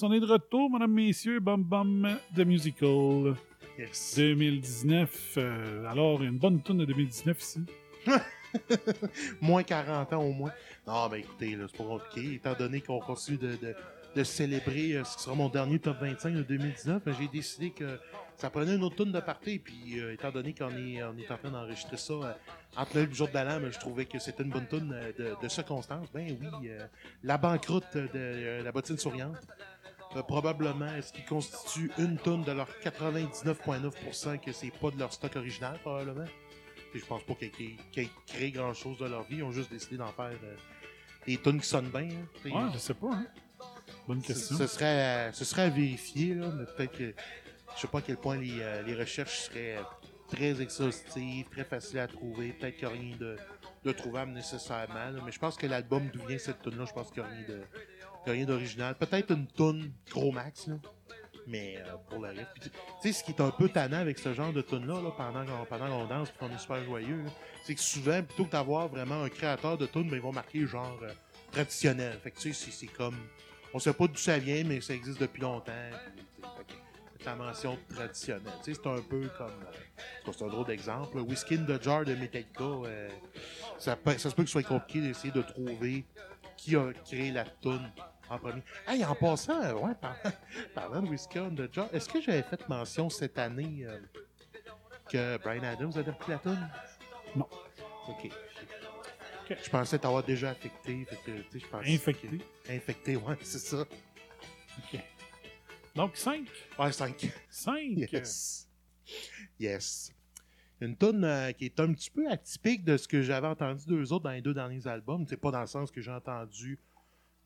[0.00, 1.40] Yes, on est de retour, mesdames, messieurs.
[1.40, 3.34] Bum Bum The Musical.
[3.78, 4.14] Yes.
[4.16, 5.34] 2019.
[5.36, 7.60] euh, alors, une bonne tune de 2019 ici.
[9.42, 10.52] moins 40 ans au moins.
[10.86, 12.34] Non, ben écoutez, c'est pas compliqué.
[12.36, 13.74] Étant donné qu'on continue de, de,
[14.16, 17.68] de célébrer euh, ce qui sera mon dernier top 25 de 2019, ben, j'ai décidé
[17.70, 17.98] que
[18.40, 19.58] ça prenait une autre tune de party.
[19.58, 22.32] Puis, euh, étant donné qu'on est, on est en train d'enregistrer ça euh,
[22.74, 25.48] entre le jour de l'an, ben, je trouvais que c'était une bonne euh, de, de
[25.48, 26.08] circonstance.
[26.12, 26.70] Ben oui,
[27.22, 29.36] la banqueroute de la bottine souriante.
[30.16, 35.12] Euh, probablement, ce qui constitue une tonne de leur 99,9% que c'est pas de leur
[35.12, 36.24] stock original, probablement?
[36.90, 39.36] Puis je pense pas qu'ils qu'ils aient créé grand chose de leur vie.
[39.36, 40.56] Ils ont juste décidé d'en faire euh,
[41.26, 42.08] des tonnes qui sonnent bien.
[42.10, 42.50] hein.
[42.50, 43.26] Ouais, je sais pas, hein.
[44.08, 44.56] Bonne question.
[44.56, 47.14] ce serait, à- ce serait à vérifier, là, mais peut-être que
[47.76, 49.82] je sais pas à quel point les, euh, les recherches seraient euh,
[50.28, 52.52] très exhaustives, très faciles à trouver.
[52.54, 53.36] Peut-être qu'il n'y a rien de,
[53.84, 54.94] de trouvable nécessairement.
[55.10, 57.28] là, mais je pense que l'album d'où vient cette tune là je pense qu'il n'y
[57.28, 57.62] a rien de
[58.26, 58.94] rien d'original.
[58.96, 60.74] Peut-être une tune gros max, là.
[61.46, 62.48] Mais euh, pour le reste.
[62.60, 62.70] Tu
[63.02, 65.44] sais, ce qui est un peu tannant avec ce genre de tune-là, là, pendant
[65.86, 67.24] qu'on danse et qu'on est super joyeux,
[67.64, 70.64] c'est que souvent, plutôt que d'avoir vraiment un créateur de tune, ben, ils vont marquer
[70.66, 71.10] genre euh,
[71.50, 72.18] traditionnel.
[72.22, 73.16] Fait que tu sais, c'est- comme.
[73.72, 75.72] On sait pas d'où ça vient, mais ça existe depuis longtemps.
[77.18, 78.42] Que la mention traditionnelle.
[78.64, 79.48] Tu sais, c'est un peu comme.
[79.48, 81.16] euh, c'est un drôle d'exemple.
[81.18, 81.22] là.
[81.22, 83.08] Whiskey in the Jar de Metallica, euh,
[83.78, 86.04] ça, ça se peut que ce soit compliqué d'essayer de trouver
[86.56, 87.90] qui a créé la tune
[88.30, 88.62] en premier.
[88.86, 90.32] Hey, en passant, euh, ouais, parlant,
[90.74, 93.98] parlant de Whiskey in the Jar, est-ce que j'avais fait mention cette année euh,
[95.10, 96.68] que Brian Adams avait pris la tune?
[97.36, 97.48] Non.
[98.08, 98.30] Ok.
[99.48, 101.04] Je pensais t'avoir déjà affecté.
[101.06, 102.28] Fait que, tu sais, je pensais Infecté.
[102.38, 103.80] que- Infecté, ouais, c'est ça.
[103.82, 105.00] OK.
[105.96, 106.46] Donc, 5.
[106.78, 107.32] Ouais, 5.
[107.50, 107.74] 5.
[108.12, 108.68] Yes.
[109.58, 110.12] Yes.
[110.80, 114.12] Une tune euh, qui est un petit peu atypique de ce que j'avais entendu d'eux
[114.12, 115.26] autres dans les deux derniers albums.
[115.28, 116.78] C'est pas dans le sens que j'ai entendu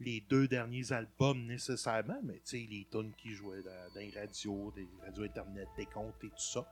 [0.01, 4.73] les deux derniers albums nécessairement, mais tu sais, les tunes qui jouaient dans, les radios,
[4.75, 6.67] des radios internet, des comptes et tout ça.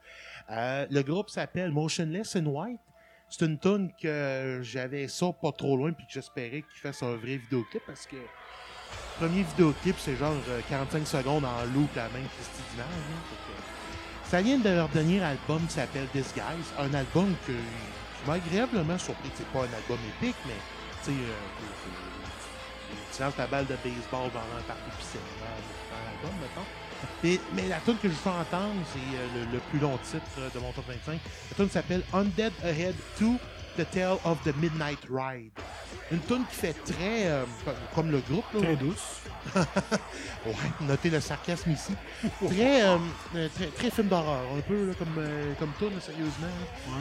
[0.50, 2.80] Euh, le groupe s'appelle Motionless in White.
[3.28, 7.16] C'est une tune que j'avais ça pas trop loin puis que j'espérais qu'ils fassent un
[7.16, 12.08] vrai vidéoclip parce que le premier vidéoclip, c'est genre euh, 45 secondes en loop la
[12.08, 12.80] même image.
[12.80, 13.62] hein.
[14.24, 17.52] Ça vient de leur dernier album qui s'appelle Disguise, un album que,
[18.26, 19.30] m'a agréablement surpris.
[19.34, 20.54] C'est pas un album épique, mais
[21.04, 22.11] tu sais, euh,
[23.14, 26.66] tu lances ta balle de baseball pendant un piscine dans l'album, mettons.
[27.24, 30.22] Mais, mais la tune que je veux entendre, c'est euh, le, le plus long titre
[30.38, 31.18] euh, de mon top 25.
[31.50, 33.26] La tune s'appelle Undead Ahead 2,
[33.76, 35.50] The Tale of the Midnight Ride.
[36.12, 37.44] Une tune qui fait très, euh,
[37.94, 38.44] comme le groupe.
[38.54, 38.60] là.
[38.60, 39.22] Très douce.
[39.56, 41.92] ouais, notez le sarcasme ici.
[42.46, 42.98] Très, euh,
[43.54, 46.46] très, très film d'horreur, un peu là, comme, euh, comme tune, sérieusement.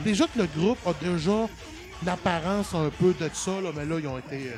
[0.04, 1.46] Déjà que le groupe a déjà
[2.04, 4.52] l'apparence un peu de ça, là, mais là, ils ont été,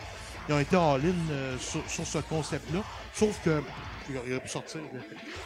[0.48, 2.80] ils ont été all-in euh, sur, sur ce concept-là.
[3.14, 3.62] Sauf que,
[4.10, 4.80] il aurait pu sortir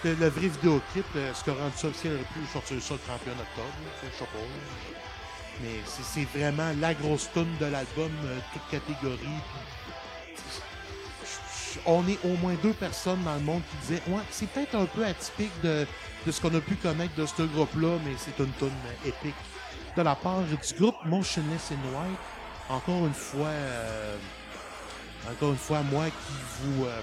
[0.05, 2.95] le, le- vrai vidéoclip, euh, ce qui a rendu ça il aurait pu sortir ça
[2.95, 4.25] le 31 octobre, je sais.
[5.63, 9.19] Mais c'est vraiment la grosse tune de l'album, euh, toute catégorie.
[11.87, 14.87] On est au moins deux personnes dans le monde qui disaient Ouais, c'est peut-être un
[14.87, 15.87] peu atypique de,
[16.27, 18.71] de ce qu'on a pu connaître de ce groupe-là, mais c'est une tune
[19.05, 19.35] épique.
[19.97, 22.19] De la part du groupe Motionless in White,
[22.69, 24.17] encore une fois, euh,
[25.31, 26.85] encore une fois, moi qui vous.
[26.85, 27.01] euh,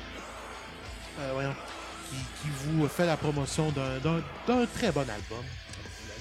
[1.20, 1.56] euh, voyons,
[2.10, 5.44] qui, qui vous fait la promotion d'un- très bon album.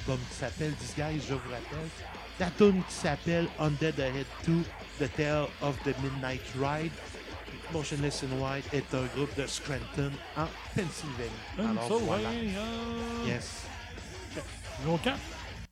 [0.07, 1.89] L'album qui s'appelle Disguise, je vous rappelle.
[2.41, 4.63] La tune qui s'appelle Undead Ahead 2,
[4.99, 6.93] The Tale of the Midnight Ride.
[7.73, 11.31] Motionless in White est un groupe de Scranton en Pennsylvanie.
[11.59, 12.29] Alors voilà.
[13.27, 13.63] Yes.
[14.81, 15.19] Numéro 4.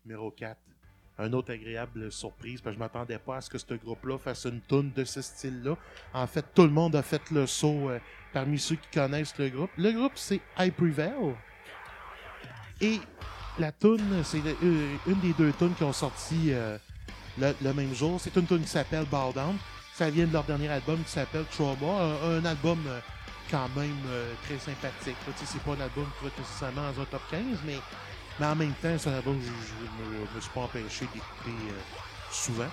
[0.06, 0.56] Numéro 4.
[1.18, 4.47] Un autre agréable surprise, parce que je m'attendais pas à ce que ce groupe-là fasse
[4.47, 5.76] une tune de ce style-là.
[6.15, 7.99] En fait, tout le monde a fait le saut euh,
[8.32, 9.70] parmi ceux qui connaissent le groupe.
[9.76, 11.34] Le groupe, c'est I Prevail.
[12.81, 12.99] Et
[13.58, 16.78] la tune, c'est euh, une des deux tunes qui ont sorti euh,
[17.39, 18.18] le, même jour.
[18.18, 19.57] C'est une tune qui s'appelle Bow Down.
[19.92, 22.16] Ça vient de leur dernier album qui s'appelle Trauma.
[22.24, 22.78] Un, album
[23.50, 23.99] quand même
[24.44, 25.16] très sympathique.
[25.36, 27.76] C'est pas un album qui va être nécessairement dans un top 15, mais,
[28.40, 31.80] mais en même temps, album que je, je me, suis pas empêché d'écouter euh,
[32.30, 32.68] souvent.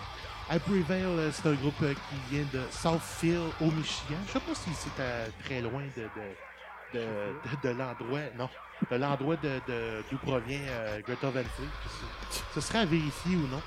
[0.52, 4.18] I Prevail, euh, c'est un groupe euh, qui vient de Southfield au Michigan.
[4.28, 7.06] Je sais pas si c'est à- très loin de, de, de,
[7.64, 8.50] de- l'endroit, non,
[8.90, 9.36] de l'endroit
[10.10, 11.68] d'où provient euh, Greta Van Fleet.
[12.56, 13.62] Ce- serait à vérifier ou non.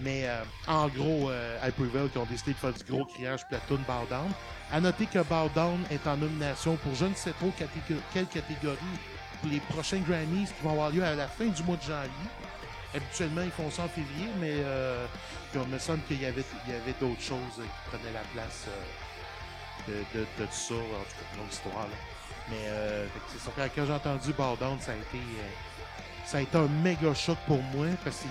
[0.00, 3.44] Mais euh, en gros, euh, I Prevail qui ont décidé de faire du gros criage
[3.48, 4.30] platoon Bow Down.
[4.70, 8.76] À noter que Bow Down est en nomination pour je ne sais trop quelle catégorie
[9.40, 12.30] pour les prochains Grammys qui vont avoir lieu à la fin du mois de janvier.
[12.94, 15.06] Habituellement, ils font ça en février, mais euh,
[15.54, 20.18] il me semble qu'il y avait, avait d'autres choses qui prenaient la place euh, de,
[20.18, 20.74] de, de ça.
[20.74, 21.84] En tout cas, histoire.
[21.84, 21.96] Là.
[22.50, 23.50] Mais euh, c'est ça.
[23.54, 25.48] Quand, j'ai entendu Bow Down, ça a été euh,
[26.24, 28.24] ça a été un méga choc pour moi parce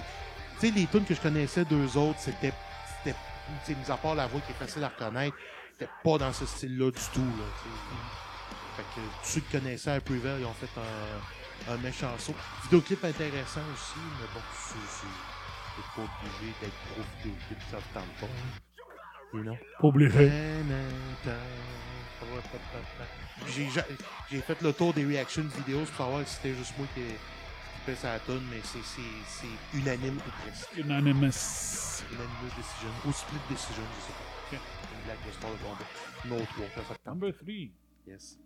[0.61, 2.53] que les tunes que je connaissais d'eux autres, c'était
[3.05, 5.35] mis à part la voix qui est facile à reconnaître,
[5.73, 7.45] c'était pas dans ce style-là du tout là.
[8.77, 12.35] Fait que ceux qui connaissaient un Prevail, ils ont fait un, un méchant saut.
[12.63, 14.77] Vidéoclip intéressant aussi, mais bon, c'est
[15.95, 18.27] pas obligé d'être gros vidéoclip, ça ne tente pas.
[19.33, 19.57] You know?
[19.81, 20.31] Pas obligé.
[23.47, 23.85] J'ai ja-
[24.31, 27.81] j'ai fait le tour des reaction vidéos pour savoir si c'était juste moi qui qui
[27.85, 30.69] fait sa tonne, mais c'est- unanime ou presque.
[30.77, 32.03] Unanimous.
[32.11, 32.91] Unanimous decision.
[33.05, 34.57] Ou split decision, je sais pas.
[34.93, 35.85] Une blague de sport de combat.
[36.25, 37.13] Non, trois, ça, ça te tente.
[37.15, 37.53] Number 3.
[38.07, 38.37] Yes.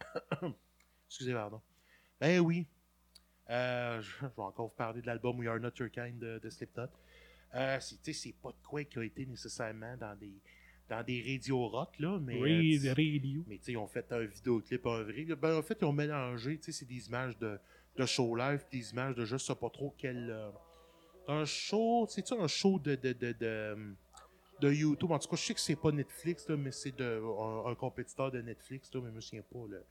[1.08, 1.60] Excusez, pardon.
[2.20, 2.66] Ben oui.
[3.50, 6.38] Euh, je, je vais encore vous parler de l'album We Are Not Your Kind de,
[6.38, 6.88] de Slipknot.
[7.54, 10.34] Euh, c'est, c'est pas de quoi qui a été nécessairement dans des,
[10.88, 12.38] dans des radio rock, là, mais.
[12.38, 13.44] Radio, euh, radio.
[13.46, 15.24] Mais tu sais, ils ont fait un vidéoclip en vrai.
[15.24, 17.58] Ben, en fait, ils ont mélangé, c'est des images de,
[17.96, 20.28] de show live, des images de je sais pas trop quel.
[20.30, 20.50] euh,
[21.28, 23.94] un show, c'est-tu un show de, de, de, de,
[24.60, 25.10] de YouTube?
[25.10, 27.74] En tout cas, je sais que c'est pas Netflix, là, mais c'est de, un, un
[27.74, 29.84] compétiteur de Netflix, là, mais je me souviens pas le,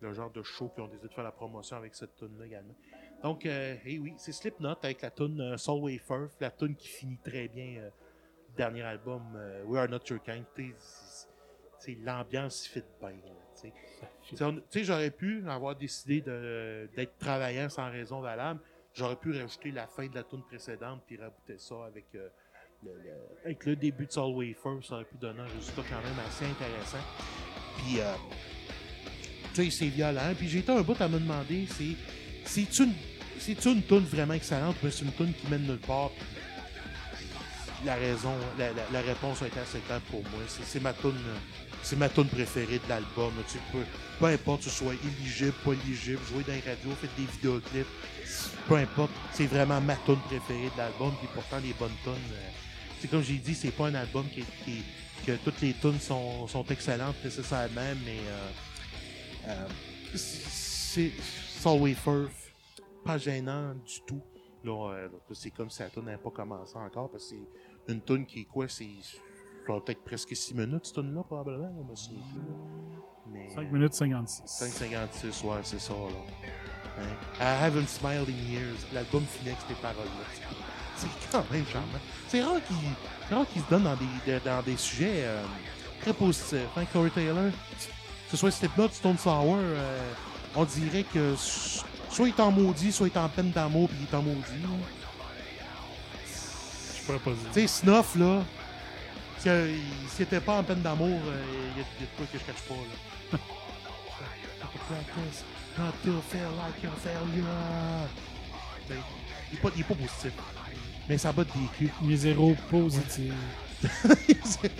[0.00, 2.74] le genre de show qui ont décidé de faire la promotion avec cette tune-là également.
[3.22, 6.88] Donc, euh, eh oui, c'est Slipknot avec la tune euh, Soul Wafer, la tune qui
[6.88, 7.90] finit très bien euh,
[8.48, 10.44] le dernier album, euh, We Are Not Your Kind.
[12.04, 13.10] L'ambiance fit bien.
[14.82, 18.60] j'aurais pu avoir décidé de- d'être travaillant sans raison valable.
[18.92, 22.28] J'aurais pu rajouter la fin de la tune précédente puis rabouter ça avec, euh,
[23.44, 24.86] avec le début de Soul Wafer.
[24.86, 27.04] Ça aurait pu donner un résultat quand même assez intéressant.
[27.78, 28.14] Puis, euh,
[29.54, 30.34] tu sais, c'est violent.
[30.36, 31.96] Puis j'ai été un bout à me demander, c'est
[32.44, 32.92] c'est une
[33.38, 36.10] c'est une tune vraiment excellente ou c'est une tune qui mène nulle part?
[37.84, 40.40] La raison, la, réponse a été assez claire pour moi.
[40.46, 41.14] C'est ma tune,
[41.82, 43.32] c'est ma tune préférée de l'album.
[43.48, 43.78] Tu sais, peu,
[44.18, 47.86] peu importe tu sois éligible, pas éligible, jouer dans les radios, faire des vidéoclips,
[48.68, 51.12] peu importe, c'est vraiment ma tune préférée de l'album.
[51.20, 52.50] Puis pourtant les bonnes tunes, euh,
[53.00, 54.44] c'est comme j'ai dit, c'est pas un album qui,
[55.26, 58.50] que toutes les tunes sont, sont excellentes nécessairement, mais euh,
[59.48, 59.68] euh,
[60.14, 61.12] c'est
[61.60, 62.26] Soul Wafer,
[63.04, 64.20] pas gênant du tout.
[64.62, 67.36] Là, euh, là, c'est comme si la tune n'avait pas commencé encore, parce que
[67.86, 68.88] c'est une tune qui est quoi, c'est
[69.66, 71.94] ça doit être presque 6 minutes, cette tune-là, probablement, là.
[73.32, 74.42] Mais, 5 minutes 56.
[74.44, 76.58] 5,56, ouais, c'est ça, là.
[76.98, 77.16] Hein?
[77.38, 78.84] I haven't smiled in years.
[78.92, 80.24] L'album finit avec ces paroles-là.
[80.96, 81.98] C'est quand même charmant.
[82.30, 82.56] C'est rare
[83.52, 85.42] qu'il se donne dans des, de- dans des sujets euh,
[86.02, 86.60] très positifs.
[86.76, 87.50] Hein, Corey Taylor?
[87.50, 90.12] Que ce soit Slipknot, Stone Sour, euh,
[90.54, 93.98] on dirait que soit il est en maudit, soit il est en peine d'amour, puis
[94.00, 94.42] il est en maudit.
[96.96, 97.50] Je pourrais pas dire.
[97.52, 98.42] Tu sais, Snuff, là,
[99.38, 101.42] s'il était pas en peine d'amour, euh,
[101.74, 103.38] il y, a de quoi que je cache pas, là.
[104.88, 105.44] Practice
[105.78, 107.44] not to feel like a failure.
[108.88, 108.98] Ben,
[109.52, 110.32] Il est pas, il est pas positif.
[111.10, 111.90] Mais ça bat des culs.
[112.04, 113.32] Il est zéro positif.
[114.44, 114.70] C'est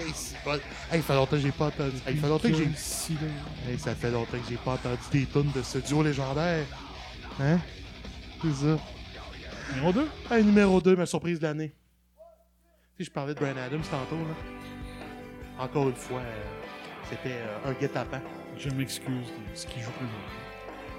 [0.45, 0.55] pas-
[0.93, 1.97] Hey, il fait longtemps que j'ai pas entendu.
[2.07, 2.65] Hey, il fait longtemps que j'ai.
[3.69, 6.65] Hey, ça fait longtemps que j'ai pas entendu des tonnes de ce duo légendaire.
[7.41, 7.59] Hein?
[8.43, 8.79] C'est ça.
[9.75, 10.09] Numéro 2?
[10.31, 11.73] Hey, numéro 2, ma surprise de l'année.
[12.97, 15.65] Tu sais, je parlais de Brian Adams tantôt, là.
[15.65, 16.43] Encore une fois, euh,
[17.11, 18.21] c'était euh, un guet-apens.
[18.57, 20.19] Je m'excuse de ce qu'il joue présentement.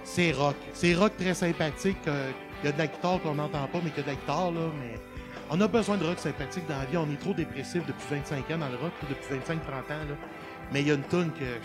[0.04, 0.56] C'est rock.
[0.74, 1.98] C'est rock très sympathique.
[2.08, 2.32] euh,
[2.64, 4.16] Il y a de la guitare qu'on n'entend pas, mais qu'il y a de la
[4.16, 4.62] guitare, là.
[4.80, 5.00] Mais
[5.52, 6.98] on a besoin de rock sympathique dans la vie.
[6.98, 10.16] On est trop dépressif depuis 25 ans dans le rock, puis depuis 25-30 ans, là.
[10.72, 11.60] Mais il y a une tune que.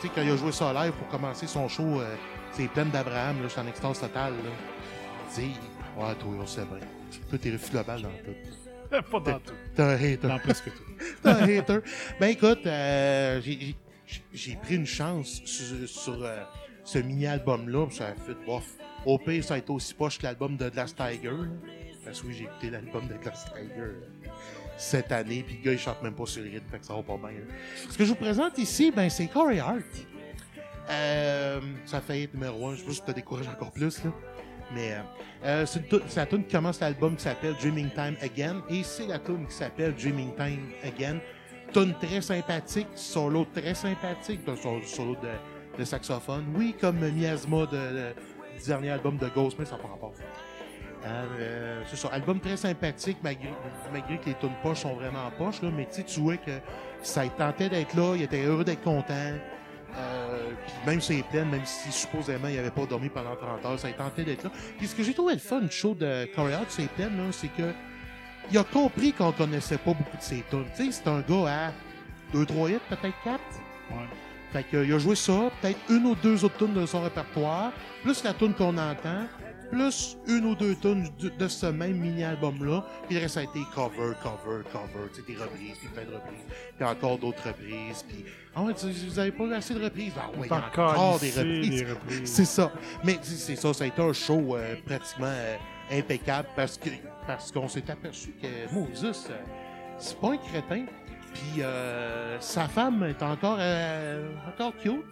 [0.00, 2.14] Tu sais, quand il a joué ça live pour commencer son show, euh,
[2.52, 3.62] c'est plein d'Abraham, là.
[3.62, 4.50] En extase totale, là.
[5.28, 6.78] Sais, ouais, toi, on sait bien.
[7.28, 9.02] Toi, t'es refus le bal dans tout.
[9.10, 9.52] Pas dans tout.
[9.74, 10.28] T'es un hater.
[10.28, 11.04] Dans presque tout.
[11.22, 11.78] T'es un hater.
[12.20, 16.42] Ben écoute, euh, j'ai- pris une chance sur, sur, euh,
[16.84, 18.64] ce mini-album-là, ça a fait bof.
[19.04, 21.28] Au pire, ça a été aussi poche que l'album de Glass Tiger.
[21.30, 21.46] là.
[22.08, 24.00] Parce que oui, j'ai écouté l'album de Glass Tiger euh,
[24.78, 26.94] cette année, puis le gars, il chante même pas sur le rythme, fait que ça
[26.94, 27.40] va pas bien.
[27.86, 29.82] Ce que je vous présente ici, ben, c'est Corey Hart.
[30.88, 34.02] Euh, ça fait être numéro 1, je sais pas si tu te découragé encore plus,
[34.04, 34.10] là.
[34.74, 34.96] Mais
[35.44, 38.62] euh, c'est la tune qui commence l'album qui s'appelle Dreaming Time Again.
[38.70, 41.18] Et c'est la tune qui s'appelle Dreaming Time Again.
[41.72, 44.40] Tune très sympathique, solo très sympathique,
[44.86, 45.16] solo,
[45.76, 46.44] de, saxophone.
[46.54, 50.12] Oui, comme Miasma du dernier album de Ghost, mais ça n'a pas rapport.
[51.04, 53.50] Euh, c'est ça, album très sympathique, malgré,
[53.92, 56.50] malgré que les tunes poches sont vraiment poches, là, mais tu sais, tu vois que
[57.02, 59.32] ça tentait d'être là, il était heureux d'être content.
[59.96, 63.64] Euh, puis même si c'est plein, même si supposément il n'avait pas dormi pendant 30
[63.64, 64.50] heures, ça a tenté d'être là.
[64.76, 67.48] Puis ce que j'ai trouvé le fun du show de Corey Hart, c'est plein, c'est
[67.48, 67.72] que
[68.50, 70.64] il a compris qu'on connaissait pas beaucoup de ses tunes.
[70.76, 73.40] Tu sais, c'est un gars à 2-3 hits, peut-être 4.
[73.90, 73.96] Ouais.
[74.52, 77.72] Fait que, il a joué ça, peut-être une ou deux autres tunes de son répertoire,
[78.02, 79.26] plus la tune qu'on entend,
[79.70, 82.84] plus une ou deux tunes de, de ce même mini-album-là.
[83.06, 86.04] Puis le reste, ça a été cover, cover, cover, tu sais, des reprises, puis plein
[86.04, 86.44] de reprises,
[86.76, 88.24] puis encore d'autres reprises, puis...
[88.54, 90.12] Ah ouais, vous avez pas assez de reprises?
[90.16, 91.84] Ah ouais, il y a Encore des reprises.
[92.24, 92.72] C'est ça.
[93.04, 95.56] Mais c'est ça, ça a été un show euh, pratiquement euh,
[95.92, 96.90] impeccable parce que
[97.26, 99.34] parce qu'on s'est aperçu que Moses, euh,
[99.98, 100.86] c'est pas un crétin.
[101.34, 105.04] Puis euh, sa femme est encore euh, encore cute.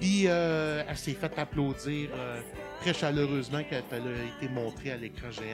[0.00, 2.40] Puis euh, elle s'est fait applaudir euh,
[2.80, 5.44] très chaleureusement quand elle a été montrée à l'écran géant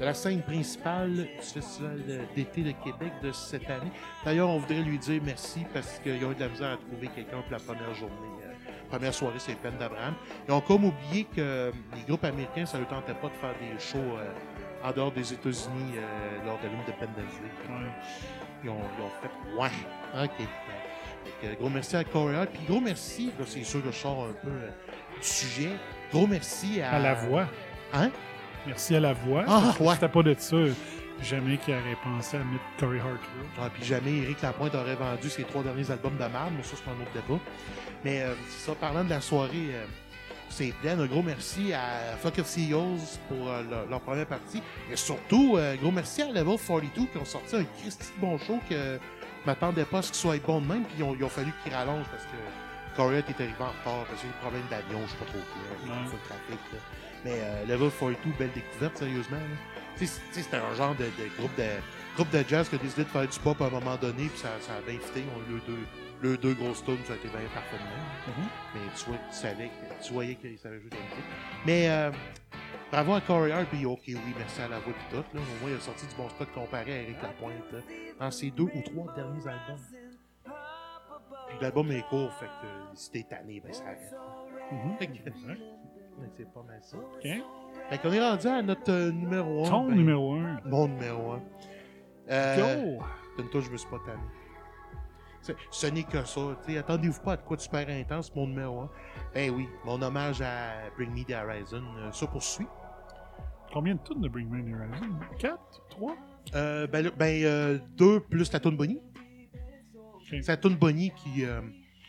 [0.00, 2.00] de la scène principale du Festival
[2.34, 3.92] d'été de Québec de cette année.
[4.24, 7.08] D'ailleurs, on voudrait lui dire merci parce qu'ils ont eu de la misère à trouver
[7.14, 8.14] quelqu'un pour la première journée.
[8.44, 8.52] euh,
[8.90, 10.14] première soirée, c'est Peine d'Abraham.
[10.48, 13.78] Ils ont comme oublié que les groupes américains, ça ne tentait pas de faire des
[13.78, 14.32] shows euh,
[14.82, 17.50] en dehors des États-Unis euh, lors de l'Independence Day.
[18.64, 20.46] Ils, ont, ils ont fait Ouais, OK.
[21.58, 22.46] Gros merci à Coréa.
[22.46, 24.68] Puis gros merci, là, c'est sûr que je sors un peu euh,
[25.20, 25.70] du sujet.
[26.12, 26.92] Gros merci à.
[26.92, 27.46] À la voix.
[27.92, 28.10] Hein?
[28.66, 29.44] Merci à la voix.
[29.48, 29.94] Ah, ouais.
[29.94, 30.56] C'était pas de ça.
[31.22, 33.62] Jamais qu'il aurait pensé à mettre Corey Hart là.
[33.62, 36.74] Ah, puis jamais Éric Lapointe aurait vendu ses trois derniers albums de marde, mais ça,
[36.76, 37.40] c'est un autre débat.
[38.04, 39.84] Mais euh, c'est ça, parlant de la soirée, euh,
[40.48, 40.98] c'est plein.
[40.98, 44.62] Un gros merci à Fuck of Seagulls pour euh, leur, leur première partie.
[44.90, 48.58] Et surtout, gros merci à Level 42 qui ont sorti un Christy de bon show
[48.68, 48.98] que
[49.42, 50.84] je m'attendais pas à ce qu'il soit bon de même.
[50.84, 54.06] Puis ils ont, ils ont fallu qu'ils rallongent parce que Corey est arrivé en retard
[54.06, 55.94] parce qu'il y a des problèmes d'avion, je sais pas trop quoi.
[55.94, 56.04] Ouais.
[56.04, 56.60] Le trafic.
[56.72, 56.78] Là.
[57.24, 59.38] Mais euh, Level 42, belle découverte, sérieusement.
[59.96, 61.68] c'était un genre de, de groupe de
[62.16, 64.38] groupe de jazz qui a décidé de faire du pop à un moment donné, puis
[64.38, 65.24] ça, ça a bien fité.
[65.34, 65.86] On a eu le deux,
[66.20, 67.86] le deux grosses tunes, ça a été bien parfaitement.
[68.74, 71.24] Mais tu, vois, tu savais que, tu voyais qu'ils savaient jouer de la musique.
[71.64, 72.10] Mais euh,
[72.92, 75.16] bravo à Corey Hart, puis ok, oui, merci à la voix puis tout.
[75.36, 75.40] Là.
[75.40, 77.78] Au moins, il a sorti du bon stock comparé à Eric Lapointe là,
[78.20, 79.80] dans ses deux ou trois derniers albums.
[81.48, 84.14] Puis l'album est court, fait que euh, si t'es tanné, ben ça arrête.
[84.98, 85.30] Que
[86.36, 86.96] c'est pas mal ça.
[86.98, 87.22] OK.
[87.90, 89.68] Fait qu'on est rendu à notre euh, numéro 1.
[89.70, 90.60] Ton numéro un.
[90.64, 91.42] Mon numéro 1.
[92.30, 93.04] Euh, Go!
[93.60, 94.22] Je me suis pas tanné.
[95.40, 96.40] C'est- Ce n'est que ça.
[96.78, 98.90] Attendez-vous pas à de quoi de super intense, mon numéro 1.
[99.34, 102.66] Ben oui, mon hommage à Bring Me the Horizon euh, se poursuit.
[103.72, 105.58] Combien de tunes de Bring Me the Horizon 4
[105.90, 106.16] 3
[106.54, 109.00] Euh, ben, ben euh, deux plus la tune Bonnie.
[110.28, 111.44] C'est la tune Bonnie qui.
[111.44, 111.60] Euh,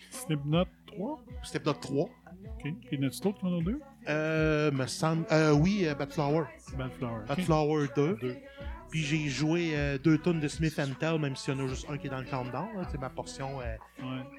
[0.10, 2.04] Slipknot 3 Slipknot 3.
[2.06, 2.74] OK.
[2.92, 3.80] Et notre d'autres qui en ont deux?
[4.10, 5.26] Euh, me semble.
[5.32, 6.44] Euh, oui, euh, Bad Flower.
[6.78, 7.22] Bad Flower.
[7.28, 7.46] Bad OK.
[7.46, 8.18] Flower 2.
[8.90, 11.88] Puis j'ai joué euh, deux tonnes de Smith Tell, même s'il y en a juste
[11.90, 12.68] un qui est dans le countdown.
[12.92, 13.76] C'est ma portion, euh,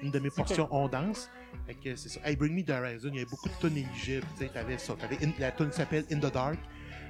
[0.01, 1.29] une de mes portions on danse.
[1.67, 2.21] Fait que c'est ça.
[2.23, 4.25] Hey, Bring Me the Horizon, il y avait beaucoup de tonnes éligibles.
[4.37, 4.93] Tu sais, t'avais ça.
[4.95, 6.57] T'avais In- la tonne s'appelle In the Dark.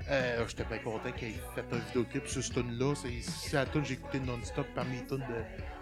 [0.10, 2.94] Euh, J'étais bien content qu'il ait fait un vidéoclip sur cette tune-là.
[2.96, 5.24] C'est c'est la tune que j'ai écouté non-stop parmi les tunes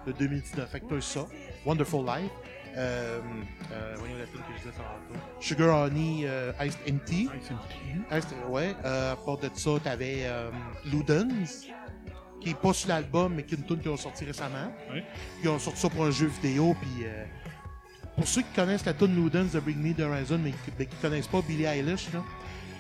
[0.06, 0.70] de, de 2019.
[0.70, 1.26] Fait que ça.
[1.66, 2.32] Wonderful Life.
[2.76, 3.20] Euh,
[3.72, 5.20] euh, voyons la tune que je disais tantôt.
[5.40, 6.26] Sugar Honey
[6.62, 7.30] Iced and Tea.
[8.12, 8.74] Iced- ouais.
[8.84, 10.26] À part de ça, t'avais
[10.86, 11.68] Ludens,
[12.40, 14.72] qui est pas sur l'album, mais qui est une tune qu'ils ont sorti récemment.
[15.44, 17.06] Ils ont sorti ça pour un jeu vidéo, puis
[18.16, 20.86] pour ceux qui connaissent la tune Ludens de Bring Me the Horizon, mais qui, mais
[20.86, 22.24] qui connaissent pas Billie Eilish, là,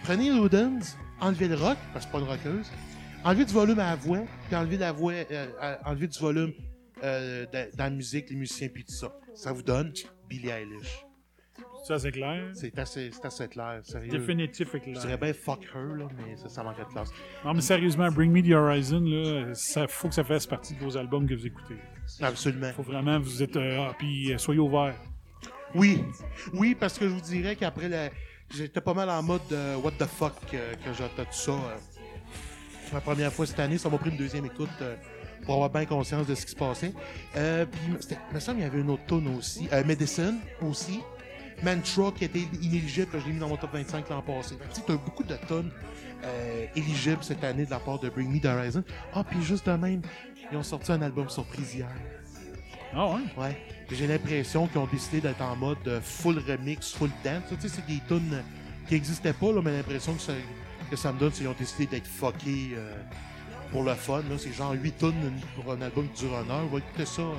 [0.04, 2.72] prenez Ludens, enlevez le rock, parce que c'est pas une rockeuse,
[3.24, 6.53] enlevez du volume à la voix, puis enlevez, la voix, euh, enlevez du volume
[7.03, 9.14] euh, de- dans la musique, les musiciens, puis tout ça.
[9.35, 9.92] Ça vous donne
[10.30, 11.06] Billie Eilish.
[11.85, 12.50] C'est assez clair.
[12.53, 14.09] C'est assez, c'est assez clair, sérieux.
[14.09, 14.95] Définitif et clair.
[14.95, 17.09] Je dirais bien fuck her, là, mais ça, ça manquait de classe.
[17.43, 20.80] Non, mais sérieusement, Bring Me the Horizon, là, ça faut que ça fasse partie de
[20.80, 21.75] vos albums que vous écoutez.
[22.22, 22.72] Absolument.
[22.72, 23.58] Faut vraiment, vous êtes.
[23.58, 24.95] euh, ah, puis euh, soyez ouverts.
[25.75, 26.03] Oui,
[26.53, 28.09] oui, parce que je vous dirais qu'après, la...
[28.56, 31.51] j'étais pas mal en mode euh, what the fuck euh, quand j'ai entendu ça.
[31.51, 31.77] euh,
[32.93, 34.69] la première fois cette année, ça m'a pris une deuxième écoute
[35.45, 36.93] pour avoir bien conscience de ce qui se passait.
[37.33, 39.67] Puis, il me semble qu'il y avait une autre tune aussi.
[39.85, 40.99] Medicine aussi.
[41.64, 44.56] Mantra qui était inéligible, que je l'ai mis dans mon top 25 l'an passé.
[44.69, 45.72] Tu sais, t'as beaucoup de tonnes
[46.75, 48.83] éligibles cette année de la part de Bring Me the Horizon.
[49.15, 50.03] Ah, puis juste de même,
[50.51, 51.90] ils ont sorti un album surprise hier.
[52.96, 53.22] Ah ouais?
[53.38, 53.58] Ouais.
[53.92, 57.44] J'ai l'impression qu'ils ont décidé d'être en mode euh, full remix, full dance.
[57.50, 58.42] Tu sais, c'est des tunes
[58.88, 60.34] qui n'existaient pas, là, mais l'impression que ça,
[60.90, 62.96] que ça me donne, c'est qu'ils ont décidé d'être fuckés euh,
[63.72, 64.18] pour le fun.
[64.30, 64.36] là.
[64.38, 66.64] C'est genre 8 tunes pour un album qui dure une heure.
[66.64, 67.34] On va écouter ça euh,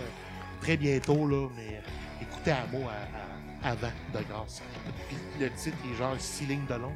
[0.61, 1.81] très bientôt, là, mais
[2.21, 4.63] écoutez à mot à- à- avant, de grâce.
[5.09, 6.93] Puis le titre est genre 6 lignes de long,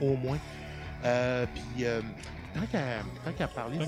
[0.00, 0.38] au moins.
[1.04, 1.86] Euh, puis,
[2.60, 3.78] tant qu'à qu'à parler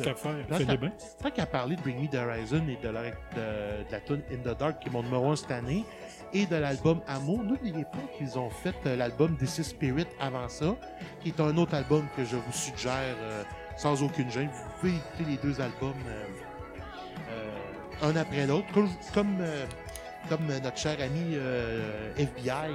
[1.47, 4.59] parler de Bring Me the Horizon et de la, de, de la tune In the
[4.59, 5.85] Dark, qui est mon numéro 1 cette année,
[6.33, 10.49] et de l'album Amour, n'oubliez pas qu'ils ont fait euh, l'album This is Spirit avant
[10.49, 10.77] ça,
[11.21, 13.43] qui est un autre album que je vous suggère euh,
[13.77, 14.49] sans aucune gêne.
[14.49, 16.25] Vous pouvez écouter les deux albums euh,
[17.31, 18.67] euh, un après l'autre.
[18.73, 19.39] Comme, comme,
[20.29, 21.37] comme notre cher ami
[22.17, 22.71] FBI,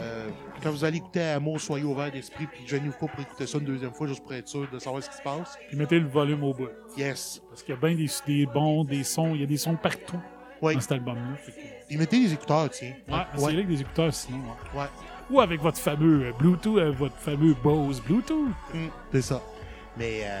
[0.00, 0.28] euh,
[0.62, 3.64] quand vous allez écouter Amour, soyez ouvert d'esprit, puis gênez-vous pas pour écouter ça une
[3.64, 5.58] deuxième fois, juste pour être sûr de savoir ce qui se passe.
[5.68, 6.68] Puis mettez le volume au bout.
[6.96, 7.42] Yes.
[7.48, 9.76] Parce qu'il y a bien des, des bons, des sons, il y a des sons
[9.76, 10.20] partout
[10.62, 11.36] dans cet album-là.
[11.46, 11.52] Que-
[11.88, 12.92] Puis mettez les écouteurs, tiens.
[13.08, 14.38] Ouais, c'est avec des écouteurs sinon.
[14.74, 14.80] ouais.
[14.80, 14.86] Ouais.
[15.30, 18.48] Ou avec votre fameux euh, Bluetooth, euh, votre fameux Bose Bluetooth.
[18.72, 19.42] Mm, c'est ça.
[19.98, 20.40] Mais, euh,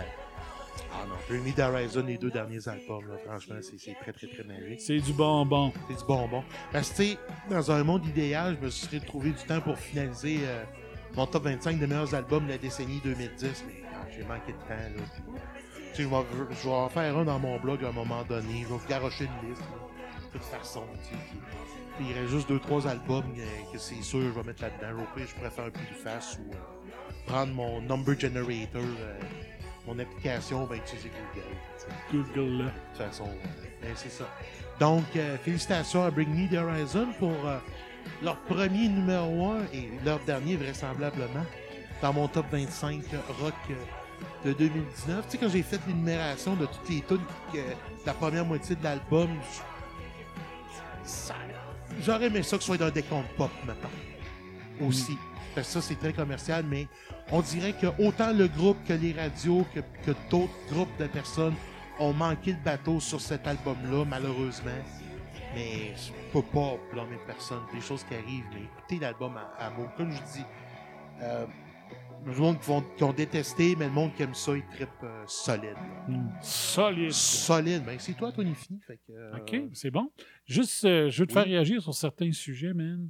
[1.02, 4.80] ah non, les deux derniers albums, là, franchement, c'est très, très, très magique.
[4.80, 5.72] C'est du bonbon.
[5.88, 6.42] C'est du bonbon.
[6.72, 7.18] Parce que, tu sais,
[7.50, 10.64] dans un monde idéal, je me serais trouvé du temps pour finaliser euh,
[11.14, 13.82] mon top 25 des meilleurs albums de la décennie 2010, mais
[14.16, 15.02] j'ai manqué de temps, là.
[15.94, 16.16] Tu sais, je vais,
[16.50, 18.62] je vais en faire un dans mon blog à un moment donné.
[18.62, 21.20] Je vais vous garocher une liste, là, de toute façon, tu sais.
[21.30, 21.38] puis-
[22.00, 25.04] il reste juste deux, trois albums euh, que c'est sûr je vais mettre là-dedans.
[25.16, 26.56] Je pourrais faire un peu de face ou euh,
[27.26, 29.18] prendre mon number generator, euh,
[29.88, 31.10] mon application, ben utiliser
[32.12, 32.26] Google.
[32.34, 32.64] Google, là.
[32.64, 34.24] De toute façon, euh, ben, c'est ça.
[34.78, 37.58] Donc, euh, félicitations à Bring Me the Horizon pour euh,
[38.22, 41.44] leur premier numéro 1 et leur dernier, vraisemblablement,
[42.02, 43.02] dans mon top 25
[43.40, 43.54] rock
[44.44, 45.24] de 2019.
[45.24, 47.58] Tu sais, quand j'ai fait l'énumération de toutes les tunes que
[48.04, 49.30] la première moitié de l'album,
[52.02, 53.90] j'aurais aimé ça que ce soit d'un décompte pop, maintenant.
[54.86, 55.16] Aussi.
[55.54, 56.86] Parce que ça, c'est très commercial, mais
[57.30, 61.54] on dirait que autant le groupe que les radios, que, que d'autres groupes de personnes
[62.00, 64.70] ont manqué le bateau sur cet album-là, malheureusement.
[65.54, 67.60] Mais je peux pas blâmer personne.
[67.72, 69.88] Des choses qui arrivent, mais écoutez l'album à, à mots.
[69.96, 70.44] Comme je dis,
[71.22, 71.46] euh,
[72.24, 74.88] le monde qui, vont- qui ont détesté, mais le monde qui aime ça, il trippe
[75.02, 75.74] euh, solide.
[76.08, 76.28] Mm.
[76.42, 77.12] Solide.
[77.12, 77.82] Solide.
[77.84, 78.78] Ben, c'est toi, Tony Fini.
[78.86, 80.10] Fait que, euh, OK, c'est bon.
[80.46, 81.34] Juste, euh, je veux te Oui.
[81.34, 83.08] faire réagir sur certains sujets, man.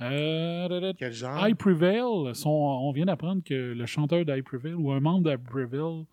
[0.00, 1.46] Euh, Quel genre?
[1.48, 5.36] I Prevail, son- on vient d'apprendre que le chanteur d'I Prevail ou un membre d'I
[5.42, 6.04] Prevail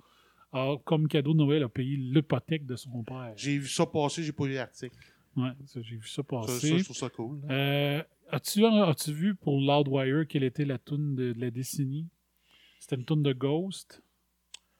[0.54, 3.34] a, comme cadeau de Noël, a payé l'hypothèque de son père.
[3.36, 4.96] J'ai vu ça passer, j'ai pas lu l'article.
[5.38, 6.70] Ouais, j'ai vu ça passer.
[6.72, 7.40] ça, je trouve ça cool.
[7.50, 12.08] Euh, as-tu, as-tu vu pour Loudwire quelle était la tune de, de la décennie?
[12.80, 14.02] C'était une tune de Ghost.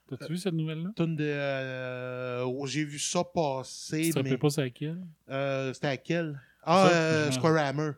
[0.08, 0.92] T'as-tu vu cette nouvelle-là?
[0.96, 1.24] Tune de.
[1.26, 4.04] euh, j'ai vu ça passer.
[4.04, 5.02] Tu te mais pas c'est laquelle?
[5.30, 7.92] Euh, C'était à quel Ah, euh, Square Hammer.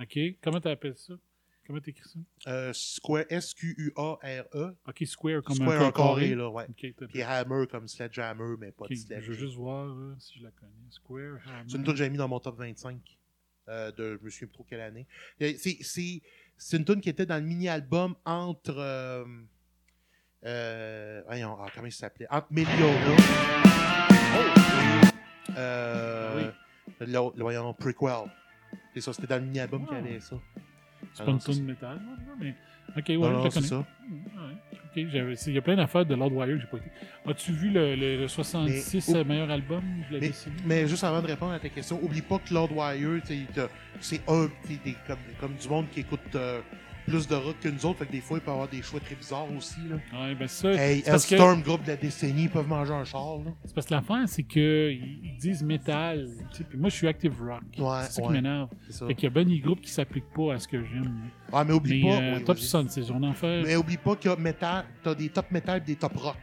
[0.00, 0.18] OK.
[0.42, 1.14] Comment t'appelles ça?
[1.66, 2.50] Comment t'écris ça?
[2.50, 4.76] Euh, Square, S-Q-U-A-R-E.
[4.86, 5.56] OK, Square comme.
[5.56, 6.64] Square un en carré, là, ouais.
[6.68, 10.14] OK, t'as- Puis Hammer comme Sledgehammer, mais pas OK, de Je veux juste voir là,
[10.20, 10.72] si je la connais.
[10.90, 11.64] Square Hammer.
[11.66, 13.00] C'est une tune que j'ai mis dans mon top 25
[13.68, 15.06] euh, de je me souviens plus trop quelle année.
[15.42, 18.76] Euh, C'est, une tune qui était dans le mini-album entre.
[18.78, 19.24] Euh,
[20.44, 22.28] euh, voyons, ah, comment il s'appelait?
[22.30, 23.16] Entre Meliora.
[24.38, 25.56] Oh!
[25.58, 26.50] Euh,
[27.00, 28.30] le, le- voyons, Prequel.
[28.96, 30.36] C'est ça, c'était dans le mini-album qu'il y avait ça.
[31.12, 32.54] C'est Ah pas une tune métal, là, mais.
[32.96, 33.66] Ok, ouais, Non, je connais.
[33.66, 33.78] ça.
[33.78, 33.84] Ouais,
[34.96, 36.90] il y a plein d'affaires de Loudwire que j'ai pas été.
[37.26, 39.82] As-tu vu le, le- le 66 Mais- euh, meilleur album?
[40.10, 40.30] De la Mais,
[40.64, 43.20] mais juste avant de répondre à ta question, oublie pas que Lord Wire,
[44.00, 44.48] c'est un
[45.06, 46.62] comme, comme du monde qui écoute euh,
[47.06, 49.00] plus de rock que nous autres, fait que des fois, il peut avoir des choix
[49.00, 49.78] très bizarres aussi.
[49.88, 49.96] Là.
[50.20, 50.70] Ouais, ben ça.
[50.72, 53.38] Hey, parce que- groupe de la décennie, ils peuvent manger un char.
[53.64, 56.28] C'est parce que l'affaire, c'est qu'ils ils disent métal.
[56.52, 57.62] sais, Puis moi, je suis active rock.
[57.78, 58.68] Ouais, c'est ça qui m'énerve.
[58.90, 61.30] Fait qu'il y a bien des groupes qui s'appliquent pas à ce que j'aime.
[61.52, 62.08] Ah, mais oublie pas.
[62.20, 62.64] euh, oui, top vas-y.
[62.66, 63.62] 66, on en fait.
[63.62, 66.36] Mais oublie pas qu'il y a métal, t'as des top metal et des top rock.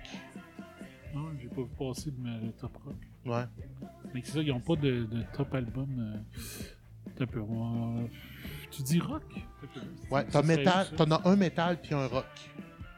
[1.14, 2.95] Non, j'ai pas vu passer de top rock.
[3.25, 3.43] Ouais.
[4.14, 5.88] Mais c'est ça, ils ont pas de, de top album.
[6.00, 7.42] euh, un peu.
[8.76, 9.24] Tu dis rock?
[10.10, 12.26] Ouais, t'as métal, t'en as un métal puis un rock.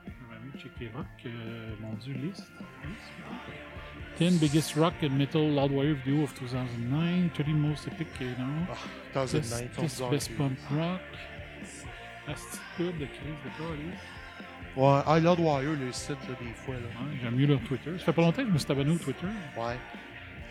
[0.07, 1.05] On va aller checker rock.
[1.25, 2.49] euh, mon dieu, liste.
[2.85, 4.31] liste.
[4.31, 7.29] 10 biggest rock and metal Loudwire video of 2009.
[7.33, 8.45] 30 most epic, you know.
[8.71, 11.01] Ah, 2009, Best- best- punk rock.
[12.27, 14.81] Attitude de crise de.
[14.81, 16.75] Ouais, ah, Lord Wire, le site, là, des fois.
[16.75, 16.81] Là.
[16.81, 17.91] Ouais, J'aime mieux leur Twitter.
[17.99, 19.27] Ça fait pas longtemps que je me suis abonné au Twitter.
[19.57, 19.77] Ouais.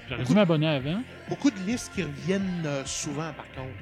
[0.09, 1.03] J'aurais dû m'abonner avant.
[1.29, 3.75] Beaucoup de listes qui reviennent euh, souvent, par contre.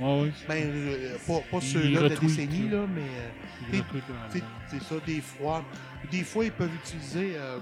[0.00, 0.32] Ouais, ouais.
[0.48, 3.02] Ben, euh, pas, pas ceux-là de la décennie, là, mais.
[3.02, 3.30] euh,
[4.70, 5.64] c'est ça, des fois.
[6.10, 7.58] Des fois, ils peuvent utiliser euh,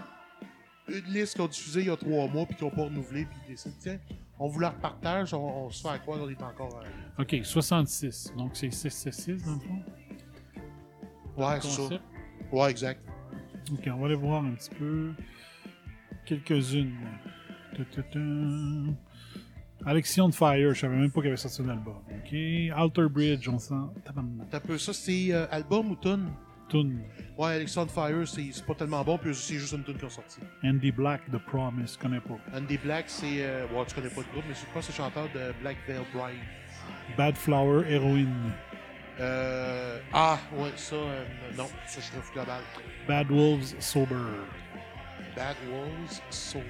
[0.88, 3.24] une liste qu'ils ont diffusée il y a trois mois puis qu'ils n'ont pas renouvelé,
[3.24, 3.98] puis ils décident, tiens,
[4.38, 6.80] on vous la repartage, on, on se fait à quoi, on est encore.
[7.18, 8.34] Ok, 66.
[8.36, 9.82] Donc c'est 666 dans le fond?
[11.38, 12.00] Ouais, c'est ça.
[12.52, 13.00] Ouais, exact.
[13.72, 15.12] Ok, on va aller voir un petit peu.
[16.26, 16.94] Quelques-unes.
[19.84, 21.96] Alexion de Fire, je savais même pas qu'il avait sorti un album.
[22.10, 22.34] Ok?
[22.74, 23.74] Alter Bridge, on sent.
[24.50, 26.28] T'as peu ça, c'est euh, album ou tune?
[26.68, 27.02] Tune.
[27.38, 30.10] Ouais, Alexandre Fire, c'est c'est pas tellement bon, puis c'est juste une tune qui a
[30.10, 30.40] sorti.
[30.64, 32.38] Andy Black, The Promise, je connais pas.
[32.56, 33.44] Andy Black, c'est.
[33.44, 36.00] Euh, ouais, tu connais pas le groupe, mais c'est pas ce chanteur de Black Veil
[36.12, 36.36] Bride.
[37.16, 38.52] Bad Flower, Heroine.
[39.20, 41.24] Euh, ah, ouais, ça, euh,
[41.56, 42.60] non, ça, je trouve global.
[43.06, 44.14] Bad Wolves, Sober.
[45.36, 46.64] Bad Wolves, Sober.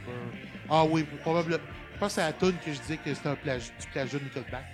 [0.69, 1.63] Ah oui, probablement.
[1.97, 3.39] Je pense que c'est la tune que je disais que c'était un du
[3.91, 4.65] plagiat de Nickelback.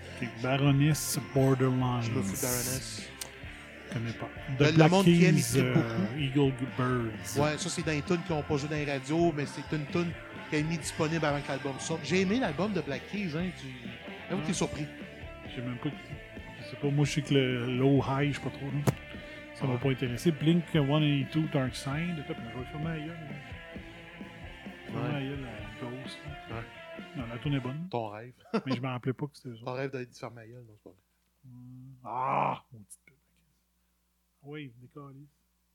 [0.43, 2.03] Baroness Borderline.
[2.03, 3.09] Je me fous de Baroness.
[3.89, 4.29] Je connais pas.
[4.59, 6.19] The le Black monde qui aime, il Keys, euh, beaucoup.
[6.19, 7.41] Eagle Birds.
[7.45, 9.77] Ouais, ça, c'est dans les tunes qui n'ont pas joué dans les radios, mais c'est
[9.77, 10.11] une tune
[10.51, 12.01] qui est mis disponible avant que l'album sorte.
[12.03, 13.47] J'ai aimé l'album de Black Keys, hein.
[13.61, 14.35] Tu...
[14.37, 14.87] Que t'es surpris.
[15.55, 15.91] J'ai même pas.
[15.91, 18.67] Je sais pas, moi je sais que le low high, je sais pas trop.
[18.67, 18.93] Là.
[19.55, 20.33] Ça m'a pas intéressé.
[20.33, 22.17] Blink 182 Dark Side.
[22.17, 23.07] Je vais fermer la gueule.
[23.09, 23.15] là.
[24.87, 25.13] Fermer Ouais.
[25.13, 26.19] la gueule à Ghost.
[26.27, 26.32] là.
[27.17, 27.89] Non, la tune est bonne.
[27.91, 28.33] Ton rêve.
[28.67, 29.73] Mais je me rappelais pas que c'était eux Ton autres.
[29.75, 30.99] rêve d'être faire ma gueule, non, c'est pas vrai.
[32.05, 32.65] Ah!
[32.73, 33.15] Maudite pute.
[34.45, 35.27] Oui, décalé.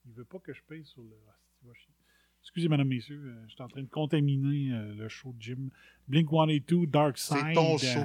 [0.05, 1.09] Il veut pas que je paye sur le.
[1.29, 1.93] Ah, c'est- il va chier.
[2.41, 5.69] Excusez, madame, messieurs, euh, je suis en train de contaminer euh, le show de Jim.
[6.07, 7.37] Blink 182 Dark Side.
[7.45, 7.99] C'est ton show.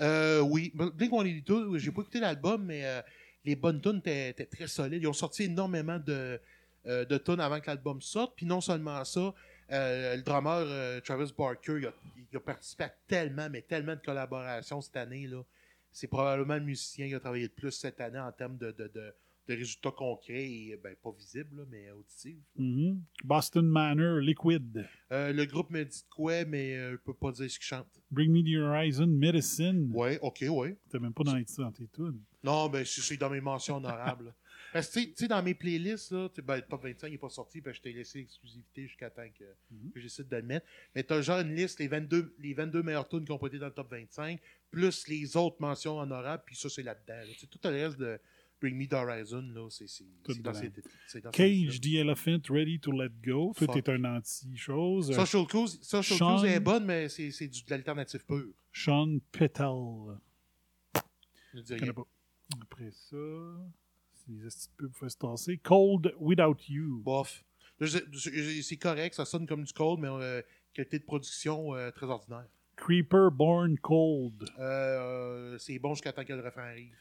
[0.00, 0.70] Euh, oui.
[0.74, 3.02] Blink 182, j'ai pas écouté l'album, mais euh,
[3.44, 5.02] les bonnes tunes étaient étaient très solides.
[5.02, 6.40] Ils ont sorti énormément de,
[6.86, 8.34] euh, de tunes avant que l'album sorte.
[8.36, 9.34] Puis non seulement ça,
[9.72, 11.92] euh, le drummer euh, Travis Barker, il a,
[12.30, 15.26] il a participé à tellement, mais tellement de collaborations cette année.
[15.26, 15.42] là.
[15.90, 18.88] C'est probablement le musicien qui a travaillé le plus cette année en termes de, de,
[18.88, 19.12] de,
[19.48, 22.36] de résultats concrets et ben, pas visibles, là, mais auditifs.
[22.56, 23.02] mhm.
[23.24, 24.86] Boston Manor Liquid.
[25.10, 27.88] Euh, le groupe me dit de quoi, mais je peux pas dire ce qu'il chante.
[28.10, 29.90] Bring Me the Horizon Medicine.
[29.92, 30.76] Ouais, ok, ouais.
[30.90, 32.20] T'es même pas dans, les- dans tes tunes.
[32.42, 34.32] Non, ben, c'est dans mes mentions honorables.
[34.72, 37.28] Parce que, tu sais- dans mes playlists, là, sais, ben, le top 25 n'est pas
[37.28, 39.44] sorti, je t'ai laissé l'exclusivité jusqu'à temps que,
[39.92, 40.66] que j'essaie de le mettre.
[40.94, 43.58] Mais tu as genre une liste, les 22, les 22 meilleures tunes qui ont été
[43.58, 47.14] dans le top 25, plus les autres mentions honorables, puis ça, c'est là-dedans.
[47.14, 47.32] là.
[47.50, 48.18] Tout le reste de
[48.60, 49.86] Bring Me the Horizon, là, c'est
[50.22, 50.70] Tout dans ces
[51.20, 53.52] dans Cage the Elephant Ready to Let Go.
[53.56, 53.82] Toi, Fuck.
[53.84, 55.10] t'es un anti-chose.
[55.10, 58.52] Euh, Social Cruise, Social Sean- Cruise est bonne, mais c'est de l'alternative pure.
[58.72, 60.20] Sean Petal.
[61.54, 61.92] Je dis Je rien.
[62.62, 63.16] Après ça,
[64.40, 65.58] les pouvaient se tasser.
[65.58, 67.00] Cold Without You.
[67.04, 67.44] Bof.
[67.80, 70.40] C'est correct, ça sonne comme du cold, mais euh,
[70.72, 72.46] qualité de production euh, très ordinaire.
[72.76, 74.44] Creeper Born Cold.
[74.58, 76.94] Euh, c'est bon jusqu'à temps que le refrain arrive.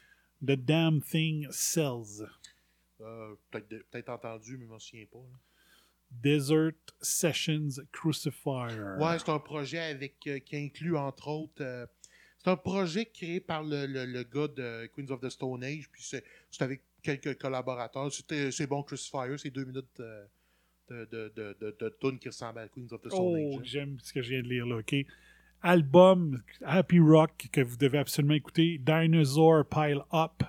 [0.43, 2.26] The Damn Thing Sells.
[3.00, 5.19] Euh, Peut-être entendu, mais je m'en souviens pas.
[5.19, 5.38] là.
[6.11, 8.68] Desert Sessions Crucifier.
[9.00, 11.61] Ouais, c'est un projet avec euh, qui inclut entre autres.
[11.64, 11.85] euh,
[12.43, 15.88] c'est un projet créé par le, le, le gars de Queens of the Stone Age,
[15.92, 16.24] puis c'est
[16.60, 18.10] avec quelques collaborateurs.
[18.52, 21.06] C'est bon, Crucifier, c'est deux minutes de, de,
[21.36, 23.56] de, de, de tunes qui ressemblent à Queens of the Stone Oh, Age.
[23.58, 23.62] hein.
[23.64, 24.96] j'aime ce que je viens de lire là, ok?
[25.64, 28.80] Album Happy Rock que vous devez absolument écouter.
[28.80, 30.42] Dinosaur Pile Up.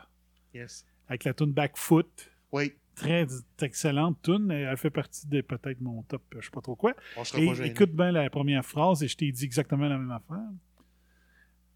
[0.54, 0.86] Yes.
[1.08, 2.30] Avec la tune Backfoot.
[2.52, 2.72] Oui.
[2.94, 3.26] Très
[3.60, 4.50] excellente tune.
[4.50, 6.94] Elle fait partie de peut-être mon top, je sais pas trop quoi.
[7.16, 9.98] On sera Et pas écoute bien la première phrase et je t'ai dit exactement la
[9.98, 10.48] même affaire.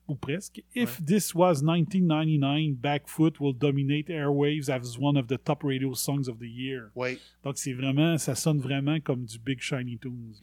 [0.08, 0.62] Ou presque.
[0.74, 6.28] If this was 1999, Backfoot will dominate airwaves as one of the top radio songs
[6.28, 6.90] of the year.
[6.94, 7.18] Oui.
[7.42, 10.34] Donc c'est vraiment, ça sonne vraiment comme du Big Shiny Tunes.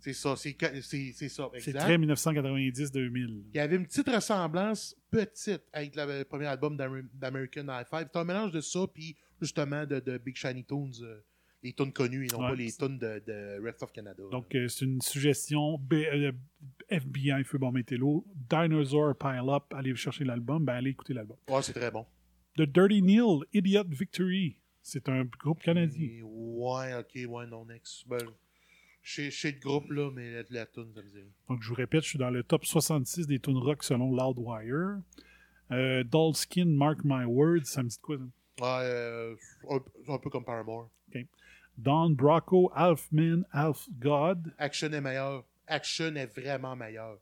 [0.00, 1.48] C'est ça, c'est ca- c'est c'est ça.
[1.58, 3.42] C'est très 1990-2000.
[3.54, 8.08] Il y avait une petite ressemblance petite avec le, premier album d'Amer- d'American High Five.
[8.12, 11.20] C'est un mélange de ça, puis justement de, de Big Shiny Tunes, euh,
[11.62, 12.48] les tunes connues et non Ouais.
[12.50, 14.22] pas les tunes de, de Rest of Canada.
[14.30, 15.78] Donc, euh, c'est une suggestion.
[15.78, 16.32] B- euh,
[16.88, 18.24] FBI, Feu Bon Métello.
[18.50, 19.64] Dinosaur Pile Up.
[19.72, 20.64] Allez chercher l'album.
[20.64, 21.36] Ben, allez écouter l'album.
[21.48, 22.04] Ouais, c'est très bon.
[22.56, 24.58] The Dirty Neil, Idiot Victory.
[24.82, 26.06] C'est un groupe canadien.
[26.08, 28.06] Et ouais, ok, ouais, non, next.
[28.08, 28.18] Ben,
[29.04, 31.24] sais le groupe, là, mais la, la tune, ça me dit.
[31.48, 35.00] Donc, je vous répète, je suis dans le top 66 des tunes rock selon Loudwire.
[35.70, 37.64] Euh, Dollskin, Mark My Words.
[37.66, 38.24] Ça me dit quoi, ça?
[38.60, 39.34] Ouais, euh,
[39.70, 40.90] un, un peu comme Paramore.
[41.78, 44.52] Don Brocco, Half Man, Half God.
[44.58, 45.44] Action est meilleur.
[45.66, 47.18] Action est vraiment meilleur.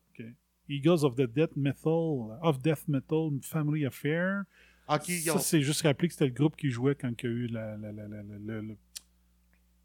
[0.68, 4.44] Eagles of the Death Metal, of Death Metal Family Affair.
[4.88, 7.30] Ça, ont- c'est juste rappeler que c'était le groupe qui jouait quand il y a
[7.32, 8.60] eu la, la- la- la- la-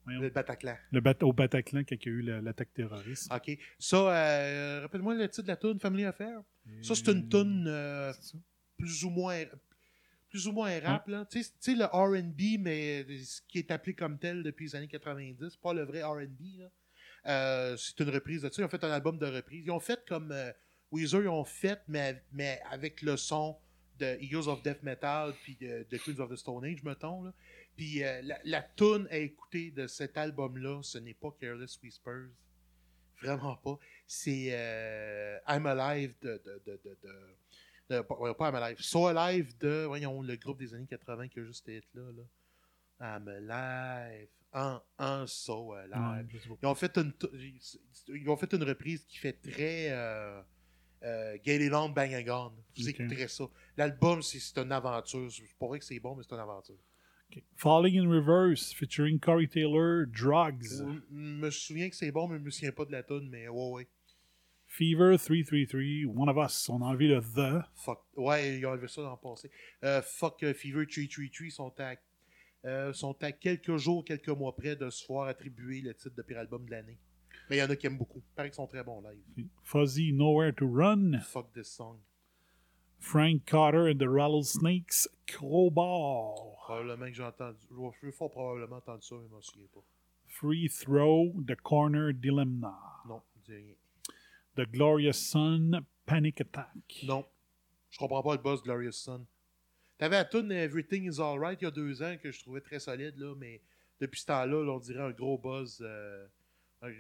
[0.08, 0.76] le, Bataclan.
[0.92, 3.32] Le bat- au Bataclan quand il y a eu la- l'attaque terroriste.
[3.34, 3.58] OK.
[3.80, 6.42] Ça, euh, rappelle-moi le titre de la tune Family Affair.
[6.82, 8.11] Ça, c'est une tune euh,
[8.77, 9.44] plus ou moins
[10.36, 11.08] plus ou moins rap.
[11.08, 11.26] là.
[11.32, 15.56] Tu sais- le R&B, mais ce qui est appelé comme tel depuis les années 90,
[15.56, 16.60] pas le vrai R&B.
[16.60, 16.70] là.
[17.28, 18.62] Euh, c'est une reprise de ça.
[18.62, 19.66] Ils ont fait un album de reprise.
[19.66, 20.52] Ils ont fait comme euh,
[20.92, 23.58] Weezer, ils ont fait, mais, mais avec le son
[23.98, 27.24] de Eagles of Death Metal puis de, de Queens of the Stone Age, mettons.
[27.24, 27.34] Là.
[27.78, 32.28] Puis euh, la, la tune à écouter de cet album-là, ce n'est pas Careless Whispers.
[33.22, 33.80] Vraiment pas.
[34.06, 36.42] C'est euh, I'm Alive de.
[36.46, 36.98] de, de,
[37.90, 38.82] de, pas, pas I'm Alive.
[38.82, 39.86] So Alive de.
[39.86, 42.12] Voyons, le groupe des années 80 qui a juste été là.
[42.12, 42.24] là.
[43.00, 44.30] I'm Alive.
[44.54, 46.28] En, en So Alive.
[46.30, 46.56] Je pas.
[46.62, 47.14] ils, ont fait une,
[48.08, 49.90] ils ont fait une reprise qui fait très.
[49.92, 50.42] Euh,
[51.04, 51.38] euh,
[51.74, 52.54] On, Bang and Gone.
[52.78, 53.00] Vous Ok.
[53.00, 53.46] écouterez ça.
[53.78, 55.30] L'album, c'est c'est une aventure.
[55.60, 56.78] Pas vrai que c'est bon, mais c'est une aventure.
[57.56, 60.64] Falling in Reverse, featuring Corey Taylor, Drugs.
[60.64, 63.48] Je me souviens que c'est bon, mais je me souviens pas de la tune, mais
[63.48, 63.88] ouais, ouais.
[64.78, 66.68] Fever 333, One of Us.
[66.68, 67.66] On a enlevé le The.
[67.76, 68.02] Fuck.
[68.18, 69.50] Ouais, ils ont enlevé ça dans le passé.
[69.86, 71.95] Euh, fuck euh, Fever 333 sont à,
[72.66, 76.22] euh, sont à quelques jours, quelques mois près de se voir attribuer le titre de
[76.22, 77.00] pire album de l'année.
[77.50, 78.20] Mais il y en a qui aiment beaucoup.
[78.20, 79.48] Il paraît qu'ils sont très bons live.
[79.64, 81.22] Fuzzy Nowhere to Run.
[81.22, 82.00] Fuck this song.
[83.00, 86.36] Frank Carter and the Rattlesnakes, Crowbar.
[86.66, 87.60] Probablement que j'ai entendu.
[87.70, 89.84] Je vais fort probablement entendu ça, mais je m'en souviens pas.
[90.28, 92.78] Free Throw, The Corner Dilemma.
[93.08, 93.76] Non, je dis rien.
[94.56, 97.03] The Glorious Sun, Panic Attack.
[97.03, 97.25] Non.
[97.90, 99.25] Je comprends pas le boss de Glorious Sun.
[99.98, 102.80] T'avais la tune Everything is Alright il y a deux ans que je trouvais très
[102.80, 103.61] solide, là, mais
[104.01, 105.80] depuis ce temps-là, là, on dirait un gros buzz.
[105.82, 106.27] euh,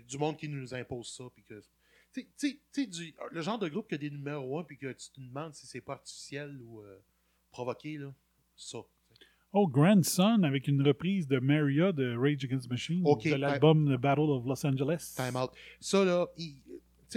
[0.07, 1.25] du monde qui nous impose ça.
[1.35, 1.61] Puis que,
[2.87, 5.53] du- le genre de groupe qui a des numéros 1 puis que tu te demandes
[5.53, 6.97] si c'est pas artificiel ou euh,
[7.51, 8.11] provoqué, là.
[8.55, 8.79] Ça.
[9.51, 13.99] Oh, Grandson avec une reprise de Maria de Rage Against the Machine de l'album The
[13.99, 15.13] Battle of Los Angeles.
[15.15, 15.51] Time out.
[15.79, 16.55] Ça, là, il-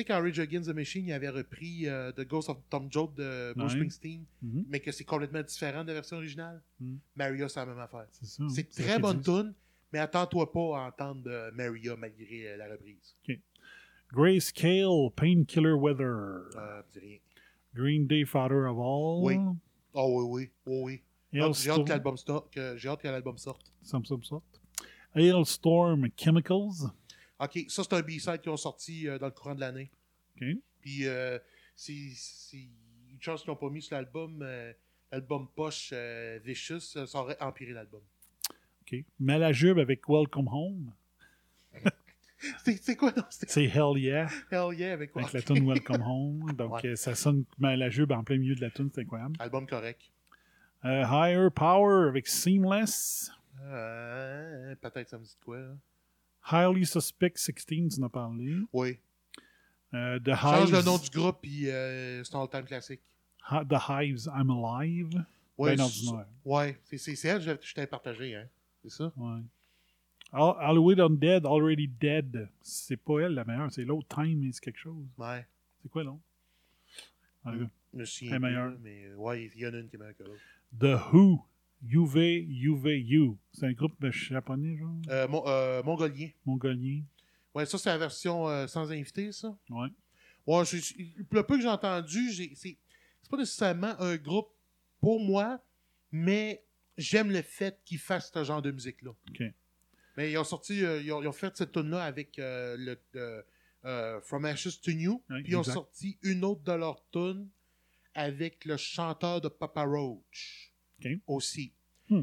[0.01, 3.15] sais, quand Rage Against the Machine, il avait repris euh, The Ghost of Tom Joad
[3.15, 3.79] de Bruce Ouais.
[3.79, 4.65] Springsteen, Mhm.
[4.69, 6.61] mais que c'est complètement différent de la version originale.
[6.81, 6.99] Mhm.
[7.17, 8.07] Maria, c'est la même affaire.
[8.11, 9.55] C'est c'est très bonne tune,
[9.93, 13.15] mais attends-toi pas à entendre de Maria malgré euh, la reprise.
[14.13, 16.07] Grayscale, Painkiller Weather.
[16.57, 17.19] Euh, dis rien.
[17.75, 19.23] Green Day, Father of All.
[19.25, 19.37] Oui.
[19.93, 21.03] Oh oui, oui, oh oui.
[21.33, 22.59] J'ai hâte- J'ai hâte que l'album sorte.
[22.77, 23.71] J'ai hâte que l'album sorte.
[25.15, 26.91] Hailstorm, Chemicals.
[27.41, 29.91] Ok, ça c'est un B-side qui ont sorti euh, dans le courant de l'année.
[30.37, 30.47] OK.
[30.81, 31.39] Puis euh,
[31.77, 31.93] c'est
[32.53, 34.73] une chance qu'ils n'ont pas mis sur l'album euh,
[35.13, 35.93] l'album poche
[36.45, 38.03] Vicious, ça aurait empiré l'album.
[38.83, 39.05] OK.
[39.21, 40.93] Malajube avec Welcome Home.
[42.65, 44.29] C'est quoi non C'est Hell Yeah.
[44.51, 46.53] Hell yeah avec quoi Avec la tune Welcome Home.
[46.53, 46.95] Donc, Ouais.
[46.97, 48.91] ça sonne Malajube en plein milieu de la tune.
[48.95, 49.35] C'est incroyable.
[49.41, 50.01] Album correct.
[50.85, 53.33] Euh, Higher Power avec Seamless.
[53.63, 55.59] Euh, Peut-être ça me dit quoi.
[55.59, 55.77] là.
[56.51, 58.57] Highly Suspect 16, tu en as parlé.
[58.73, 58.99] Oui.
[59.95, 60.75] Euh, The Change Hives.
[60.77, 63.01] le nom du groupe puis euh, c'est un all-time classique.
[63.49, 65.25] Ha- The Hives, I'm Alive.
[65.57, 66.27] Ouais, ben c'est- ordinaire.
[66.45, 68.47] Ouais, c'est elle que je t'ai partagé, hein.
[68.83, 69.13] C'est ça?
[69.17, 69.41] Ouais.
[70.33, 72.49] Al- Halloween Undead, Already Dead.
[72.63, 75.07] C'est pas elle la meilleure, c'est l'autre Time is quelque chose.
[75.17, 75.47] Ouais.
[75.83, 76.21] C'est quoi l'autre?
[77.47, 78.77] Je me souviens meilleure.
[78.83, 80.41] mais ouais, il y en a une qui est meilleure que l'autre.
[80.79, 81.43] The Who,
[81.87, 83.37] UV, UVU.
[83.53, 84.95] C'est un groupe japonais, genre?
[85.09, 86.29] Euh, mon- euh, Mongolien.
[86.45, 87.03] Mongolien.
[87.55, 89.57] Ouais, ça, c'est la version euh, sans invité, ça.
[89.71, 89.89] Ouais.
[90.47, 90.65] Ouais,
[91.31, 92.77] le peu que j'ai entendu, c'est
[93.31, 94.49] pas nécessairement un groupe
[95.01, 95.63] pour moi,
[96.11, 96.65] mais
[96.97, 99.11] j'aime le fait qu'ils fassent ce genre de musique-là.
[99.11, 99.43] OK.
[100.17, 102.97] Mais ils ont sorti, euh, ils, ont, ils ont fait cette tune là avec le
[104.23, 107.49] From Ashes to New, Ouais, puis ils ont sorti une autre de leurs tunes
[108.15, 110.68] avec le chanteur de Papa Roach
[111.27, 111.73] Aussi.
[112.09, 112.23] Hmm.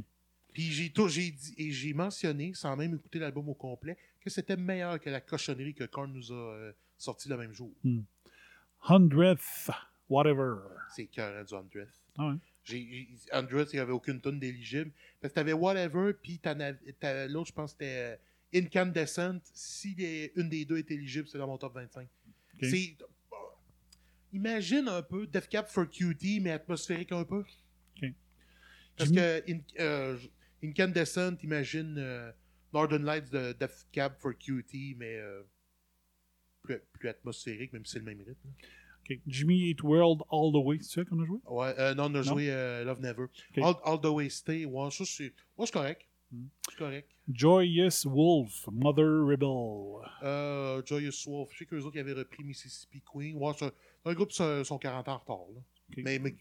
[0.54, 4.30] Puis j'ai tout- j'ai dit et j'ai mentionné, sans même écouter l'album au complet, que
[4.30, 7.72] c'était meilleur que la cochonnerie que Korn nous a euh, sorti le même jour.
[7.84, 8.02] Hmm.
[8.88, 9.70] Hundredth,
[10.10, 10.56] whatever.
[10.96, 12.04] C'est cœur du Hundredth.
[12.18, 12.36] Ah ouais.
[12.64, 14.92] J'ai, Hundredth, il n'y avait aucune tonne d'éligible.
[15.22, 16.40] Parce que t'avais Whatever, puis
[17.30, 18.18] l'autre, je pense, c'était
[18.54, 19.40] euh, Incandescent.
[19.54, 22.08] Si les- une des deux est éligible, c'est dans mon top 25.
[22.56, 22.60] Ok.
[22.62, 22.96] C'est.
[23.02, 23.36] euh,
[24.34, 27.44] Imagine un peu Def Cap for Cutie, mais atmosphérique un peu.
[28.98, 30.18] Parce Jimmy- que In- euh,
[30.64, 32.32] Incandescent, imagine euh,
[32.74, 35.44] Northern Lights de Def Cap for Cutie, mais euh,
[36.64, 38.50] plus, plus atmosphérique, même si c'est le même rythme.
[39.10, 39.20] OK.
[39.28, 41.38] Jimmy Eat World All the Way, c'est ça qu'on a joué?
[41.46, 42.24] Ouais, euh, non, on a Non?
[42.24, 42.48] joué
[42.84, 43.26] Love Never.
[43.58, 45.32] All, All the Way Stay, ouais, ça c'est.
[45.58, 46.02] Ouais, correct.
[46.32, 46.48] Hmm.
[46.70, 47.10] C'est correct.
[47.32, 50.84] Joyous Wolf, Mother Rebel.
[50.86, 53.36] Joyous Wolf, je sais qu'eux autres ils avaient repris Mississippi Queen.
[53.38, 53.52] Ouais,
[54.06, 55.46] un, groupe qui sont sont 40 ans en retard.
[55.54, 55.62] Là.
[55.92, 56.04] Ok.
[56.04, 56.36] Mais, mais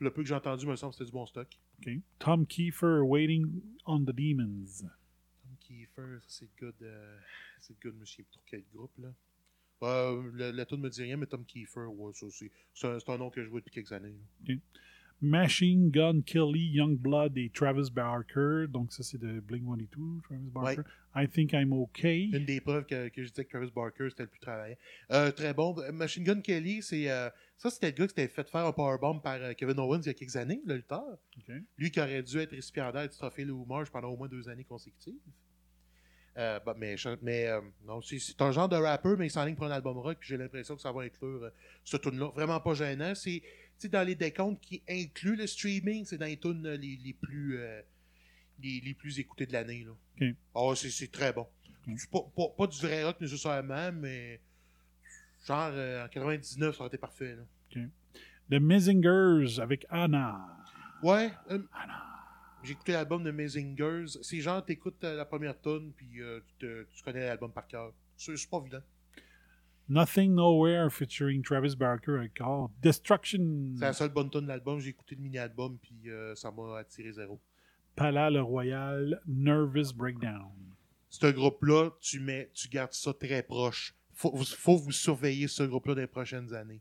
[0.00, 1.48] le peu que j'ai entendu, me semble que c'était du bon stock.
[1.80, 1.92] OK.
[2.18, 4.80] Tom Kiefer, Waiting on the Demons.
[5.42, 6.92] Tom Kiefer, ça c'est le gars de.
[7.60, 9.12] C'est le gars de Monsieur trop quel groupe là.
[9.82, 12.50] Euh, le, la tune me dit rien, mais Tom Kiefer, ouais, ça c'est.
[12.74, 14.14] C'est un, c'est un nom que je vois depuis quelques années.
[14.46, 14.54] là.
[15.22, 18.66] Machine Gun Kelly, Youngblood et Travis Barker.
[18.68, 20.82] Donc, ça, c'est de Blink 182, Travis Barker.
[21.14, 22.30] I Think I'm Okay.
[22.32, 24.76] Une des preuves que, que je disais que Travis Barker c'était le plus travaillant.
[25.10, 25.74] Euh, très bon.
[25.92, 29.18] Machine Gun Kelly, c'est euh, ça c'était le gars qui s'était fait faire un powerbomb
[29.18, 31.18] par euh, Kevin Owens il y a quelques années, le lutteur.
[31.78, 34.64] Lui qui aurait dû être récipiendaire du trophée Lou Marsh pendant au moins deux années
[34.64, 35.18] consécutives.
[36.38, 39.66] Euh, bah, mais mais euh, non, c'est, un genre de rapper, mais il s'enligne pour
[39.66, 41.50] un album rock, puis j'ai l'impression que ça va inclure euh,
[41.84, 42.30] ce tune-là.
[42.34, 43.14] Vraiment pas gênant.
[43.14, 43.42] C'est
[43.82, 47.12] sais, dans les décomptes qui incluent le streaming, c'est dans les tunes euh, les, les
[47.14, 47.80] plus euh,
[48.62, 49.84] les, les plus écoutées de l'année.
[49.84, 50.26] Là.
[50.54, 51.46] Ah, c'est, c'est très bon.
[52.12, 54.40] Pas, pas, pas du vrai rock nécessairement, mais
[55.46, 57.36] genre euh, en 99, ça aurait été parfait.
[57.36, 57.42] Là.
[57.76, 57.82] OK.
[58.50, 60.38] The Missingers avec Anna.
[61.02, 61.32] Ouais.
[61.50, 61.58] euh,
[62.62, 64.04] j'ai écouté l'album de Mazingers.
[64.22, 67.92] C'est genre, t'écoutes la première tune, puis tu, te- tu connais l'album par cœur.
[68.16, 68.82] C'est c'est pas vilain.
[69.90, 73.74] Nothing Nowhere featuring Travis Barker oh, Destruction.
[73.74, 74.78] C'est la seule bonne tune de l'album.
[74.78, 77.40] J'ai écouté le mini-album, puis euh, ça m'a attiré zéro.
[77.96, 80.52] Pala le Royal, Nervous Breakdown.
[81.08, 83.92] Ce groupe-là, tu mets, tu gardes ça très proche.
[84.12, 86.80] Faut, faut vous surveiller ce groupe-là dans les prochaines années.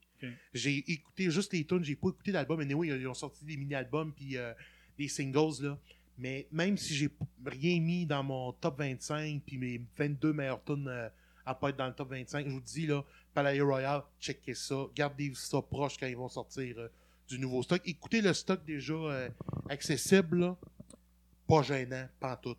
[0.54, 2.64] J'ai écouté juste les tunes, j'ai pas écouté l'album.
[2.64, 4.54] Mais oui, ils ont sorti des mini-albums puis euh,
[5.00, 5.80] des singles là.
[6.20, 7.10] Mais même si j'ai
[7.44, 11.10] rien mis dans mon top 25 puis mes 22 meilleures tunes euh,
[11.50, 13.04] à pas être dans le top 25, je vous dis là,
[13.34, 16.88] Palais Royal, checkez ça, gardez ça proche quand ils vont sortir euh,
[17.28, 17.82] du nouveau stock.
[17.86, 19.30] Écoutez le stock déjà euh,
[19.68, 20.58] accessible, là.
[21.48, 22.56] pas gênant, pas en tout.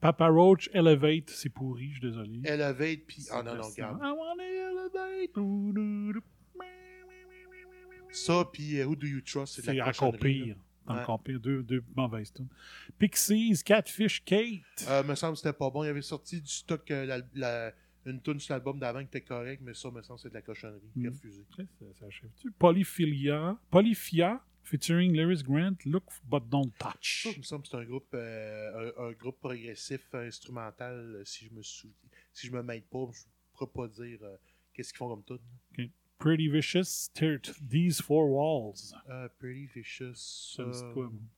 [0.00, 2.40] Papa Roach, Elevate, c'est pourri, je suis désolé.
[2.44, 3.98] Elevate puis ah non non, C'est- regarde.
[4.02, 6.24] I wanna elevate.
[8.12, 10.56] Ça puis euh, Who Do You Trust, c'est encore pire.
[10.88, 11.00] Ouais.
[11.00, 11.40] Encore pire.
[11.40, 12.48] Deux, deux mauvaises tunes.
[12.98, 14.60] Pixies, Catfish, Kate.
[14.88, 15.84] Euh, me semble que c'était pas bon.
[15.84, 17.72] Il avait sorti du stock euh, la- la-
[18.04, 20.34] une tune sur l'album d'avant qui était correct, mais ça, me semble que c'est de
[20.34, 20.80] la cochonnerie.
[20.94, 21.12] Il a Mm.
[21.12, 21.44] refusé.
[21.56, 21.62] Ça,
[21.98, 22.50] ça achève-tu?
[22.52, 27.24] Polyphilia, Polyphia, featuring Lewis Grant, Look But Don't Touch.
[27.24, 30.94] Ça, il me semble que c'est un groupe, euh, un, un groupe progressif instrumental.
[31.16, 31.88] euh, Si je me sou...
[32.32, 34.20] si je me mêle pas, je pourrais pas dire
[34.72, 35.40] qu'est-ce qu'ils font comme tout.
[36.18, 37.38] Pretty Vicious, Tear
[37.68, 38.94] These Four Walls.
[39.10, 40.56] Euh, Pretty Vicious.
[40.58, 40.72] Euh?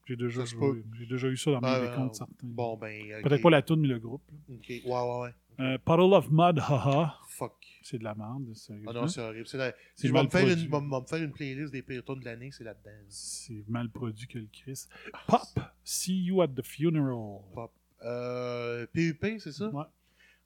[0.07, 2.34] J'ai déjà, joué- déjà eu ça dans mes Ah, décomptes, euh, certains.
[2.42, 3.23] Bon, ben.
[3.23, 4.23] Peut-être pas la tune, mais le groupe.
[4.31, 4.55] là.
[4.55, 5.34] Ok, ouais, ouais, ouais.
[5.60, 7.18] Euh, Puddle of Mud, haha.
[7.28, 7.55] Fuck.
[7.82, 8.92] C'est de la merde, Ah sérieusement.
[8.92, 9.47] non, c'est horrible.
[9.55, 12.24] La- Si je vais me, faire une, me- faire une playlist des pires tunes de
[12.24, 12.90] l'année, c'est là-dedans.
[13.08, 14.86] C'est mal produit que le Chris.
[15.26, 15.40] Pop,
[15.82, 17.40] See You at the Funeral.
[17.55, 17.73] Pop.
[18.05, 19.68] Euh, PUP, c'est ça?
[19.70, 19.84] Ouais.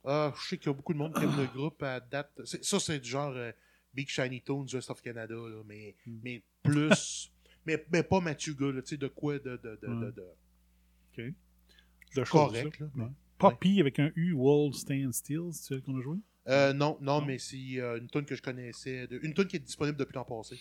[0.05, 2.31] Ah, je sais qu'il y a beaucoup de monde qui aime le groupe à date.
[2.45, 3.53] Ça, c'est du genre euh,
[3.95, 6.19] Big Shiny Tones, West of Canada, là, mais, Hmm.
[6.23, 7.31] mais plus.
[7.67, 9.57] mais, mais pas Machuga, là, tu sais, de quoi de.
[9.63, 10.27] de, de, de, de-
[11.19, 11.35] OK.
[12.17, 13.11] De Correct, là.
[13.39, 16.19] Poppy avec un U, Wall Stand Still, c'est celle qu'on a joué?
[16.49, 19.07] Euh, non, non, mais c'est euh, une tune que je connaissais.
[19.07, 20.59] de- une tune qui est disponible depuis l'an passé.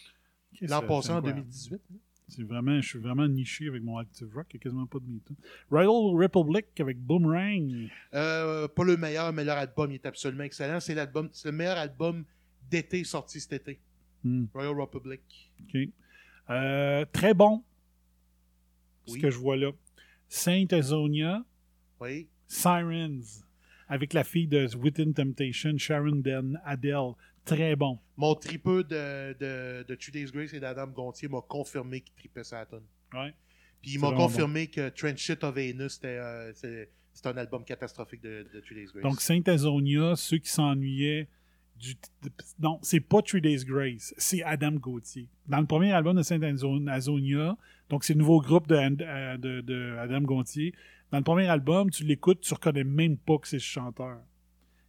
[0.61, 1.41] L'an passé, en incroyable.
[1.41, 1.73] 2018.
[1.89, 1.97] là.
[2.27, 4.99] C'est vraiment, je suis vraiment niché avec mon Active Rock, il n'y a quasiment pas
[4.99, 5.35] de mes tunes.
[5.69, 7.89] Rival Republic avec Boomerang.
[8.13, 10.79] Euh, pas le meilleur, mais leur album il est absolument excellent.
[10.79, 12.23] C'est l'album, c'est le meilleur album
[12.71, 13.79] d'été sorti cet été.
[14.23, 14.45] Hmm.
[14.53, 15.21] Royal Republic.
[15.61, 15.77] OK.
[16.49, 17.63] Euh, très bon,
[19.05, 19.71] ce que je vois là.
[20.29, 21.43] Saint Azonia,
[21.99, 22.27] Oui.
[22.47, 23.43] Sirens,
[23.87, 27.13] avec la fille de Within Temptation, Sharon Den, Adele.
[27.45, 27.99] Très bon.
[28.17, 32.43] Mon tripeux de, de, de Two Days Grace et d'Adam Gontier m'a confirmé qu'il tripait
[32.43, 32.67] sa.
[33.13, 33.33] Ouais.
[33.81, 37.65] Puis il m'a confirmé que Trench Shit of Venus, c'était euh, c'est- c'est un album
[37.65, 39.03] catastrophique de, de Two Days Grace.
[39.03, 41.27] Donc, Saint Azonia, ceux qui s'ennuyaient
[42.59, 45.27] non, c'est pas Three Days Grace, c'est Adam Gauthier.
[45.47, 47.57] Dans le premier album de Saint Azo- Azonia,
[47.89, 50.73] donc c'est le nouveau groupe de, euh, de- Adam Gauthier,
[51.11, 54.19] dans le premier album, tu l'écoutes, tu reconnais même pas que c'est ce chanteur.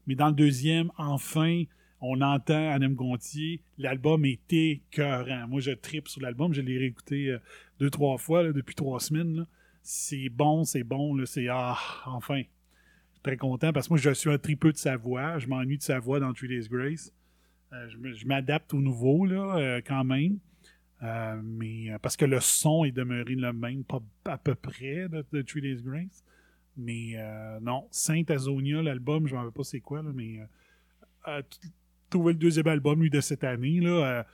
[0.06, 1.64] Mais dans le deuxième, enfin,
[2.00, 3.60] on entend Adam Gontier.
[3.78, 5.46] L'album est écœurant.
[5.48, 6.52] Moi, je tripe sur l'album.
[6.52, 7.38] Je l'ai réécouté euh,
[7.78, 9.46] deux, trois fois depuis trois semaines.
[9.82, 11.24] C'est bon, c'est bon.
[11.24, 12.42] C'est ah, enfin.
[13.22, 15.38] Très content parce que moi, je suis un tripeux de sa voix.
[15.38, 17.12] Je m'ennuie de sa voix dans Three Days Grace.
[17.72, 20.38] Euh, je m'adapte au nouveau, là, euh, quand même.
[21.02, 25.42] Euh, mais parce que le son est demeuré le même, pas à peu près, de,
[25.42, 26.24] Three Days Grace.
[26.76, 27.16] Mais
[27.60, 30.40] non, Saint Azonia, l'album, je ne rappelle pas c'est quoi, là, mais
[32.08, 34.26] trouver le deuxième album, lui, de cette année, là,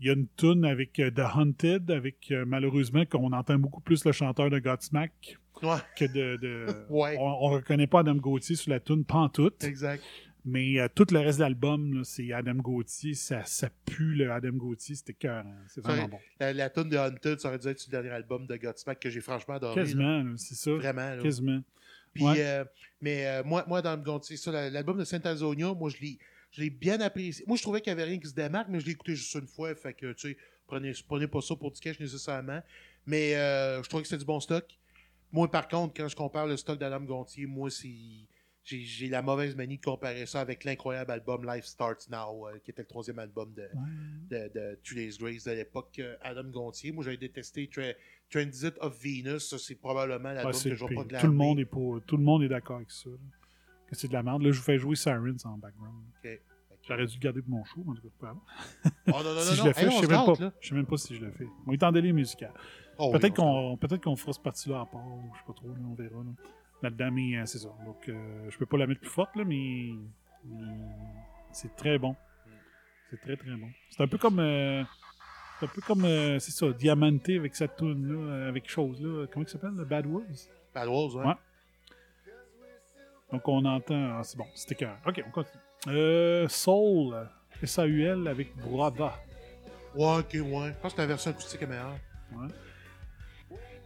[0.00, 3.80] il y a une tune avec euh, The Hunted, avec euh, malheureusement qu'on entend beaucoup
[3.80, 5.76] plus le chanteur de Godsmack Ouais.
[5.96, 6.36] que de.
[6.36, 7.16] de- Ouais.
[7.18, 9.64] On, on reconnaît pas Adam Gauthier sur la tune Pantoute.
[9.64, 10.02] Exact.
[10.44, 13.14] Mais euh, tout le reste de l'album, c'est Adam Gauthier.
[13.14, 14.94] Ça, ça pue le Adam Gauthier.
[14.94, 15.44] C'était cœur.
[15.66, 16.18] C'est Ça vraiment bon.
[16.38, 19.10] La, la tune de Hunted, ça aurait dû être le dernier album de Godsmack que
[19.10, 19.74] j'ai franchement adoré.
[19.74, 20.70] Quasiment, c'est ça.
[20.72, 21.16] Vraiment.
[21.16, 21.22] là.
[21.22, 21.60] Quasiment.
[22.14, 22.34] Puis, Ouais.
[22.38, 22.64] euh,
[23.00, 24.00] mais euh, moi, moi, dans
[24.52, 26.18] la- l'album de Saint-Azonia, moi, je l'ai,
[26.56, 27.44] je l'ai bien apprécié.
[27.46, 29.34] Moi, je trouvais qu'il n'y avait rien qui se démarque, mais je l'ai écouté juste
[29.34, 29.74] une fois.
[29.74, 30.36] Fait que, tu sais,
[30.66, 32.60] prenez, prenez pas ça pour du cash nécessairement.
[33.04, 34.64] Mais euh, je trouvais que c'était du bon stock.
[35.32, 37.90] Moi, par contre, quand je compare le stock d'Adam Gontier, moi, c'est.
[38.68, 42.58] J'ai, j'ai la mauvaise manie de comparer ça avec l'incroyable album Life Starts Now, euh,
[42.64, 43.68] qui était le troisième album de,
[44.28, 46.90] de, de Two Days Grace de l'époque euh, Adam Gontier.
[46.90, 47.94] Moi, j'avais détesté Tra-
[48.28, 49.48] Transit of Venus.
[49.50, 51.26] Ça, c'est probablement Ouais, l'album c'est que le je vais pas tout, glaner.
[51.28, 53.08] le monde est pour, tout le monde est d'accord avec ça.
[53.88, 54.42] Que c'est de la merde.
[54.42, 55.94] Là, je vous fais jouer Sirens en background.
[56.88, 58.36] J'aurais dû le garder pour mon show, mais en tout cas, pas.
[59.08, 60.32] Oh, non, non, si non, je le fais, Hey, je sais même pas.
[60.44, 60.52] là.
[60.60, 61.46] Je sais même pas si je le fais.
[61.66, 62.52] On est en délai musical.
[62.98, 65.02] Oh peut-être on qu'on peut-être qu'on fera ce parti-là à part,
[65.34, 66.16] je sais pas trop, là, on verra.
[66.16, 66.30] Là.
[66.82, 67.68] Là-dedans, mais euh, c'est ça.
[67.84, 69.90] Donc, euh, je peux pas la mettre plus forte, là, mais,
[70.44, 70.64] mais
[71.52, 72.14] c'est très bon.
[73.10, 73.68] C'est très, très bon.
[73.90, 74.38] C'est un peu comme.
[74.38, 74.82] euh,
[75.58, 76.04] c'est un peu comme.
[76.04, 79.26] euh, c'est ça, Diamanté avec cette tune là avec chose, là.
[79.32, 80.48] Comment il s'appelle, le Bad Wolves?
[80.74, 81.26] Bad Wolves, ouais.
[81.26, 81.34] Ouais.
[83.32, 84.18] Donc, on entend.
[84.18, 84.96] ah, c'est bon, c'était cœur.
[85.06, 85.62] Ok, on continue.
[85.88, 87.14] Euh, Soul,
[87.62, 89.14] S-A-U-L avec Brava.
[89.94, 90.72] Ouais, ok, ouais.
[90.74, 91.96] Je pense que la version acoustique est meilleure.
[92.32, 92.48] Ouais.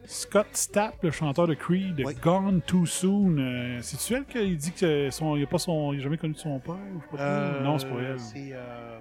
[0.07, 3.39] Scott Stapp, le chanteur de Creed, Gone Too Soon.
[3.39, 6.75] Euh, C'est-tu elle qui dit qu'il n'a pas son, il a jamais connu son père
[6.75, 7.19] ou je sais pas trop?
[7.21, 8.19] Euh, Non, c'est pas elle.
[8.19, 8.99] C'est euh,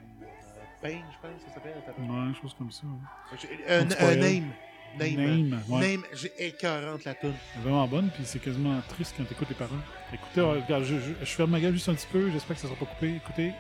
[0.82, 1.74] Payne, je pense que ça s'appelle.
[2.00, 2.84] Ouais, chose comme ça.
[3.32, 3.66] ouais.
[3.68, 4.52] Un, name.
[4.98, 5.16] Name.
[5.16, 5.80] Name, ouais.
[5.98, 7.34] Name, j'ai écœurante la tune.
[7.62, 9.78] Vraiment bonne, puis c'est quasiment triste quand t'écoutes les paroles.
[10.14, 12.68] Écoutez, regarde, je, je, je ferme ma gueule juste un petit peu, j'espère que ça
[12.68, 13.16] sera pas coupé.
[13.16, 13.52] Écoutez,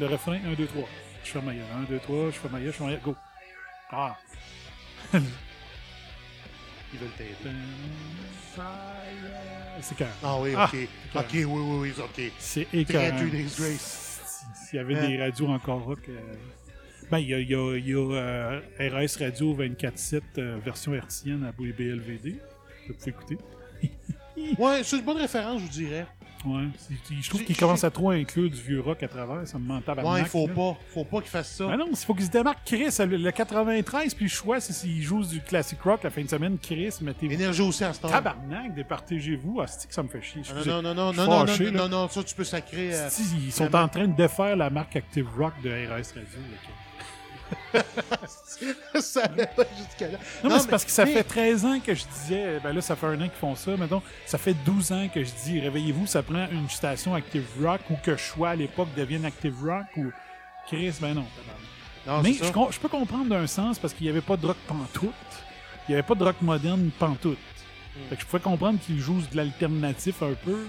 [0.00, 0.88] le refrain 1, 2, 3.
[1.24, 1.64] Je ferme ma gueule.
[1.88, 3.16] 1, 2, 3, je ferme ma gueule, je ferme ma gueule, go.
[3.90, 4.16] Ah!
[6.92, 7.34] Ils veulent t'aider.
[9.80, 10.70] C'est quand Ah oui, Ah, ok.
[11.12, 12.32] c'est ok, oui, oui, oui, ok.
[12.38, 13.18] C'est écœurant.
[13.18, 15.08] S'il y avait Hein?
[15.08, 15.98] des radios encore rock.
[16.08, 16.18] euh,
[17.10, 20.92] Ben, il y a, y a- il y a, euh, RS Radio 24.7 euh, version
[20.94, 22.36] hertzienne à BLVD.
[22.88, 23.38] Vous pouvez écouter.
[24.58, 26.06] Ouais, c'est une bonne référence, je vous dirais.
[26.44, 26.64] Ouais.
[27.10, 29.48] Je trouve qu'il commence à trop inclure du vieux rock à travers.
[29.48, 30.52] Ça me ment tabarnak, Ouais, il faut là.
[30.52, 30.76] pas.
[30.92, 31.66] Faut pas qu'il fasse ça.
[31.68, 32.94] Ben non, il faut qu'il se démarque Chris.
[32.98, 36.28] Le, le 93, puis le choix, c'est s'il joue du classic rock la fin de
[36.28, 36.58] semaine.
[36.58, 37.32] Chris, mettez-vous.
[37.32, 38.10] Énergie aussi à ce temps.
[38.10, 39.58] Tabarnak, départagez-vous.
[39.62, 40.42] Ah, c'est que ça me fait chier.
[40.42, 40.70] Non, Excusez.
[40.70, 42.94] non, non, non, non, suis non, non, fâché, non, non, non, ça, tu peux sacrer.
[42.94, 43.08] euh,
[43.46, 46.20] ils sont en train de défaire la marque Active Rock de RS Radio.
[46.20, 46.58] là,
[49.00, 50.18] ça allait pas jusqu'à là.
[50.42, 52.72] Non, mais c'est mais- parce que ça mais- fait 13 ans que je disais, ben
[52.72, 55.30] là, ça fait un an qu'ils font ça, mettons, ça fait 12 ans que je
[55.44, 59.54] dis, réveillez-vous, ça prend une station Active Rock ou que Choix à l'époque devienne Active
[59.62, 60.10] Rock ou
[60.66, 61.26] Chris, ben non.
[62.22, 64.56] mais je, com- je peux comprendre d'un sens parce qu'il n'y avait pas de rock
[64.66, 65.12] pantoute.
[65.88, 67.38] Il n'y avait pas de rock moderne pantoute.
[67.96, 68.08] Hmm.
[68.08, 70.66] Fait que je pouvais comprendre qu'ils jouent de l'alternatif un peu.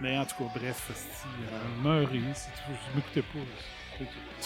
[0.00, 3.38] Mais en tout cas, bref, si, euh, meurez, si tu je m'écoutais pas.
[3.38, 3.73] tout.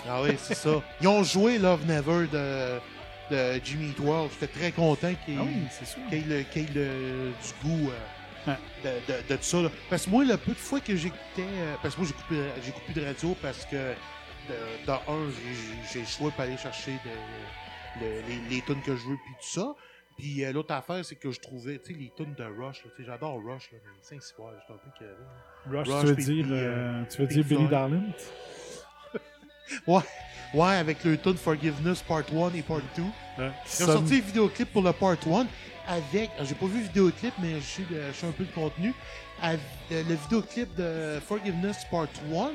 [0.09, 0.83] Ah oui, c'est ça.
[1.01, 2.79] Ils ont joué Love Never de,
[3.35, 4.31] de Jimmy Eat World.
[4.33, 7.91] J'étais très content qu'il Ah oui, ait, le- qu'il y ait le- du goût
[8.47, 8.55] euh,
[8.85, 9.61] de, de, ça.
[9.63, 9.71] là.
[9.91, 11.21] Parce que moi, le peu de fois que j'écoutais...
[11.41, 12.15] euh, parce que moi, j'ai
[12.73, 15.31] coupé, coupé de radio parce que, de, de un,
[15.93, 16.93] j'ai- le choix pour aller chercher
[18.01, 18.23] les,
[18.57, 19.75] les tunes que je veux, puis tout ça.
[20.17, 22.89] Puis euh, l'autre affaire, c'est que je trouvais, tu sais, les tunes de Rush, tu
[22.97, 25.13] sais, j'adore Rush, là, mais c'est c'est ouais, j'étais un peu carré.
[25.71, 25.79] là.
[25.81, 27.69] Rush, tu veux dire, euh, tu veux dire Billy.
[27.69, 28.13] Darling?
[29.87, 30.01] Ouais,
[30.55, 33.03] ouais, avec le tune Forgiveness Part 1 et Part 2.
[33.03, 33.51] Ouais.
[33.79, 35.47] Ils ont sorti un vidéoclip pour le Part 1
[35.87, 36.31] avec.
[36.43, 38.95] J'ai pas vu le vidéoclip, mais je sais, de- je sais un peu le contenu.
[39.43, 39.61] Avec,
[39.93, 42.51] euh, le vidéoclip de Forgiveness Part 1,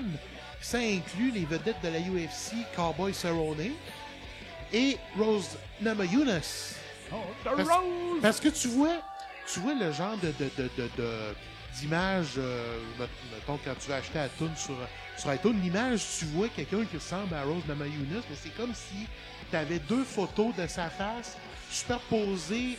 [0.61, 3.71] ça inclut les vedettes de la UFC, Cowboy Cerrone
[4.73, 6.75] et Rose Namajunas.
[7.43, 7.67] parce,
[8.21, 8.95] parce que tu vois,
[9.51, 11.09] tu vois le genre de, de, de, de,
[11.79, 14.73] d'image, euh, met- mettons, quand tu vas acheter la tune sur,
[15.17, 19.07] sur iTunes, l'image, tu vois quelqu'un qui ressemble à Rose Namajunas, mais c'est comme si
[19.49, 21.37] tu avais deux photos de sa face
[21.69, 22.77] superposées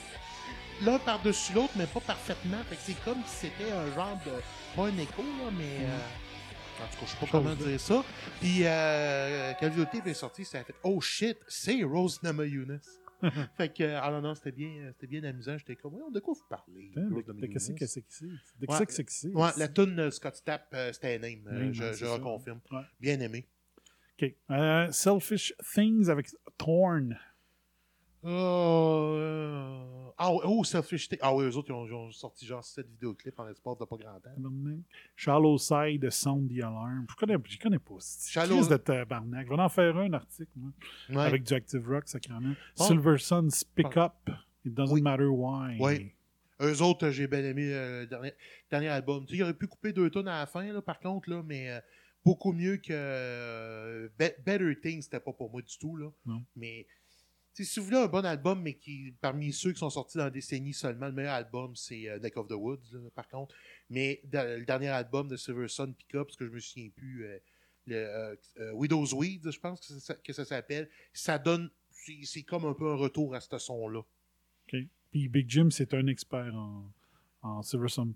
[0.83, 2.59] l'un par-dessus l'autre, mais pas parfaitement.
[2.69, 4.33] Fait que c'est comme si c'était un genre de.
[4.77, 5.87] Pas un écho, là, mais.
[5.87, 5.99] euh,
[6.83, 8.05] en tout cas, je sais pas comment dire ça.
[8.41, 12.81] Puis, euh, quand le est sorti, ça a fait Oh shit, c'est Rose Namajunas.
[13.57, 15.57] fait que, ah non, non, c'était bien, c'était bien amusant.
[15.59, 16.91] J'étais comme, ouais, de quoi vous parlez?
[17.51, 18.27] Qu'est-ce que c'est que c'est?
[18.27, 19.29] De Ouais, qu'est-ce que c'est que c'est?
[19.29, 21.47] Ouais, la tune euh, Scott Stapp, euh, c'était un name.
[21.49, 22.61] euh, je c'est reconfirme.
[23.01, 23.49] Bien aimé.
[24.21, 24.35] OK.
[24.51, 27.19] Euh, Selfish Things avec Thorn.
[28.25, 31.19] Oh, euh, ah, oh, Selfish Thing.
[31.21, 33.85] Ah oui, eux autres, ils ont, ils ont sorti genre 7 vidéoclips en espoir de
[33.85, 34.31] pas grand temps.
[35.17, 37.07] Shallow Side, Sound the Alarm.
[37.11, 37.95] Je connais, je connais pas.
[38.01, 39.47] Shallow- de tabarnak.
[39.47, 40.71] Je vais en faire un article, moi.
[41.11, 41.23] Ouais.
[41.23, 42.55] Avec du Active Rock, sacrément.
[42.79, 42.85] Bon.
[42.85, 44.13] Silver Sun's Pick Up.
[44.65, 45.77] It doesn't matter why.
[45.79, 46.13] Oui.
[46.61, 48.33] Eux autres, j'ai bien aimé euh, le dernier,
[48.71, 49.27] dernier album.
[49.27, 51.43] Tu sais, ils auraient pu couper deux tonnes à la fin, là, par contre, là,
[51.45, 51.81] mais euh,
[52.25, 55.97] beaucoup mieux que euh, Be- Better Things, c'était pas pour moi du tout.
[55.97, 56.11] Là.
[56.25, 56.43] Non.
[56.57, 56.87] Mais
[57.63, 60.31] si vous voulez un bon album, mais qui parmi ceux qui sont sortis dans la
[60.31, 63.55] décennie seulement, le meilleur album, c'est euh, Neck of the Woods, là, par contre.
[63.91, 66.91] Mais dans- le dernier album de Silver Sun Pick Up, parce que je me souviens
[66.91, 67.39] plus, euh,
[67.87, 69.81] le, euh, euh, Widow's Weeds, je pense
[70.25, 71.71] que ça, s'appelle, ça donne.
[72.25, 74.01] C'est comme un peu un retour à ce son-là.
[74.01, 74.77] OK.
[75.11, 76.91] Puis Big Jim, c'est un expert en,
[77.43, 78.15] en Silver, Sun,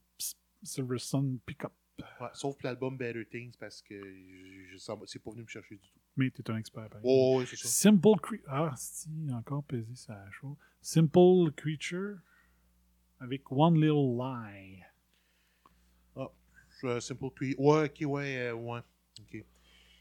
[0.62, 1.72] Silver Sun Pick Up.
[2.20, 5.76] Ouais, sauf pour l'album Better Things parce que je, je- c'est pas venu me chercher
[5.76, 5.97] du tout.
[6.18, 7.68] Mais t'es un expert, par Oh, c'est ça.
[7.68, 8.48] Simple Creature.
[8.48, 10.56] Ah, si, encore pesé ça chose.
[10.82, 12.18] Simple Creature
[13.20, 14.82] avec One Little Lie.
[16.16, 16.28] Ah,
[16.84, 17.54] euh, Simple Tree.
[17.56, 18.80] Ouais, ok, ouais, euh, ouais.
[19.20, 19.44] Ok.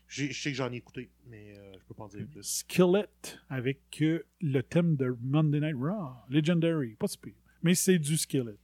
[0.08, 2.42] Je sais que j'en ai écouté, mais euh, je peux pas en dire plus.
[2.42, 3.08] Skillet
[3.50, 6.16] avec euh, le thème de Monday Night Raw.
[6.30, 6.96] Legendary.
[6.96, 7.34] Pas si pire.
[7.62, 8.56] Mais c'est du Skillet.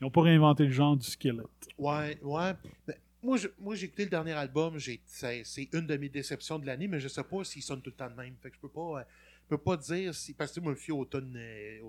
[0.00, 1.42] Ils n'ont pas réinventé le genre du Skillet.
[1.78, 2.52] Ouais, ouais.
[2.86, 4.78] Mais moi, je- moi, j'ai écouté le dernier album.
[4.78, 7.80] j'ai- C'est c'est une de mes déceptions de l'année, mais je sais pas s'il sonne
[7.82, 8.34] tout le temps de même.
[8.42, 9.00] Fait que je peux pas.
[9.00, 9.04] euh,
[9.44, 10.32] je peux pas dire si.
[10.34, 11.80] Parce que moi, je me fie euh, tonnes que,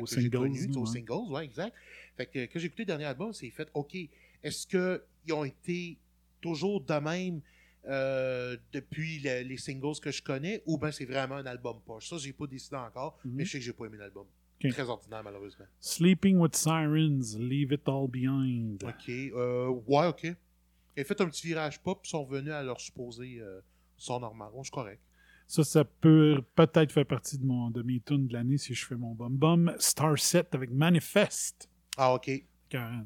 [0.00, 1.74] Aux que j'ai singles, sais, aux singles, ouais, exact.
[2.16, 3.96] Fait que quand j'ai écouté le dernier album, c'est fait OK.
[4.42, 5.96] Est-ce qu'ils ont été
[6.40, 7.40] toujours de même
[7.86, 12.08] euh, depuis le- les singles que je connais, ou bien c'est vraiment un album poche?
[12.08, 13.32] Ça, j'ai pas décidé encore, Mhm.
[13.34, 14.26] mais je sais que j'ai pas aimé l'album.
[14.70, 15.66] Très ordinaire, malheureusement.
[15.80, 18.82] Sleeping with Sirens, Leave It All Behind.
[18.82, 19.08] OK.
[19.10, 20.34] Euh, ouais, OK.
[20.98, 23.60] Ont fait un petit virage pop, ils sont revenus à leur supposé euh,
[23.96, 24.50] son normal.
[24.52, 25.00] Bon, c'est correct.
[25.46, 28.86] Ça, ça peut peut-être faire partie de, mon, de mes tunes de l'année si je
[28.86, 29.74] fais mon bum bum.
[29.78, 31.68] Star Set avec Manifest.
[31.96, 32.30] Ah, OK.
[32.68, 33.04] Carrément.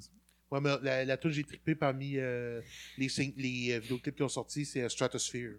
[0.51, 2.63] Ouais, mais la, la tune que j'ai trippé parmi euh,
[2.97, 5.57] les, les euh, vidéoclips qui ont sorti, c'est euh, Stratosphere.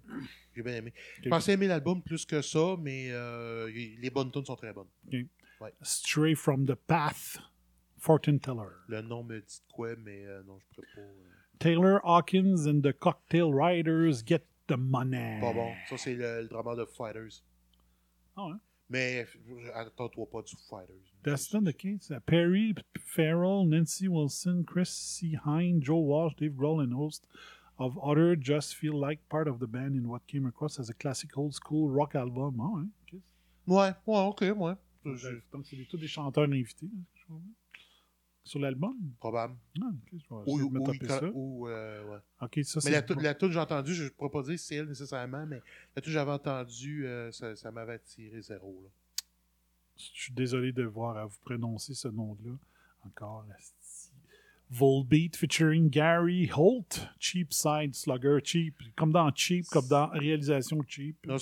[0.55, 0.93] J'ai bien aimé.
[1.23, 4.87] Je pensais aimer l'album plus que ça, mais euh, les bonnes tunes sont très bonnes.
[5.61, 5.73] Ouais.
[5.81, 7.37] Stray from the Path,
[7.97, 8.69] Fortune Teller.
[8.87, 11.01] Le nom me dit quoi, mais non, je pourrais pas.
[11.59, 15.39] Taylor Hawkins and the Cocktail Riders Get the Money.
[15.41, 15.71] Pas bon.
[15.89, 17.41] Ça, c'est le, le drama de Fighters.
[18.37, 18.53] Ah ouais.
[18.89, 20.95] Mais euh, attends-toi pas du Fighters.
[21.23, 22.11] That's not the case.
[22.25, 22.73] Perry
[23.05, 25.37] Farrell, Nancy Wilson, Chris C.
[25.45, 27.25] Hine, Joe Walsh, Dave Grohl, and host
[27.77, 30.93] of other just feel like part of the band in what came across as a
[30.93, 32.59] classic old school rock album.
[32.59, 33.21] Ah ouais, ok.
[33.67, 34.75] Ouais, ouais, ok, ouais.
[35.51, 36.87] Donc, c'est tous des chanteurs invités.
[36.87, 37.43] hein, je comprends.
[38.43, 38.95] Sur l'album?
[39.19, 39.55] Probable.
[39.81, 41.21] Ah, ok, je vais Ou, essayer de me ou, taper il- ça.
[41.33, 42.17] ou, euh, ouais.
[42.41, 43.13] Ok, ça, Mais c'est la, bon.
[43.13, 45.61] tou- la tune que j'ai entendue, je ne pourrais pas dire c'est elle nécessairement, mais
[45.95, 48.81] la tune que j'avais entendue, euh, ça, ça m'avait attiré zéro.
[48.83, 48.89] Là.
[49.97, 52.51] Je suis désolé de voir à vous prononcer ce nom-là.
[53.05, 53.45] Encore.
[53.55, 54.11] asti.
[54.71, 57.07] Volbeat featuring Gary Holt.
[57.19, 58.37] Cheap Side Slugger.
[58.43, 58.75] Cheap.
[58.95, 61.17] Comme dans Cheap, comme dans Réalisation Cheap.
[61.25, 61.37] Non,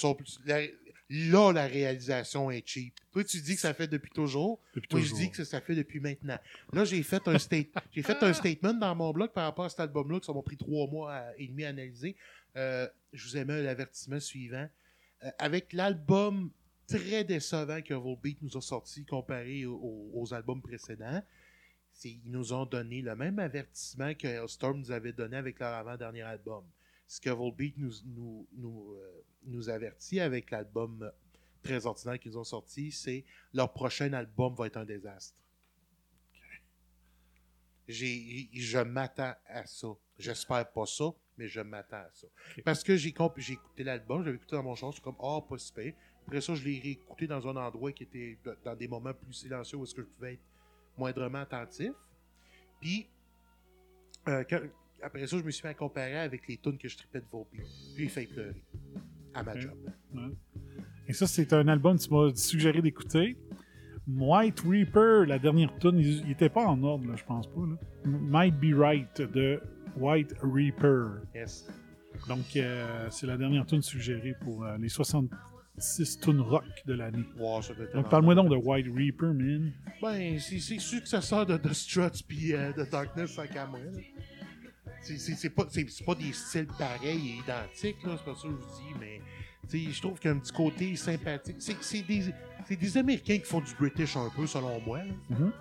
[0.45, 0.61] la-
[1.09, 2.93] là, la réalisation est cheap.
[3.11, 4.59] Toi, tu dis que ça fait depuis toujours.
[4.75, 5.17] Depuis Moi, toujours.
[5.17, 6.37] je dis que ça, ça fait depuis maintenant.
[6.73, 9.69] Là, j'ai fait, un state, j'ai fait un statement dans mon blog par rapport à
[9.69, 12.15] cet album-là, que ça m'a pris trois mois à- et demi à analyser.
[12.55, 14.67] Euh, je vous ai mis un avertissement suivant.
[15.23, 16.51] Euh, avec l'album
[16.87, 21.21] très décevant que Volbeat nous a sorti comparé au- au- aux albums précédents,
[21.93, 25.73] c'est- ils nous ont donné le même avertissement que Hellstorm nous avait donné avec leur
[25.73, 26.63] avant-dernier album.
[27.07, 31.11] Ce que Volbeat nous, nous, nous, euh, nous avertit avec l'album
[31.63, 35.35] très ordinaire qu'ils ont sorti, c'est leur prochain album va être un désastre.
[37.87, 39.87] J'ai, je m'attends à ça.
[40.19, 41.05] J'espère pas ça,
[41.37, 42.27] mais je m'attends à ça.
[42.65, 45.71] Parce que j'ai, écouté l'album, j'avais écouté dans mon char, c'est comme, ah, pas si
[45.71, 45.93] pire.
[46.25, 49.77] Après ça, je l'ai réécouté dans un endroit qui était dans des moments plus silencieux
[49.77, 50.41] où est-ce que je pouvais être
[50.97, 51.93] moindrement attentif.
[52.81, 53.07] Puis,
[54.27, 54.61] euh, quand-
[55.01, 57.61] après ça, je me suis fait comparer avec les tunes que je tripais de Volbeat.
[57.95, 58.61] Puis, il fait pleurer.
[59.37, 59.59] À ma Ok.
[59.59, 59.73] job.
[60.15, 60.21] Ouais.
[61.07, 63.37] Et ça, c'est un album que tu m'as suggéré d'écouter.
[64.07, 67.61] White Reaper, la dernière tune, il n'était pas en ordre, là, je pense pas.
[67.61, 67.75] là.
[68.05, 69.61] Might Be Right de
[69.97, 71.21] White Reaper.
[71.35, 71.67] Yes.
[72.27, 77.25] Donc, euh, c'est la dernière tune suggérée pour euh, les 66 tunes rock de l'année.
[77.37, 77.59] Wow,
[77.93, 79.71] Donc, parle-moi donc de White Reaper, man.
[80.01, 83.79] Ben, c'est successeur de The Struts puis euh, de Darkness sans moi.
[85.01, 85.65] C'est- pas,
[86.05, 89.21] pas des styles pareils et identiques, là, c'est pas ça que je vous dis, mais
[89.91, 91.57] je trouve qu'il y a un petit côté sympathique.
[91.59, 92.33] C'est des,
[92.67, 94.99] c'est des Américains qui font du British un peu, selon moi.
[95.29, 95.51] Mhm.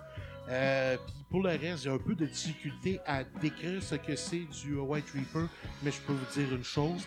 [0.49, 4.45] Euh, puis pour le reste, j'ai un peu de difficulté à décrire ce que c'est
[4.63, 5.47] du White Reaper,
[5.83, 7.05] mais je peux vous dire une chose.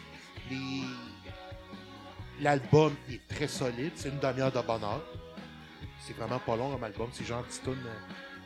[0.50, 0.82] Les...
[2.42, 5.02] L'album est très solide, c'est une demi-heure de bonheur.
[6.06, 7.94] C'est vraiment pas long comme album, c'est genre petite tune euh,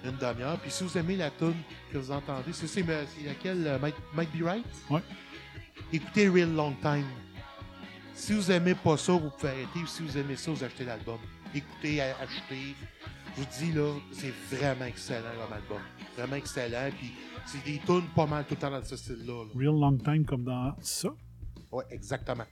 [0.04, 0.58] une demi-heure.
[0.58, 1.54] Puis si vous aimez la tune
[1.92, 4.64] que vous entendez, c'est c'est c'est laquelle euh, Might, Might Be Right?
[4.90, 5.02] Ouais.
[5.92, 7.06] Écoutez Real Long Time.
[8.14, 9.80] Si vous aimez pas ça, vous pouvez arrêter.
[9.86, 11.18] Si vous aimez ça, vous achetez l'album.
[11.54, 12.74] Écoutez, achetez.
[13.36, 15.80] Je vous dis là, c'est vraiment excellent comme album.
[16.16, 16.90] Vraiment excellent.
[16.98, 17.12] Puis
[17.46, 19.44] c'est des tunes pas mal tout le temps dans ce style-là.
[19.44, 19.50] là.
[19.54, 21.08] Real Long Time comme dans ça?
[21.72, 22.44] Ouais, exactement.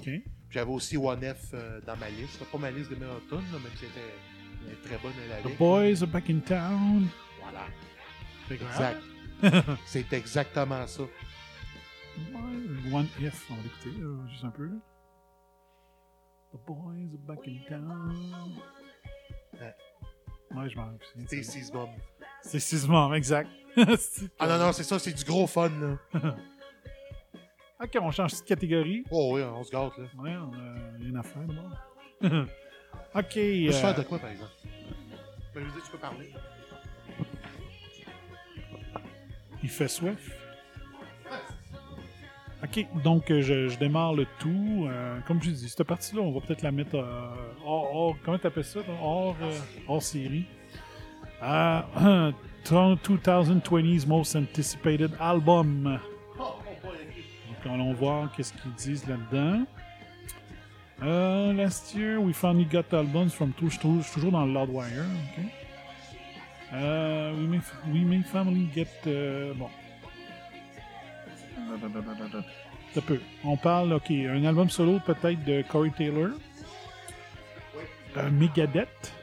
[0.00, 0.10] OK.
[0.50, 2.44] J'avais aussi One F euh, dans ma liste.
[2.44, 3.40] Pas ma liste de meilleures tunes,
[3.72, 4.14] si c'était
[4.66, 5.56] elle est très bonne à la The.
[5.56, 7.08] Boys are back in town.
[7.40, 7.66] Voilà.
[8.50, 9.02] Exact.
[9.86, 11.02] c'est exactement ça.
[12.92, 14.68] One If, on va l'écouter, là, juste un peu.
[16.52, 18.60] The boys are back in town.
[20.54, 20.92] Ouais, je m'en.
[21.28, 21.90] C'est Six Bomb.
[22.42, 23.50] C'est Six Mom, exact.
[24.38, 25.96] Ah non, non, c'est ça, c'est du gros fun, là.
[27.80, 29.04] ok, on change de catégorie.
[29.10, 30.04] Oh oui, on se gâte, là.
[30.18, 32.48] Ouais, on a rien à faire d'abord.
[33.14, 33.32] Ok.
[33.34, 34.50] Je euh, faire de quoi, par exemple?
[35.54, 36.30] Ben, je veux dire, tu peux parler.
[39.62, 40.36] Il fait soif.
[42.62, 44.86] Ok, donc euh, je, je démarre le tout.
[44.86, 48.38] Euh, comme je dis, cette partie-là, on va peut-être la mettre euh, hors, hors- comment
[48.38, 49.58] t'appelles ça, hors, euh,
[49.88, 50.44] hors série.
[51.42, 52.32] Euh,
[52.66, 55.98] 2020's Most Anticipated Album.
[56.36, 59.64] Donc allons voir qu'est-ce qu'ils disent là-dedans.
[61.02, 65.04] Euh, last year, we finally got albums from toujours, toujours, toujours dans le Loudwire.
[65.38, 65.44] ok.
[66.72, 67.60] Euh, we, may,
[67.92, 68.86] we may finally get.
[69.06, 69.68] euh, bon.
[72.94, 73.20] Ça peut.
[73.44, 76.30] On parle, OK, un album solo peut-être de Corey Taylor.
[78.16, 79.14] Euh, Megadeth.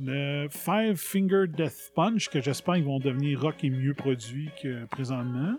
[0.00, 4.84] Le Five Finger Death Punch, que j'espère qu'ils vont devenir rock et mieux produit que
[4.84, 5.56] présentement.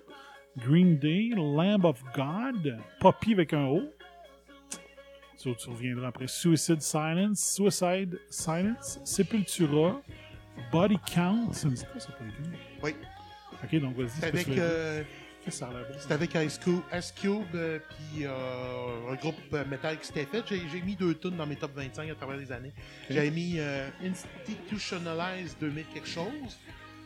[0.65, 3.83] Green Day, Lamb of God, Poppy avec un O.
[5.37, 6.27] Ça, tu reviendras après.
[6.27, 10.01] Suicide Silence, Suicide Silence, Sepultura,
[10.71, 11.53] Body Count.
[11.53, 12.57] Ça me dit quoi ça, Body Count?
[12.83, 12.95] Oui.
[13.63, 14.09] Ok, donc vas-y.
[14.09, 15.09] C'est avec, euh, bon?
[15.97, 20.25] c'est avec Ice Cube, Ice Cube euh, puis euh, un groupe euh, métal qui s'était
[20.25, 20.43] fait.
[20.47, 22.73] J'ai, mis deux tunes dans mes top 25 à travers les années.
[23.09, 26.57] J'avais mis euh, Institutionalize 2000 quelque chose,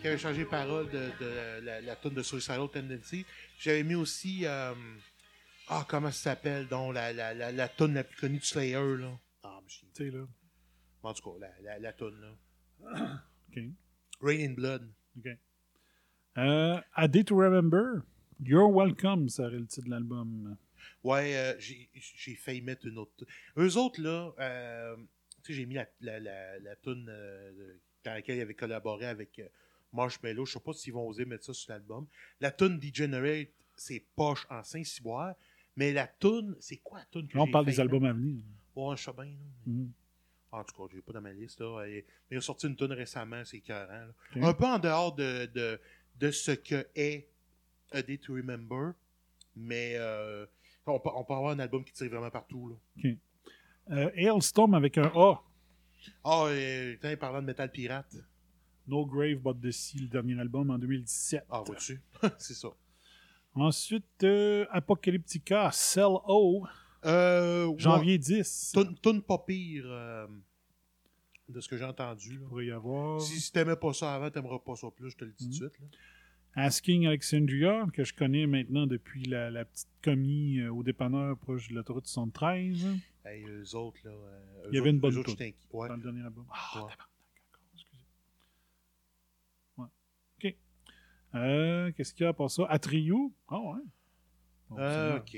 [0.04, 3.26] qui avait changé les paroles de, de la, la tune de Suicidal Tendency.
[3.58, 4.74] J'avais mis aussi, euh,
[5.70, 8.98] ah, comment ça s'appelle, donc la, la, la, la tune la plus connue de Slayer,
[8.98, 9.18] là.
[9.44, 10.26] Ah, mais je- Tu sais, là.
[11.04, 12.36] En tout cas, la, la, la tune, là.
[13.50, 13.64] OK.
[14.22, 14.92] Rain in Blood.
[15.18, 15.28] OK.
[16.38, 18.04] Euh, A Day to Remember.
[18.44, 20.58] You're Welcome, ça serait le titre de l'album.
[21.04, 23.12] Ouais, euh, j'ai j'ai failli mettre une autre.
[23.58, 24.98] Eux autres, là, euh,
[25.44, 29.06] tu sais, j'ai mis la, la, la, la toune euh, dans laquelle ils avaient collaboré
[29.06, 29.42] avec
[29.94, 30.46] Marshmello.
[30.46, 32.06] Je sais pas s'ils vont oser mettre ça sur l'album.
[32.40, 35.36] La tune Degenerate, c'est poche en Saint-Cyboire.
[35.76, 38.16] Mais la tune, c'est quoi la tune que Là, on parle des albums mettre?
[38.16, 38.44] à venir.
[38.76, 39.26] Ouais, je sais bien.
[39.26, 39.74] là.
[40.52, 41.60] En tout cas, j'ai pas dans ma liste.
[41.62, 41.84] Là.
[41.88, 44.08] Et- mais il a sorti une tune récemment, c'est écœurant.
[44.36, 44.48] là.
[44.48, 45.80] Un peu en dehors de, de,
[46.20, 47.28] de ce que est
[47.92, 48.94] A Day to Remember.
[49.56, 50.46] Mais euh,
[50.86, 52.70] on, peut, on peut avoir un album qui tire vraiment partout.
[52.70, 52.76] Là.
[53.12, 53.18] OK.
[53.92, 55.42] Euh, Hailstorm avec un A.
[56.24, 58.16] Ah, et, putain, parlant de métal pirate.
[58.88, 61.46] No Grave But the Sea, le dernier album en 2017.
[61.50, 62.02] Ah, vois-tu?
[62.38, 62.70] c'est ça.
[63.56, 66.66] Ensuite, euh, Apocalyptica, Cell O,
[67.06, 68.76] Euh, janvier ouais, 10.
[69.02, 70.26] Tune, pas pire euh,
[71.50, 72.38] de ce que j'ai entendu.
[72.40, 72.48] Là.
[72.48, 73.22] pourrait y avoir.
[73.22, 75.66] Si, si t'aimais pas ça avant, t'aimeras pas ça plus, je te le dis tout
[75.66, 75.80] de suite.
[75.80, 75.88] là.
[76.56, 81.68] Asking Alexandria, que je connais maintenant depuis la, la petite commis euh, au dépanneur proche
[81.70, 82.86] de l'autoroute 73.
[82.86, 84.12] hein, Hey, eux autres, là.
[84.12, 85.36] euh, eux Il y avait autres- une bonne autres.
[85.72, 85.88] Ouais.
[85.88, 86.46] dans le dernier album.
[86.52, 86.82] Ah, Ouais.
[86.92, 87.10] tabarnak,
[87.52, 88.04] encore, excusez.
[89.78, 89.88] Ouais.
[90.38, 90.56] OK.
[91.36, 92.66] Euh, Qu'est-ce qu'il y a part ça?
[92.70, 93.34] Atriou?
[93.48, 93.80] Ah ouais.
[94.70, 95.38] Bon, Euh, ok.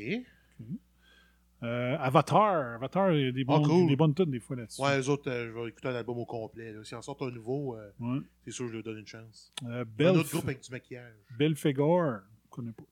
[1.63, 2.75] Euh, Avatar.
[2.75, 3.87] Avatar, il y a des, bons, Ah, cool.
[3.87, 4.81] des bonnes tunes des fois là-dessus.
[4.81, 6.73] Ouais, eux autres, je vais écouter un album au complet.
[6.73, 6.83] Là.
[6.83, 8.19] S'ils en sortent un nouveau, Ouais.
[8.43, 9.51] c'est sûr que je leur donne une chance.
[9.65, 11.13] Un autre groupe avec du maquillage.
[11.37, 12.83] Belphegor, je connais pas.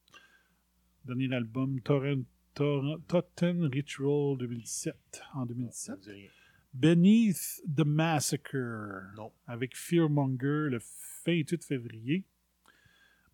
[1.06, 2.24] Dernier album, Torrent,
[2.56, 4.96] Totten Ritual 2017,
[5.34, 5.98] en Ça 2017.
[5.98, 6.30] me dit rien.
[6.74, 9.32] Beneath the Massacre, Non.
[9.46, 10.80] avec Fearmonger le
[11.26, 12.24] 28 février.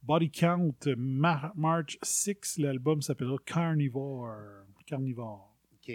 [0.04, 4.30] Body Count, Mar- March 6, l'album s'appellera Carnivore.
[4.86, 5.56] Carnivore.
[5.74, 5.88] Ok.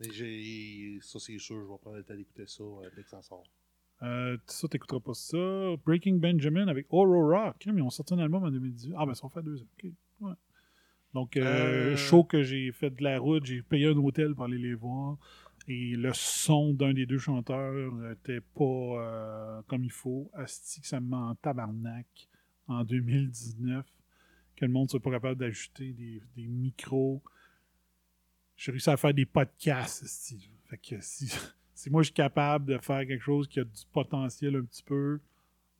[0.00, 0.98] Mais.
[1.02, 3.44] Ça, c'est sûr, je vais prendre le temps d'écouter ça euh, dès que ça sort.
[4.02, 5.36] Euh, ça, t'écouteras pas ça.
[5.84, 7.54] Breaking Benjamin avec Aurora.
[7.60, 8.94] Crème, Ils ont sorti un album en 2018.
[8.96, 9.66] Ah, ben, ça fait deux ans.
[10.20, 10.32] Ouais.
[11.12, 11.96] Donc, euh, Euh.
[11.96, 15.18] show que j'ai fait de la route, j'ai payé un hôtel pour aller les voir.
[15.68, 20.30] Et le son d'un des deux chanteurs était pas euh, comme il faut.
[20.32, 22.06] Asti que ça me met en tabarnak
[22.70, 23.84] en 2019.
[24.56, 27.22] Que le monde soit pas capable d'ajouter des, micros.
[28.56, 30.02] J'ai réussi à faire des podcasts.
[30.02, 30.50] asti.
[30.66, 31.30] Fait que si,
[31.74, 34.82] si moi je suis capable de faire quelque chose qui a du potentiel un petit
[34.82, 35.20] peu,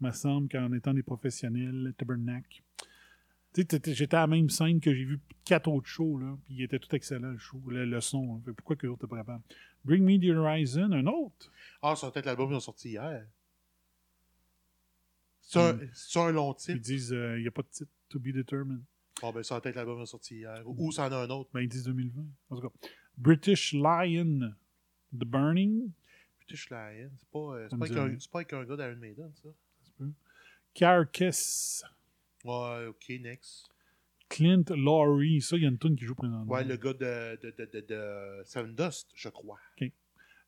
[0.00, 2.62] me semble qu'en étant des professionnels, tabernacle.
[3.52, 6.38] Tu sais, t'étais- j'étais à la même scène que j'ai vu quatre autres shows, là,
[6.46, 8.36] puis il était tout excellent, le show, le, le son.
[8.46, 8.52] hein.
[8.56, 9.42] Pourquoi que l'autre pas?
[9.84, 11.50] Bring Me the Horizon, un autre?
[11.82, 13.26] Ah, ça va peut-être l'album qui est sorti hier.
[15.52, 15.90] C'est un, Mm.
[15.94, 16.78] c'est un long Ils titre.
[16.80, 18.82] disent euh, il n'y a pas de titre, To Be Determined.
[19.22, 20.62] Ah, ben ça va peut-être l'album qui est sorti hier.
[20.64, 21.50] Ou, ou ça en a un autre.
[21.52, 22.24] Ben, ils disent 2020.
[22.50, 22.74] En tout cas,
[23.18, 24.52] British Lion,
[25.12, 25.90] The Burning,
[26.38, 27.10] British Lion.
[27.18, 29.48] C'est pas, euh, c'est pas, avec un- c'est pas avec un gars d'Iron Maiden, ça.
[30.74, 31.84] Carcass,
[32.44, 33.68] Ouais, ok, next.
[34.28, 35.42] Clint Laurie.
[35.42, 36.50] Ça, il y a une tune qui joue présentement.
[36.50, 39.58] Ouais, le gars de, de, de, de, de Seven Dust, je crois.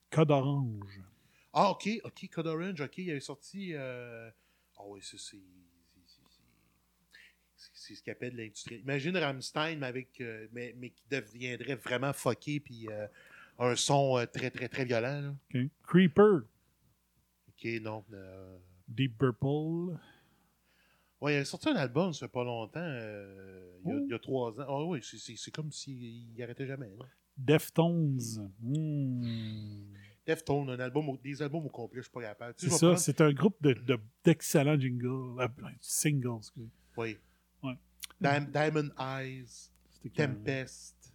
[0.09, 1.01] Code Orange.
[1.51, 3.73] Ah, ok, ok, Code Orange, ok, il avait sorti.
[3.73, 4.31] euh,
[4.77, 5.37] Ah, oui, ça, c'est.
[7.55, 8.77] c'est- ce qu'il appelle l'industrie.
[8.79, 13.07] Imagine Rammstein, mais, avec, euh, mais, mais qui deviendrait vraiment fucké, puis euh,
[13.59, 15.21] un son euh, très, très, très violent.
[15.53, 15.59] Là.
[15.83, 16.41] Creeper,
[17.49, 18.03] Ok, non.
[18.87, 19.97] Deep Purple.
[21.21, 24.03] Ouais, il a sorti un album, ça fait pas longtemps, il, y a, Oh.
[24.05, 24.65] il y a trois ans.
[24.67, 26.89] Ah oui, c'est- comme s'il arrêtait jamais.
[26.99, 27.05] Là.
[27.37, 28.19] Deftones.
[28.61, 29.93] Hmm.
[30.25, 32.53] Deftones, un album, au- des albums au complet, je suis pas capable.
[32.55, 35.39] Tu C'est sais, ça, prendre- c'est un groupe de- de- d'excellents jingles.
[35.41, 35.47] euh,
[35.81, 36.69] singles, excusez.
[36.97, 37.17] Oui.
[37.61, 37.77] Ouais.
[38.21, 39.69] Diamond Eyes.
[40.15, 41.13] Tempest,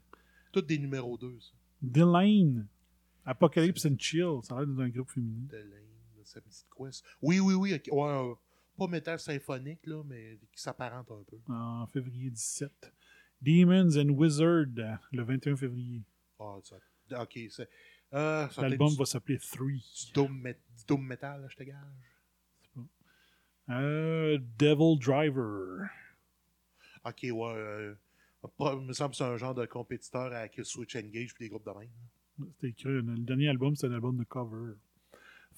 [0.52, 1.38] tous des numéros 2.
[1.40, 1.52] Ça.
[1.82, 2.66] Delane.
[3.24, 4.38] Apocalypse and Chill.
[4.42, 5.46] Ça a l'air d'un groupe féminin.
[5.50, 7.02] De Lane, ça me dit de quoi ça?
[7.20, 7.72] Oui, oui, oui.
[7.90, 8.34] Ouais, euh,
[8.78, 11.36] pas métal symphonique, là, mais qui s'apparente un peu.
[11.52, 12.92] En février 17.
[13.42, 14.66] Demons and Wizard,
[15.12, 16.02] le 21 février.
[16.40, 17.68] Ah, ça- ok, c'est.
[18.14, 19.84] Euh, L'album va s'appeler Three.
[20.06, 20.54] du doom,
[20.86, 21.76] doom metal, je te gage.
[23.70, 25.88] Euh, Devil Driver.
[27.04, 27.54] Ok, ouais.
[27.54, 27.94] euh,
[28.60, 31.66] il me semble que c'est un genre de compétiteur à Switch Engage puis des groupes
[31.66, 31.90] de même.
[32.54, 32.88] C'était écrit.
[32.88, 34.74] Le dernier album, c'est un album de cover.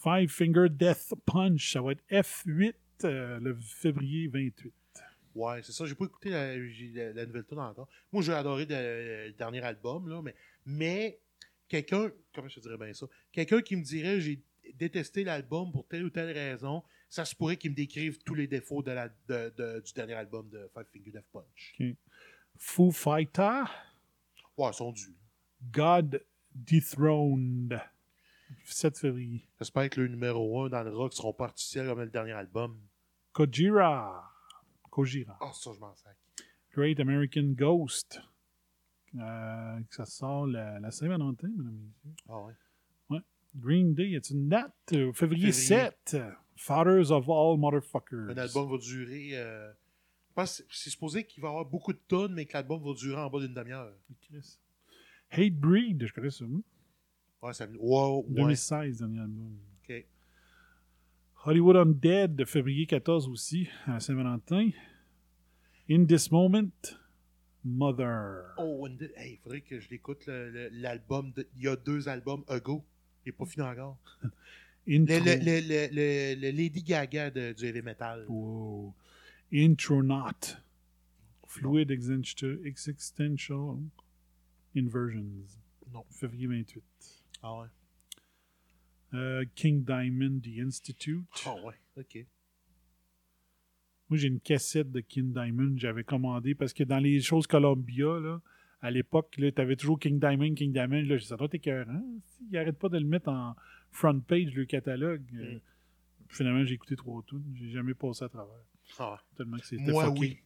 [0.02, 4.72] Five Finger Death Punch, ça va être F8 euh, le février 28.
[5.34, 5.86] Ouais, c'est ça.
[5.86, 7.88] J'ai pas écouté la, la- la nouvelle tune encore.
[8.12, 10.34] Moi, j'ai adoré le, le dernier album, là, mais,
[10.66, 11.20] mais
[11.70, 13.06] quelqu'un, comment je dirais bien ça?
[13.32, 14.42] Quelqu'un qui me dirait j'ai
[14.74, 18.46] détesté l'album pour telle ou telle raison, ça se pourrait qu'il me décrive tous les
[18.46, 21.80] défauts de la, de- de- du dernier album de Five Finger Death Punch.
[22.58, 23.62] Foo Fighter,
[24.58, 25.16] Ouais, ils sont dus.
[25.72, 26.22] God
[26.54, 27.80] Dethroned,
[28.64, 29.48] 7 février.
[29.58, 32.78] J'espère que le numéro 1 dans le rock seront pas artificiels comme le dernier album.
[33.32, 34.30] Kojira.
[34.90, 35.38] Kojira.
[35.40, 36.16] Ah, ça, je m'en sac.
[36.72, 38.20] Great American Ghost.
[39.18, 42.14] Euh, que ça sort la, la Saint-Valentin, mesdames et messieurs.
[42.28, 42.42] Ah.
[43.10, 43.20] Ouais.
[43.56, 44.72] Green Day, a une date?
[44.92, 45.52] Euh, février, Février.
[45.52, 46.16] 7.
[46.56, 48.30] Fathers of All Motherfuckers.
[48.30, 49.30] Un album va durer.
[49.34, 49.72] euh,
[50.28, 52.92] je pense c'est supposé qu'il va y avoir beaucoup de tonnes, mais que l'album va
[52.94, 53.92] durer en bas d'une demi-heure.
[54.20, 54.58] Chris.
[55.30, 56.44] Hate Breed, je connais ça.
[56.46, 56.60] moi.
[57.42, 57.66] Ouais, ça.
[57.80, 58.34] Wow, ouais.
[58.34, 59.58] 2016, dernier album.
[59.82, 60.06] Ok.
[61.46, 64.70] Hollywood Undead, de février 14 aussi, à Saint-Valentin.
[65.90, 66.68] In This Moment,
[67.64, 68.54] Mother.
[68.58, 71.32] Oh, and the- hey, il faudrait que je l'écoute, l'album.
[71.32, 72.84] de- Il y a deux albums, Ago.
[73.24, 73.98] Il n'est pas fini encore.
[74.88, 75.14] Intro.
[75.14, 78.24] Le, le- le- le- le- le Lady Gaga de, du heavy metal.
[78.28, 78.94] Wow.
[79.52, 80.56] Intronaut.
[81.46, 83.76] Fluid Existen- Existential
[84.76, 85.58] Inversions.
[85.92, 86.04] Non.
[86.10, 86.82] Février 28.
[87.42, 87.66] Ah ouais.
[89.12, 91.24] Euh, King Diamond, The Institute.
[91.44, 92.24] Ah ouais, ok.
[94.10, 98.18] Moi, j'ai une cassette de King Diamond j'avais commandée parce que dans les choses Columbia,
[98.20, 98.40] là,
[98.82, 101.02] à l'époque, tu avais toujours King Diamond, King Diamond.
[101.06, 102.02] Là, ça doit être écœurant.
[102.50, 103.54] Ils n'arrêtent pas de le mettre en
[103.90, 105.22] front page, le catalogue.
[105.34, 105.60] Euh, Mm.
[106.32, 107.42] Finalement, j'ai écouté trois tunes.
[107.56, 108.54] J'ai jamais passé à travers.
[109.00, 109.18] Ah.
[109.36, 110.40] Tellement que c'était Moi, fucké.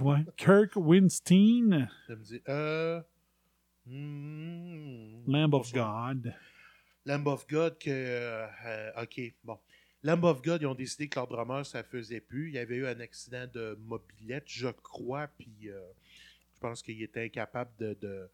[0.00, 0.14] oui.
[0.36, 3.02] Kirk Winstein, Je me dis, euh.
[3.86, 6.34] hmm, Lamb of God.
[7.06, 7.90] Lamb of God, que.
[7.90, 9.58] euh, euh, ok, bon.
[10.04, 12.48] Lamb of God, ils ont décidé que leur drummer, ça faisait plus.
[12.48, 15.80] Il y avait eu un accident de mobilette, je crois, puis euh,
[16.54, 18.28] je pense qu'il était incapable de, de,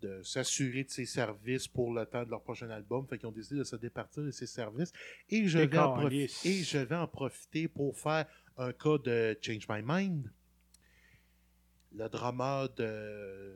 [0.00, 3.06] de s'assurer de ses services pour le temps de leur prochain album.
[3.06, 4.92] Fait qu'ils ont décidé de se départir de ses services.
[5.30, 6.44] Et je, vais en, profi- Décalisse.
[6.44, 8.26] et je vais en profiter pour faire
[8.58, 10.28] un cas de Change My Mind.
[11.94, 13.54] Le drummer de.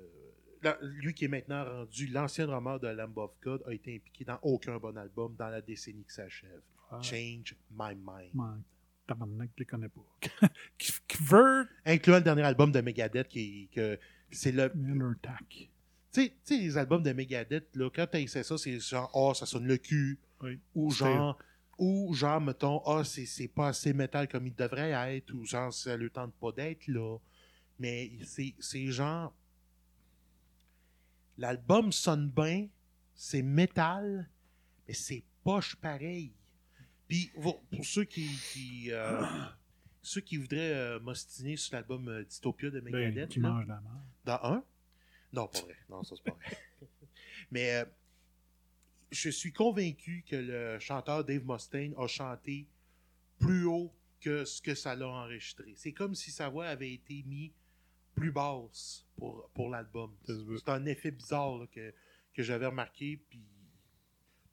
[0.82, 4.38] Lui qui est maintenant rendu, l'ancien drummer de Lamb of God, a été impliqué dans
[4.42, 6.60] aucun bon album dans la décennie qui s'achève.
[7.02, 8.34] Change My Mind.
[8.34, 8.62] Man,
[9.06, 10.48] tabarnak, je les connais pas.
[11.08, 13.98] Kvert Incluant le dernier album de Megadeth, qui, que
[14.30, 14.70] c'est le.
[14.74, 15.70] Miller Attack.
[16.12, 19.46] Tu sais- les albums de Megadeth, là, quand tu essaies ça, c'est genre, ah, ça
[19.46, 20.18] sonne le cul.
[20.42, 20.58] Oui.
[20.74, 21.38] Ou genre,
[21.78, 25.32] ou genre, mettons, ah, c'est c'est pas assez métal comme il devrait être.
[25.34, 27.18] Ou genre, ça le tente pas d'être là.
[27.78, 29.34] Mais c'est c'est genre.
[31.38, 32.68] L'album sonne bien,
[33.14, 34.28] c'est métal,
[34.88, 36.32] mais c'est poche pareil.
[37.08, 38.28] Puis, pour pour ceux qui.
[38.52, 39.22] qui, euh,
[40.02, 43.28] ceux qui voudraient euh, m'ostiner sur l'album euh, Dystopia de Ben, Megadeth.
[43.30, 43.96] qui là, mange la merde.
[44.24, 44.64] dans un?
[45.32, 45.76] Non, pas vrai.
[45.88, 46.58] Non, ça, c'est pas vrai.
[47.50, 47.84] Mais euh,
[49.10, 52.66] je suis convaincu que le chanteur Dave Mustaine a chanté
[53.38, 55.74] plus haut que ce que ça l'a enregistré.
[55.76, 57.52] C'est comme si sa voix avait été mise
[58.14, 60.14] plus basse pour, pour l'album.
[60.24, 61.92] C'est un effet bizarre là, que,
[62.32, 63.20] que j'avais remarqué.
[63.28, 63.44] Puis,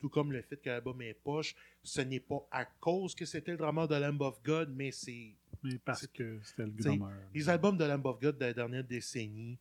[0.04, 3.52] tout comme le fait que l'album est poche, ce n'est pas à cause que c'était
[3.52, 5.34] le drummer de Lamb of God, mais c'est
[5.64, 7.10] Mais parce que c'était le drummer.
[7.34, 9.58] Les albums de Lamb of God de la dernière décennie.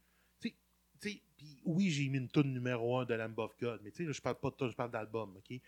[1.64, 4.50] oui, j'ai mis une tune numéro 1 de Lamb of God, mais je parle pas
[4.50, 5.60] de tune, je parle d'album, ok?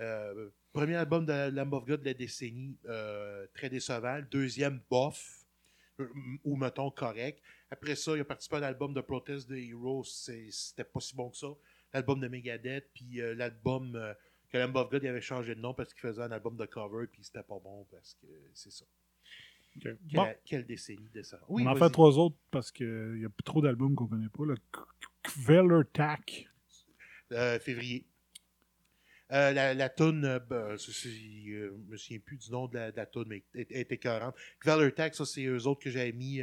[0.00, 4.22] Euh, premier album de Lamb of God de la décennie, euh, très décevant.
[4.30, 5.44] Deuxième, bof,
[6.44, 7.42] ou mettons correct.
[7.70, 11.28] Après ça, il a participé à l'album de Protest the Heroes, c'était pas si bon
[11.28, 11.54] que ça.
[11.94, 14.12] L'album de Megadeth, puis euh, l'album euh,
[14.50, 17.06] que Lamb of God avait changé de nom parce qu'il faisait un album de cover,
[17.06, 18.84] puis c'était pas bon parce que c'est ça.
[19.80, 21.40] Quelle, Bon, quelle décennie de ça.
[21.48, 24.44] on en fait trois autres parce qu'il y a trop d'albums qu'on connaît pas.
[24.44, 24.56] Le
[25.22, 25.82] Kveller.
[27.32, 28.06] Euh, février.
[29.32, 32.92] Euh, la, la toune, euh, ben, euh, je me souviens plus du nom de la,
[32.92, 34.36] de la toune, mais elle était écœurante.
[34.64, 36.40] Valor Attack, ça, c'est eux autres que j'avais mis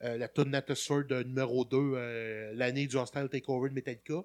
[0.00, 4.22] la toune Natasword de numéro 2, euh, l'année du Hostile Takeover de Metallica.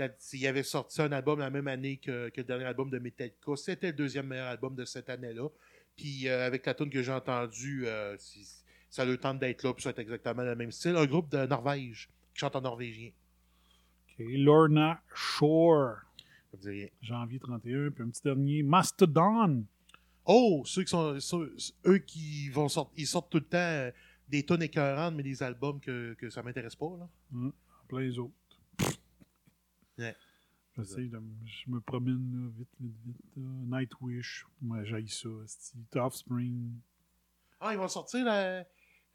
[0.00, 2.98] Quand il avait sorti un album la même année que, que le dernier album de
[2.98, 3.54] Metallica.
[3.56, 5.48] C'était le deuxième meilleur album de cette année-là.
[5.94, 9.62] Puis euh, avec la tune que j'ai entendue, euh, c'est- ça a le temps d'être
[9.62, 10.96] là, puis ça va être exactement le même style.
[10.96, 13.10] Un groupe de Norvège qui chante en norvégien.
[14.18, 14.24] OK.
[14.30, 15.96] Lorna Shore.
[16.50, 16.88] Ça me dit rien.
[17.02, 17.90] Janvier 31.
[17.90, 18.62] Puis un petit dernier.
[18.62, 19.64] Mastodon.
[20.24, 21.54] Oh, ceux qui sont ceux-
[21.86, 23.90] eux qui vont sortir, ils sortent tout le temps euh,
[24.28, 26.90] des tonnes écœurantes, mais des albums que, que ça m'intéresse pas.
[26.98, 27.08] Là.
[27.34, 27.52] Hum,
[27.88, 28.32] plein les autres.
[30.00, 30.16] Ouais.
[30.76, 33.36] J'essaie de je me promène là, vite, vite, vite.
[33.36, 33.78] là.
[33.80, 34.46] Nightwish.
[34.62, 35.28] Moi, j'aille ça.
[35.44, 35.76] esti.
[35.96, 36.72] Offspring.
[37.60, 38.64] Ah, ils vont sortir la.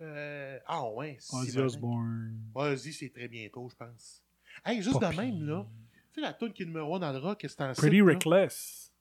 [0.02, 1.18] euh, ah ouais.
[1.20, 1.60] c'est Ozzy.
[1.60, 2.38] Osbourne.
[2.54, 4.22] Ouais, Ozzy, c'est très bientôt, je pense.
[4.66, 5.66] Hey, juste de même, là.
[6.14, 8.06] Tu sais, la tune qui est numéro 1 dans le rock, c'est en Pretty site.
[8.06, 8.92] Reckless.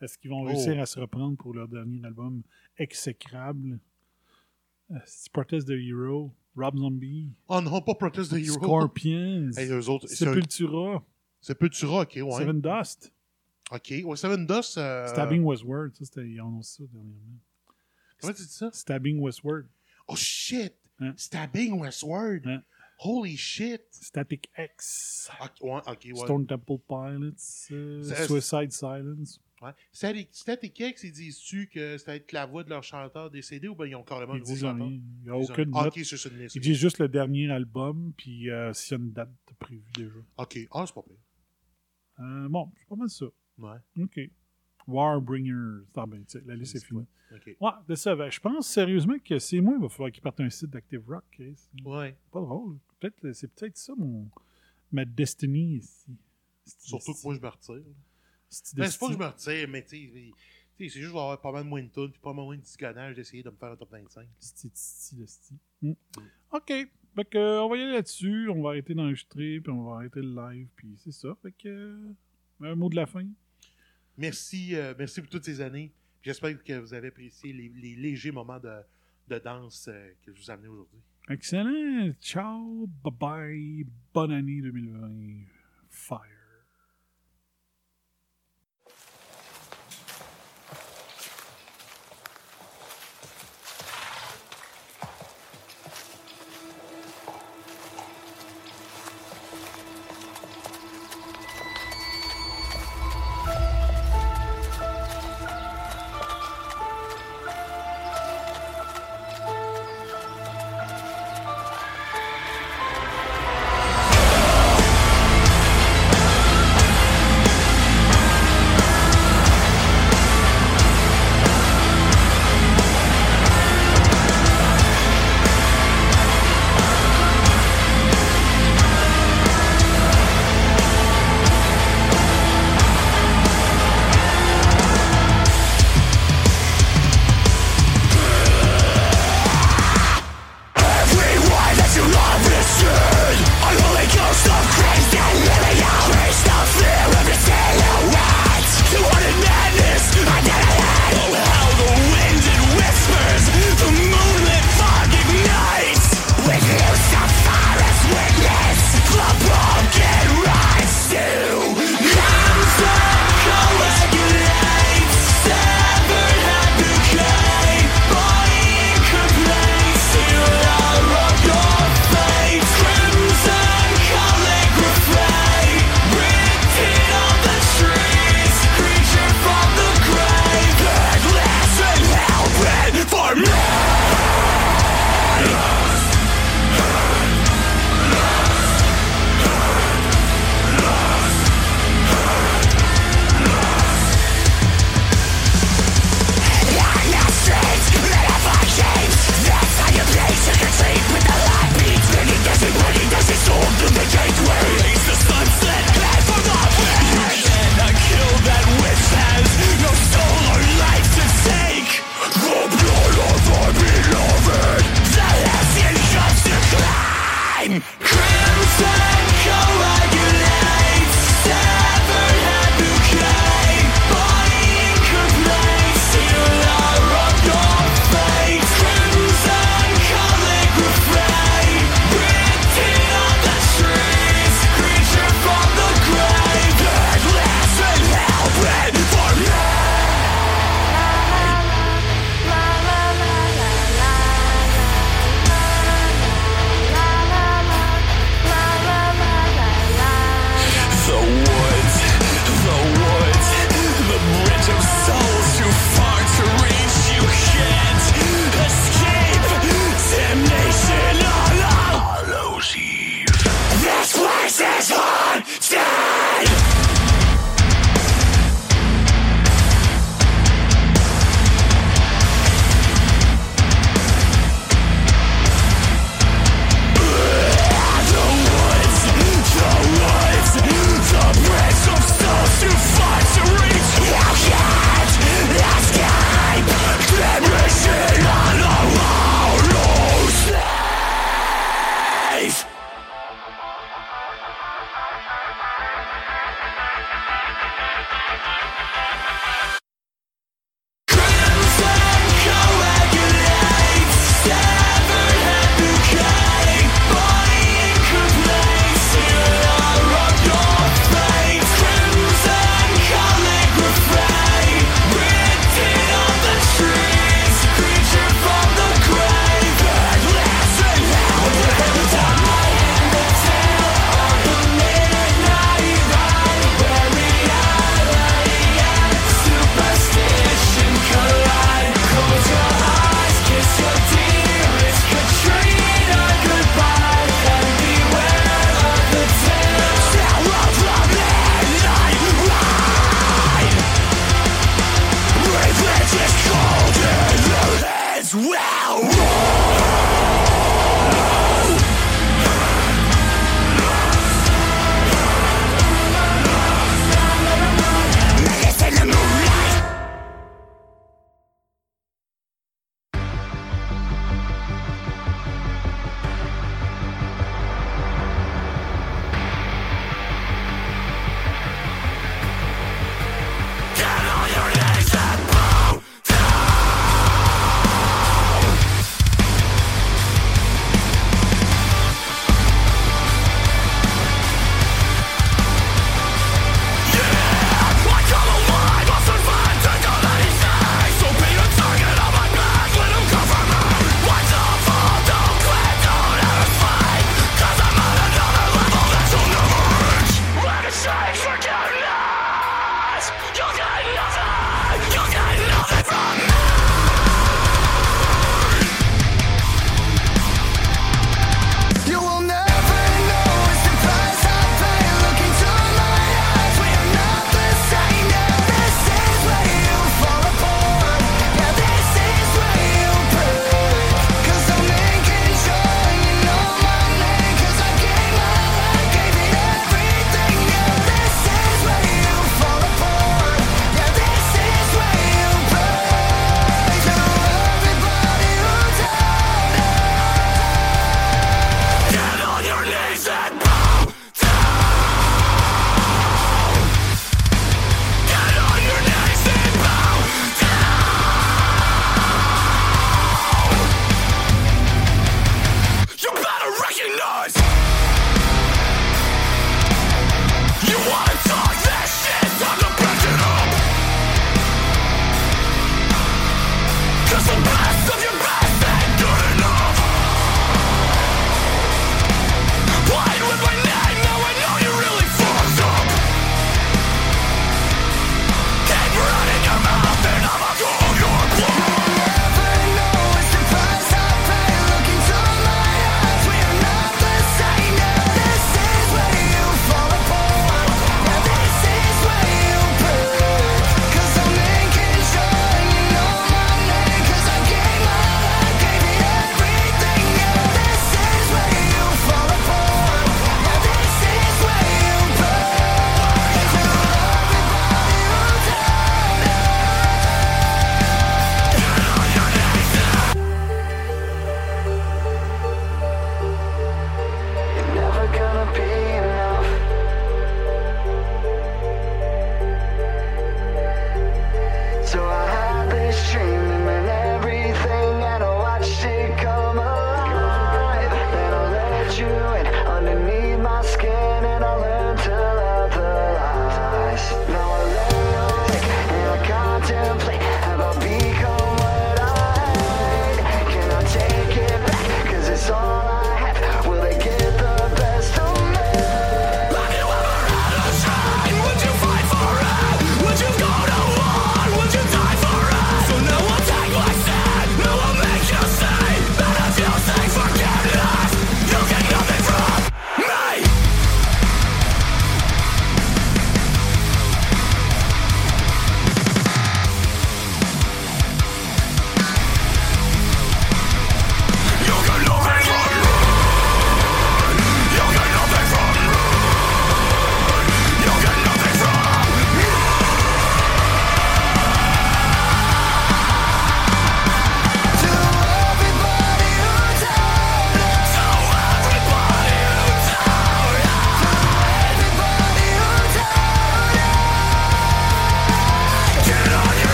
[0.00, 0.46] Est-ce qu'ils vont Oh.
[0.46, 2.42] réussir à se reprendre pour leur dernier album
[2.76, 3.78] exécrable?
[4.90, 8.54] Euh, c'est Protest the Hero, Rob Zombie, Oh non, pas Protest the Hero.
[8.54, 11.02] Scorpions, Hey, eux autres, Sepultura,
[11.40, 12.38] Sepultura, ok, ouais.
[12.38, 13.12] Seven Dust,
[13.70, 14.78] Ok, ouais, Seven Dust.
[14.78, 15.94] euh, Stabbing Westward.
[15.94, 17.38] Ça, c'était, ils ont annoncé ça dernièrement.
[18.20, 18.70] Comment tu dis ça?
[18.72, 19.66] Stabbing Westward.
[20.08, 20.74] Oh shit!
[21.00, 21.12] Hein?
[21.16, 22.46] Stabbing Westward!
[22.46, 22.62] Hein?
[23.00, 23.82] Holy shit!
[23.92, 25.30] Static X.
[25.62, 26.14] Ouais, ouais.
[26.16, 29.38] Stone Temple Pilots, euh, Suicide Silence.
[29.60, 29.72] Ouais.
[29.92, 33.86] Static X, ils disent-tu que c'était être la voix de leur chanteur décédé ou bien
[33.86, 34.86] ils ont carrément un Ils nouveau disent chanteur?
[34.88, 35.86] Il n'y a Ils ont- aucune note.
[35.88, 36.54] ok, c'est sur une liste.
[36.56, 40.14] Ils disent juste le dernier album, puis euh, s'il y a une date prévue déjà.
[40.36, 41.16] Ok, ah, c'est pas pire.
[42.20, 43.26] Euh, bon, c'est pas mal ça.
[43.58, 43.76] Ouais.
[44.00, 44.20] OK.
[44.86, 45.84] Warbringers.
[45.96, 47.06] Ah ben, la liste est finie.
[47.60, 48.16] Ouais, de ça.
[48.16, 51.02] ben, je pense sérieusement que c'est moi, il va falloir qu'ils partent un site d'Active
[51.06, 51.24] Rock.
[51.40, 51.52] hein.
[51.84, 52.16] Ouais.
[52.32, 52.78] Pas drôle.
[52.98, 54.28] Peut-être, c'est peut-être ça mon,
[54.90, 56.16] ma destinée ici.
[56.64, 57.82] Surtout que moi, je me retire.
[58.48, 60.12] C'est Ben, c'est pas que je me retire, mais tu sais,
[60.78, 62.56] c'est juste que je vais avoir pas mal moins de tunes puis pas mal moins
[62.56, 64.28] de disconnage d'essayer de me faire un top 25.
[64.38, 65.54] Sti, sti, le sti.
[65.82, 65.92] Hmm.
[66.52, 66.72] OK.
[67.16, 68.48] Fait que, euh, on va y aller là-dessus.
[68.48, 71.36] On va arrêter d'enregistrer, puis on va arrêter le live, puis c'est ça.
[71.42, 72.14] Fait que, euh,
[72.60, 73.26] un mot de la fin.
[74.16, 75.92] Merci, euh, merci pour toutes ces années.
[76.22, 78.80] J'espère que vous avez apprécié les, les légers moments de,
[79.28, 81.00] de danse euh, que je vous ai amenés aujourd'hui.
[81.28, 82.12] Excellent.
[82.20, 82.88] Ciao.
[83.04, 83.86] Bye-bye.
[84.12, 85.44] Bonne année 2020.
[85.90, 86.37] Fire.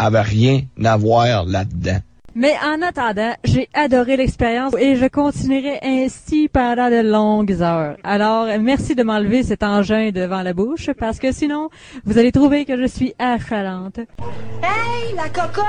[0.00, 2.00] avait rien à voir là-dedans.
[2.34, 7.96] Mais en attendant, j'ai adoré l'expérience et je continuerai ainsi pendant de longues heures.
[8.04, 11.70] Alors, merci de m'enlever cet engin devant la bouche parce que sinon,
[12.04, 13.98] vous allez trouver que je suis affalante.
[13.98, 15.64] Hey, la cocotte!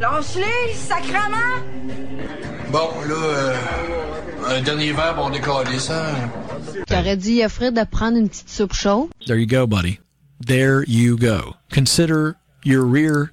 [0.00, 1.62] Lâche-les, sacrement!
[2.70, 3.54] Bon, là, euh,
[4.50, 6.04] un dernier verre, on décolle ça.
[6.88, 9.08] J'aurais dit à Fred de prendre une petite soupe chaude.
[9.26, 10.00] There you go, buddy.
[10.46, 11.54] There you go.
[11.72, 13.32] Consider your rear